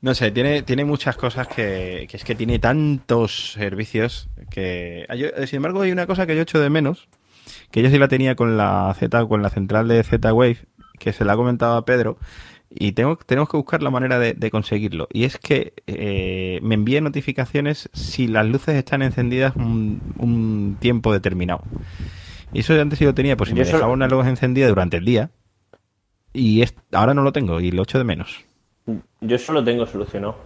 [0.00, 5.06] No sé, tiene, tiene muchas cosas que, que es que tiene tantos servicios que...
[5.08, 7.08] Ah, sin embargo, hay una cosa que yo echo de menos,
[7.70, 10.58] que yo sí la tenía con la Z, con la central de Z-Wave,
[10.98, 12.18] que se la ha comentado a Pedro,
[12.70, 15.08] y tengo, tenemos que buscar la manera de, conseguirlo.
[15.12, 21.62] Y es que eh, me envíe notificaciones si las luces están encendidas un, tiempo determinado.
[22.52, 25.04] Y eso antes sí lo tenía, pues si me dejaba una luz encendida durante el
[25.04, 25.30] día.
[26.32, 28.44] Y ahora no lo tengo y lo echo de menos.
[29.20, 30.36] Yo eso lo tengo solucionado.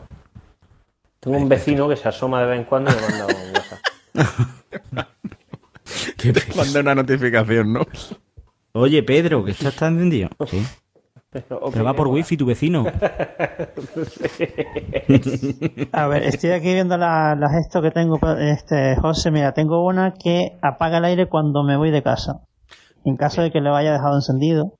[1.20, 3.78] Tengo un vecino que se asoma de vez en cuando y me manda un WhatsApp.
[6.56, 7.80] manda una notificación, ¿no?
[8.72, 10.28] Oye, Pedro, que esto está encendido.
[10.46, 10.64] Sí.
[11.30, 12.84] Pero, va por wifi tu vecino.
[15.92, 19.32] A ver, estoy aquí viendo las la gestos que tengo, este José.
[19.32, 22.42] Mira, tengo una que apaga el aire cuando me voy de casa.
[23.04, 24.74] En caso de que lo haya dejado encendido.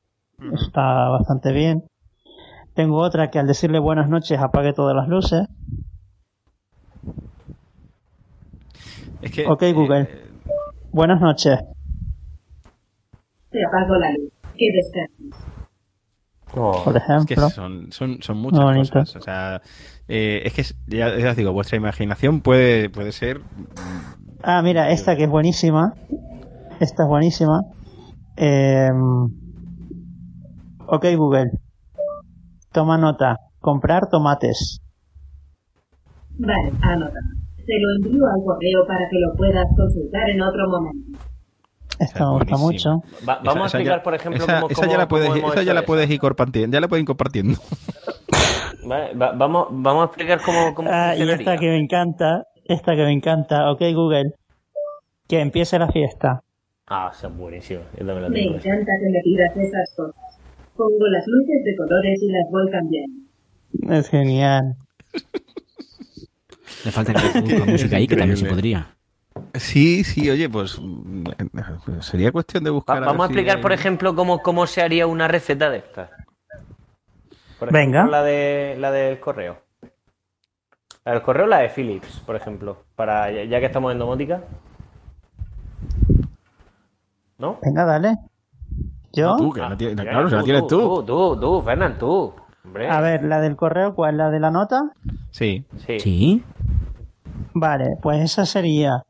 [0.52, 1.84] Está bastante bien.
[2.74, 5.46] Tengo otra que al decirle buenas noches apague todas las luces.
[9.46, 10.02] ok, Google.
[10.02, 10.30] Eh,
[10.92, 11.58] buenas noches.
[13.50, 14.32] Te apago la luz.
[14.56, 15.54] Que descanses.
[16.52, 17.48] Por ejemplo.
[17.50, 19.16] son, son, son, muchas cosas.
[19.16, 19.60] O sea,
[20.06, 23.40] eh, es que ya, ya, os digo, vuestra imaginación puede, puede ser.
[24.42, 25.94] Ah, mira, esta que es buenísima.
[26.78, 27.62] Esta es buenísima.
[28.36, 28.88] Eh,
[30.86, 31.50] ok, Google.
[32.72, 33.38] Toma nota.
[33.60, 34.80] Comprar tomates.
[36.38, 37.20] Vale, anota.
[37.66, 41.18] Te lo envío al correo para que lo puedas consultar en otro momento.
[41.98, 43.02] Esto me gusta mucho.
[43.22, 46.18] vamos a explicar, por ejemplo, cómo, esa ya la puedes, esa ya la puedes ir
[46.18, 46.74] compartiendo.
[46.74, 47.58] Ya la pueden ir compartiendo.
[49.14, 53.12] vamos, vamos a explicar cómo, cómo ah, Y esta que me encanta, esta que me
[53.12, 53.70] encanta.
[53.70, 54.32] Ok, Google.
[55.28, 56.42] Que empiece la fiesta.
[56.86, 57.86] Ah, son buenísimos.
[57.98, 60.33] Me, me encanta que me pidas esas cosas.
[60.76, 63.24] Pongo las luces de colores y las voy cambiando.
[63.90, 64.76] Es genial.
[66.84, 68.94] Le falta que la música ahí, que también se podría.
[69.54, 70.80] Sí, sí, oye, pues
[72.00, 73.00] sería cuestión de buscar.
[73.04, 76.10] vamos a explicar, por ejemplo, cómo, cómo se haría una receta de estas.
[77.70, 78.06] Venga.
[78.06, 79.58] La, de, la del correo.
[81.04, 82.84] La del correo, la de Philips, por ejemplo.
[82.94, 84.42] Para, ya que estamos en domótica.
[87.38, 87.58] ¿No?
[87.62, 88.16] Venga, dale.
[89.16, 89.36] ¿Yo?
[89.36, 90.80] tú, que la tienes, claro, tú, la tienes tú.
[90.80, 91.64] Tú, tú, tú,
[91.98, 92.34] tú.
[92.90, 94.16] A ver, la del correo, ¿cuál?
[94.16, 94.80] ¿La de la nota?
[95.30, 95.64] Sí.
[95.86, 96.00] Sí.
[96.00, 96.44] ¿Sí?
[97.54, 99.04] Vale, pues esa sería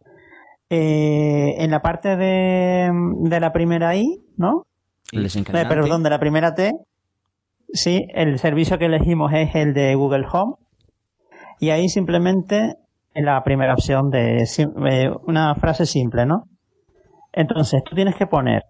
[0.69, 2.91] eh, en la parte de,
[3.21, 4.67] de, la primera I, ¿no?
[5.13, 6.73] El eh, perdón, de la primera T.
[7.73, 10.55] Sí, el servicio que elegimos es el de Google Home.
[11.61, 12.75] Y ahí simplemente
[13.15, 16.45] en la primera opción de eh, una frase simple, ¿no?
[17.33, 18.63] Entonces, tú tienes que poner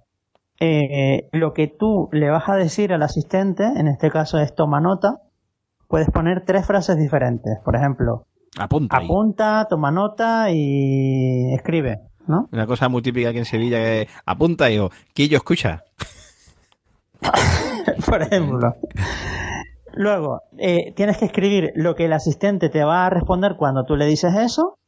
[0.60, 4.81] eh, lo que tú le vas a decir al asistente, en este caso es toma
[4.81, 5.20] nota,
[5.89, 7.59] puedes poner tres frases diferentes.
[7.64, 8.26] Por ejemplo,
[8.59, 12.01] apunta, apunta toma nota y escribe.
[12.26, 12.48] ¿no?
[12.52, 15.85] Una cosa muy típica aquí en Sevilla que apunta y yo, Quillo, escucha.
[18.06, 18.74] Por ejemplo.
[19.93, 23.97] Luego, eh, tienes que escribir lo que el asistente te va a responder cuando tú
[23.97, 24.78] le dices eso.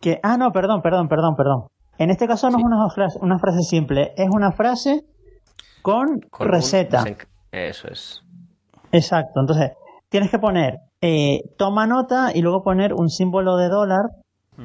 [0.00, 1.66] Que, ah, no, perdón, perdón, perdón, perdón.
[1.98, 5.04] En este caso no es una frase, una frase simple, es una frase
[5.82, 7.04] con, receta.
[7.52, 8.22] Eso es.
[8.90, 9.40] Exacto.
[9.40, 9.72] Entonces,
[10.08, 14.06] tienes que poner eh, toma nota y luego poner un símbolo de dólar,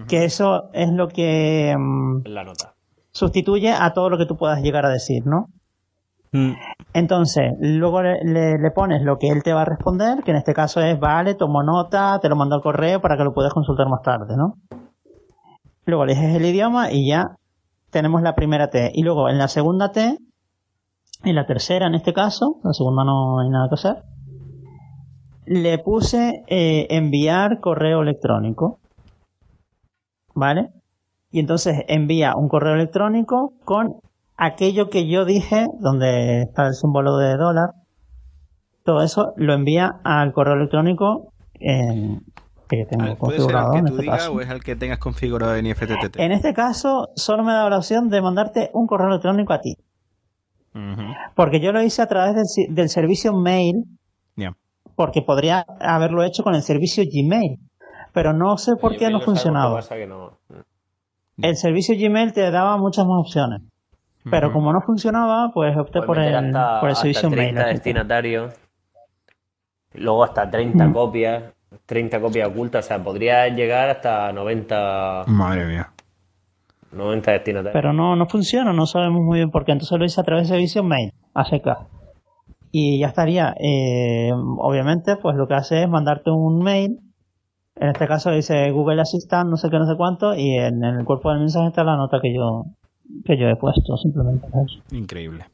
[0.07, 2.75] que eso es lo que mm, la nota.
[3.11, 5.47] sustituye a todo lo que tú puedas llegar a decir, ¿no?
[6.31, 6.53] Mm.
[6.93, 10.53] Entonces, luego le, le, pones lo que él te va a responder, que en este
[10.53, 13.89] caso es, vale, tomo nota, te lo mando al correo para que lo puedas consultar
[13.89, 14.53] más tarde, ¿no?
[15.89, 17.37] Luego eliges el idioma y ya
[17.89, 18.91] tenemos la primera T.
[18.93, 20.17] Y luego en la segunda T,
[21.23, 24.03] en la tercera en este caso, la segunda no hay nada que hacer,
[25.45, 28.79] le puse eh, enviar correo electrónico.
[30.35, 30.69] ¿Vale?
[31.31, 33.95] Y entonces envía un correo electrónico con
[34.37, 37.71] aquello que yo dije, donde está el símbolo de dólar.
[38.83, 42.21] Todo eso lo envía al correo electrónico en,
[42.77, 43.73] que tengo configurado.
[43.73, 46.19] Ser el que tú este digas o es el que tengas configurado en IFTTT?
[46.19, 49.75] En este caso, solo me da la opción de mandarte un correo electrónico a ti.
[51.35, 52.35] Porque yo lo hice a través
[52.69, 53.85] del, servicio mail.
[54.95, 57.57] Porque podría haberlo hecho con el servicio Gmail.
[58.13, 59.79] Pero no sé por qué no funcionaba.
[61.37, 63.61] El servicio Gmail te daba muchas más opciones.
[64.29, 67.55] Pero como no funcionaba, pues opté por el, por el servicio mail.
[67.55, 68.53] destinatarios.
[69.93, 70.93] Luego hasta 30 mm.
[70.93, 71.43] copias.
[71.89, 72.85] 30 copias ocultas.
[72.85, 75.23] O sea, podría llegar hasta 90.
[75.27, 75.91] Madre mía.
[76.91, 77.73] 90 destinatarios.
[77.73, 79.71] Pero no, no funciona, no sabemos muy bien por qué.
[79.71, 81.87] Entonces lo hice a través de servicio mail, ACK.
[82.71, 83.55] Y ya estaría.
[83.59, 86.99] Eh, obviamente, pues lo que hace es mandarte un mail.
[87.75, 90.35] En este caso dice Google Assistant, no sé qué, no sé cuánto.
[90.35, 92.65] Y en, el cuerpo del mensaje está la nota que yo,
[93.25, 94.47] que yo he puesto, simplemente
[94.91, 95.45] Increíble.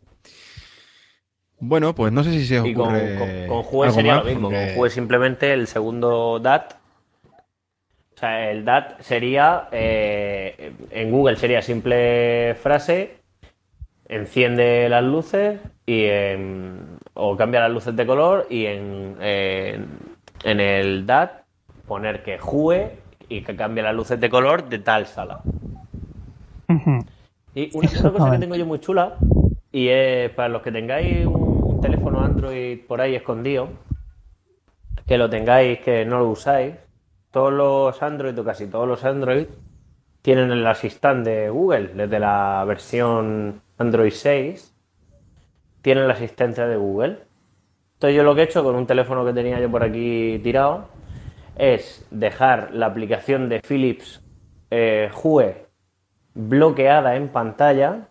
[1.60, 3.48] Bueno, pues no sé si se ocurre.
[3.48, 4.50] con, con, sería lo mismo.
[4.50, 6.74] Con Jue simplemente el segundo DAT.
[8.16, 9.70] O sea, el DAT sería.
[9.72, 13.18] Eh, en Google sería simple frase.
[14.08, 16.06] Enciende las luces y
[17.16, 21.44] o cambia las luces de color y en, en, el DAT
[21.88, 23.00] poner que Jue
[23.30, 25.42] y que cambia las luces de color de tal sala.
[27.56, 29.16] Y una, cosa que tengo yo muy chula,
[29.76, 33.68] y es para los que tengáis un, teléfono Android por ahí escondido,
[35.06, 36.76] que lo tengáis, que no lo usáis,
[37.30, 39.48] todos los Android o casi todos los Android
[40.22, 44.74] tienen el asistente de Google, desde la versión Android 6,
[45.82, 47.18] tienen el asistente de Google.
[47.96, 50.88] Entonces yo lo que he hecho con un teléfono que tenía yo por aquí tirado
[51.58, 54.24] es dejar la aplicación de Philips
[54.72, 55.66] eh, Hue
[56.34, 58.08] bloqueada en pantalla,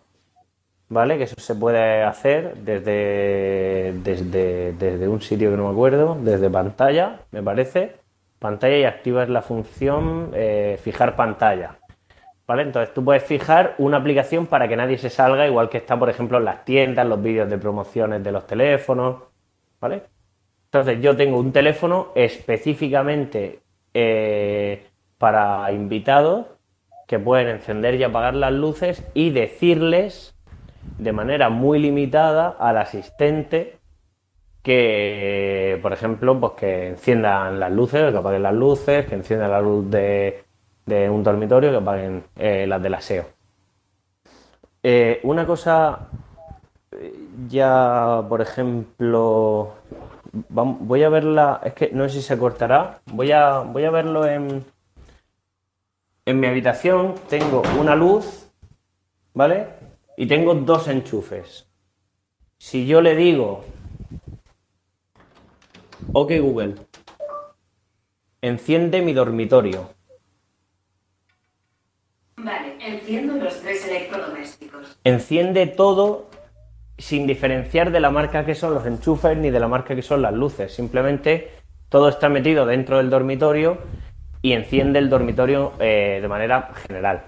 [0.89, 1.17] ¿vale?
[1.17, 6.49] Que eso se puede hacer desde, desde, desde un sitio que no me acuerdo, desde
[6.49, 7.95] pantalla, me parece,
[8.39, 11.77] pantalla y activas la función eh, fijar pantalla.
[12.47, 12.61] ¿Vale?
[12.61, 16.09] Entonces tú puedes fijar una aplicación para que nadie se salga, igual que está, por
[16.09, 19.23] ejemplo, en las tiendas, los vídeos de promociones de los teléfonos.
[19.81, 20.03] ¿Vale?
[20.65, 23.61] Entonces yo tengo un teléfono específicamente
[23.95, 24.85] eh,
[25.17, 26.45] para invitados
[27.07, 30.34] que pueden encender y apagar las luces y decirles
[30.97, 33.77] de manera muy limitada al asistente
[34.63, 39.61] que, por ejemplo, pues que enciendan las luces, que apaguen las luces, que enciendan la
[39.61, 40.43] luz de,
[41.09, 43.25] un dormitorio, que apaguen eh, las del aseo.
[44.81, 46.09] Eh, una cosa,
[47.47, 49.73] ya, por ejemplo,
[50.49, 54.25] voy a verla, es que no sé si se cortará, voy a, voy a verlo
[54.25, 54.65] en,
[56.25, 58.49] en mi habitación tengo una luz,
[59.33, 59.67] ¿vale?
[60.17, 61.67] Y tengo dos enchufes.
[62.57, 63.65] Si yo le digo,
[66.13, 66.75] ok Google,
[68.41, 69.89] enciende mi dormitorio.
[72.37, 74.97] Vale, enciendo los tres electrodomésticos.
[75.03, 76.29] Enciende todo
[76.97, 80.21] sin diferenciar de la marca que son los enchufes ni de la marca que son
[80.21, 80.73] las luces.
[80.73, 81.49] Simplemente
[81.89, 83.79] todo está metido dentro del dormitorio
[84.41, 87.23] y enciende el dormitorio eh, de manera general.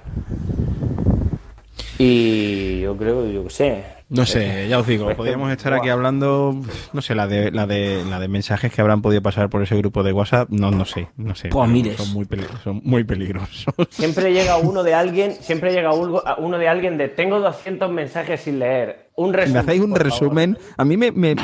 [2.00, 3.84] Y yo creo, yo qué sé.
[4.10, 6.56] No sé, ya os digo, podríamos estar aquí hablando,
[6.94, 9.76] no sé, la de, la de, la de mensajes que habrán podido pasar por ese
[9.76, 11.50] grupo de WhatsApp, no, no sé, no sé.
[11.50, 12.30] Pues son muy,
[12.64, 13.66] son muy peligrosos.
[13.90, 18.60] Siempre llega uno de alguien, siempre llega uno de alguien de tengo 200 mensajes sin
[18.60, 19.10] leer.
[19.18, 19.54] Un resumen.
[19.54, 21.36] me hacéis un resumen, a mí me, me,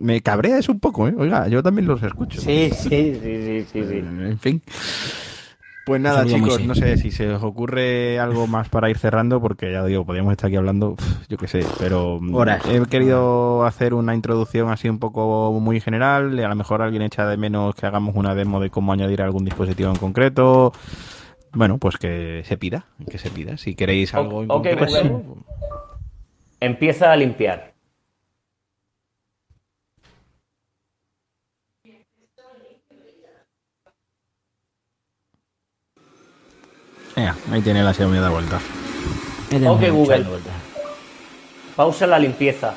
[0.00, 1.14] me, cabrea eso un poco, ¿eh?
[1.16, 2.42] Oiga, yo también los escucho.
[2.42, 3.84] Sí, sí, sí, sí, sí.
[3.88, 3.96] sí.
[3.96, 4.62] En fin.
[5.84, 9.72] Pues nada, chicos, no sé si se os ocurre algo más para ir cerrando, porque
[9.72, 10.94] ya digo, podríamos estar aquí hablando,
[11.28, 12.20] yo qué sé, pero
[12.70, 16.38] he querido hacer una introducción así un poco muy general.
[16.38, 19.44] A lo mejor alguien echa de menos que hagamos una demo de cómo añadir algún
[19.44, 20.72] dispositivo en concreto.
[21.52, 23.56] Bueno, pues que se pida, que se pida.
[23.56, 25.22] Si queréis algo en concreto.
[26.60, 27.71] Empieza a limpiar.
[37.16, 38.60] Ahí tiene la semilla de vuelta.
[39.68, 40.26] Ok, Google.
[41.76, 42.74] Pausa la limpieza.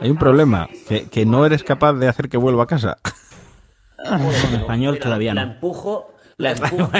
[0.00, 2.98] Hay un problema, que, que no eres capaz de hacer que vuelva a casa.
[4.04, 5.42] en español todavía no.
[5.42, 6.90] La empujo, la empujo.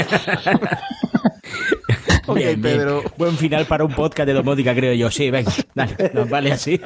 [2.27, 3.03] Ok, Pedro.
[3.16, 5.11] Buen final para un podcast de domótica, creo yo.
[5.11, 6.81] Sí, venga, dale, nos vale así.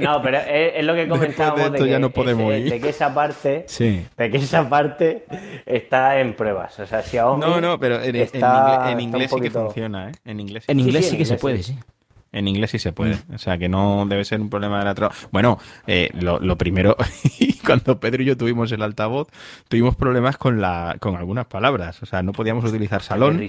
[0.00, 4.06] no, pero es, lo que comentábamos de, que, no podemos de que esa parte, sí.
[4.16, 5.24] de que esa parte
[5.64, 6.78] está en pruebas.
[6.78, 10.12] O sea, si aún No, no, pero en, en inglés, sí que funciona, ¿eh?
[10.24, 10.64] En inglés.
[10.68, 11.76] En inglés sí, que se puede, sí.
[12.32, 13.14] En inglés sí se puede.
[13.14, 13.34] Mm.
[13.34, 15.30] O sea, que no debe ser un problema de la traducción.
[15.32, 16.94] Bueno, eh, lo, lo, primero,
[17.64, 19.28] cuando Pedro y yo tuvimos el altavoz,
[19.68, 22.02] tuvimos problemas con, la, con algunas palabras.
[22.02, 23.40] O sea, no podíamos utilizar salón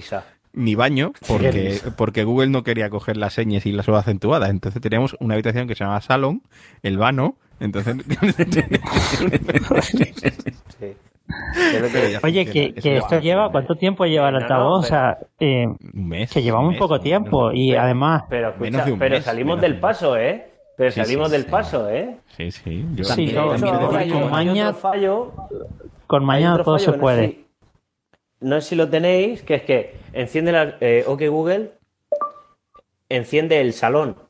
[0.52, 4.50] ni baño, porque, porque Google no quería coger las señas y las acentuadas.
[4.50, 6.42] Entonces teníamos una habitación que se llamaba salón,
[6.82, 7.96] el vano, entonces...
[12.22, 14.84] Oye, que, esto lleva, ¿cuánto tiempo lleva el altavoz?
[14.84, 16.32] o sea, eh, un mes.
[16.32, 18.24] Que llevamos un poco tiempo y además.
[18.30, 18.54] Pero,
[18.98, 20.50] pero salimos del paso, ¿eh?
[20.76, 22.16] Pero salimos del paso, ¿eh?
[22.36, 22.86] Sí, sí.
[22.94, 24.72] Yo sí, con maña,
[26.06, 27.47] con maña todo se puede.
[28.40, 31.72] No sé, si, lo tenéis, que es que enciende la eh, OK Google,
[33.08, 34.27] enciende el salón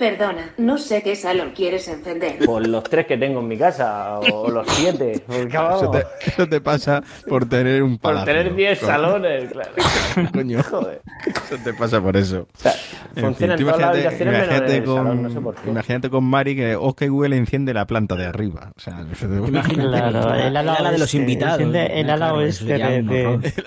[0.00, 2.38] Perdona, no sé qué salón quieres encender.
[2.46, 5.22] Por los tres que tengo en mi casa, o los siete.
[5.28, 8.24] Eso te, eso te, pasa por tener un palacio.
[8.24, 9.72] Por tener diez salones, claro.
[10.32, 11.02] Coño, Joder.
[11.26, 12.48] eso te pasa por eso.
[12.50, 12.72] O sea,
[13.14, 15.68] funciona en, todas las habitaciones imagínate con, salón, no sé por qué.
[15.68, 18.72] Imagínate con Mari que OK Google enciende la planta de arriba.
[18.74, 21.60] O sea, imagínate claro, el, ala, de los invitados.
[21.60, 22.74] el ala oeste.
[22.74, 22.82] El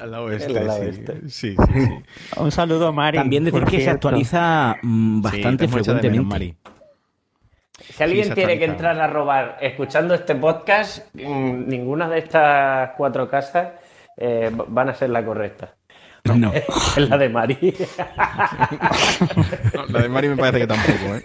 [0.01, 1.53] ala oeste, sí.
[1.53, 1.89] Sí, sí,
[2.37, 3.19] Un saludo, Mari.
[3.19, 6.22] También decir que se actualiza mm, bastante frecuentemente.
[7.79, 13.29] Si alguien tiene que entrar a robar escuchando este podcast, mm, ninguna de estas cuatro
[13.29, 13.73] casas
[14.17, 15.75] eh, van a ser la correcta.
[16.23, 16.53] No.
[16.53, 17.57] es la de Mari.
[19.89, 21.23] la de Mari me parece que tampoco, ¿eh?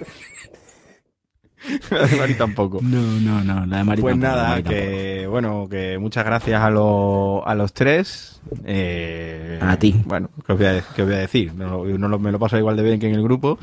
[1.90, 2.80] La de Mari tampoco.
[2.82, 6.70] No, no, no, la de Mari Pues nada, que bueno, que muchas gracias a, a
[6.70, 8.40] los tres.
[8.64, 9.94] Eh, a ti.
[10.04, 11.54] Bueno, ¿qué os voy a, voy a decir?
[11.54, 13.58] No, no, me lo paso igual de bien que en el grupo.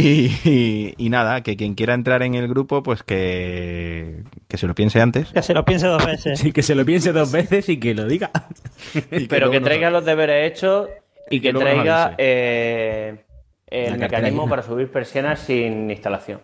[0.00, 5.30] Y, nada, que quien quiera entrar en el grupo, pues que, se lo piense antes.
[5.32, 6.38] Que se lo piense dos veces.
[6.38, 8.30] Sí, que se lo piense dos veces y que lo diga.
[9.28, 10.88] Pero que traiga los deberes hechos
[11.30, 13.24] y que, traiga eh,
[13.66, 16.40] el mecanismo para subir persianas sin instalación.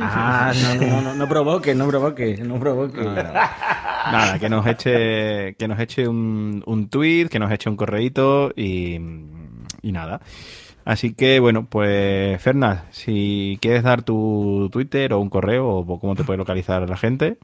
[0.00, 3.00] Ah, no, no, no, no provoque, no provoque, no provoque.
[3.00, 8.52] Nada, que nos eche, que nos eche un, un tweet, que nos eche un correíto
[8.56, 8.98] y,
[9.82, 10.20] y nada.
[10.84, 16.16] Así que bueno, pues Fernás, si quieres dar tu Twitter o un correo o cómo
[16.16, 17.38] te puede localizar la gente.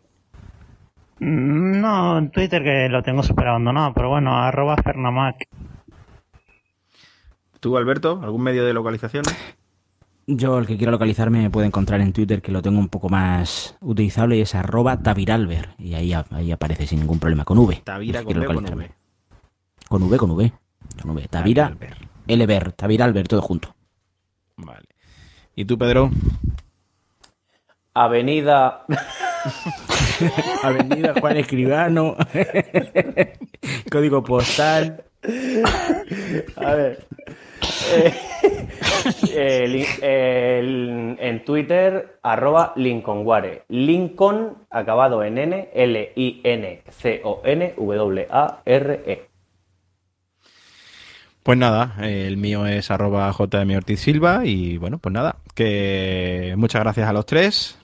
[1.21, 5.47] Mm, no, en Twitter que lo tengo super abandonado, pero bueno, arroba Fernamac.
[7.61, 9.25] ¿Tú, Alberto, algún medio de localización?
[10.27, 13.09] Yo, el que quiera localizarme, me puede encontrar en Twitter, que lo tengo un poco
[13.09, 15.71] más utilizable, y es arroba Taviralber.
[15.79, 17.81] Y ahí, ahí aparece sin ningún problema, con V.
[17.83, 18.91] Tavira con V, con V.
[19.89, 20.53] Con V, con V.
[21.03, 21.29] Con V.
[21.29, 21.73] Tavira.
[22.29, 23.75] Elever, Tavira Albert, todo junto.
[24.57, 24.87] Vale.
[25.55, 26.11] ¿Y tú, Pedro?
[27.95, 28.85] Avenida.
[30.63, 32.17] Avenida Juan Escribano.
[33.91, 35.05] Código postal.
[36.57, 37.05] A ver.
[39.33, 43.65] Eh, en Twitter, arroba Lincolnware.
[43.69, 46.95] Lincoln, acabado en N, L-I-N-C-O-N,
[47.77, 49.29] W-A-R-E.
[51.49, 56.83] Pues nada, el mío es arroba JM Ortiz Silva y bueno, pues nada, que muchas
[56.83, 57.79] gracias a los tres.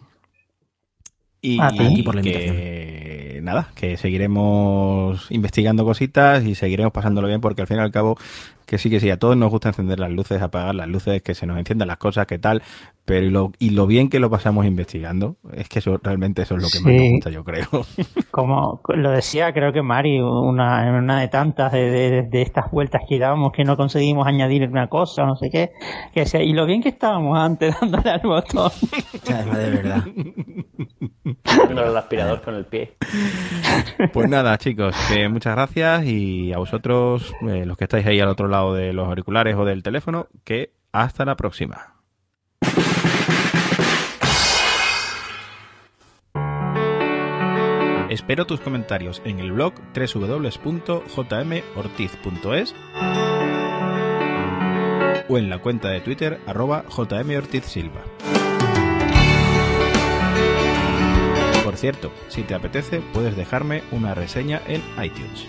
[1.41, 1.57] Y,
[2.03, 7.79] por la que nada, que seguiremos investigando cositas y seguiremos pasándolo bien porque al fin
[7.79, 8.19] y al cabo
[8.67, 11.35] que sí, que sí, a todos nos gusta encender las luces, apagar las luces, que
[11.35, 12.63] se nos enciendan las cosas, que tal,
[13.05, 16.57] pero y lo, y lo bien que lo pasamos investigando, es que eso realmente eso
[16.57, 17.67] es lo que más me gusta, yo creo.
[18.31, 23.19] Como lo decía, creo que Mari, una, en una de tantas de, estas vueltas que
[23.19, 25.73] dábamos que no conseguimos añadir una cosa, no sé qué,
[26.15, 28.71] que sea, y lo bien que estábamos antes dándole al botón.
[29.29, 30.05] Además, de verdad.
[31.71, 32.97] el aspirador con el pie.
[34.13, 38.29] Pues nada, chicos, que muchas gracias y a vosotros, eh, los que estáis ahí al
[38.29, 41.94] otro lado, de los auriculares o del teléfono, que hasta la próxima.
[48.15, 52.75] Espero tus comentarios en el blog www.jmortiz.es
[55.29, 58.03] o en la cuenta de Twitter arroba jmortizsilva.
[61.65, 65.49] Por cierto, si te apetece, puedes dejarme una reseña en iTunes.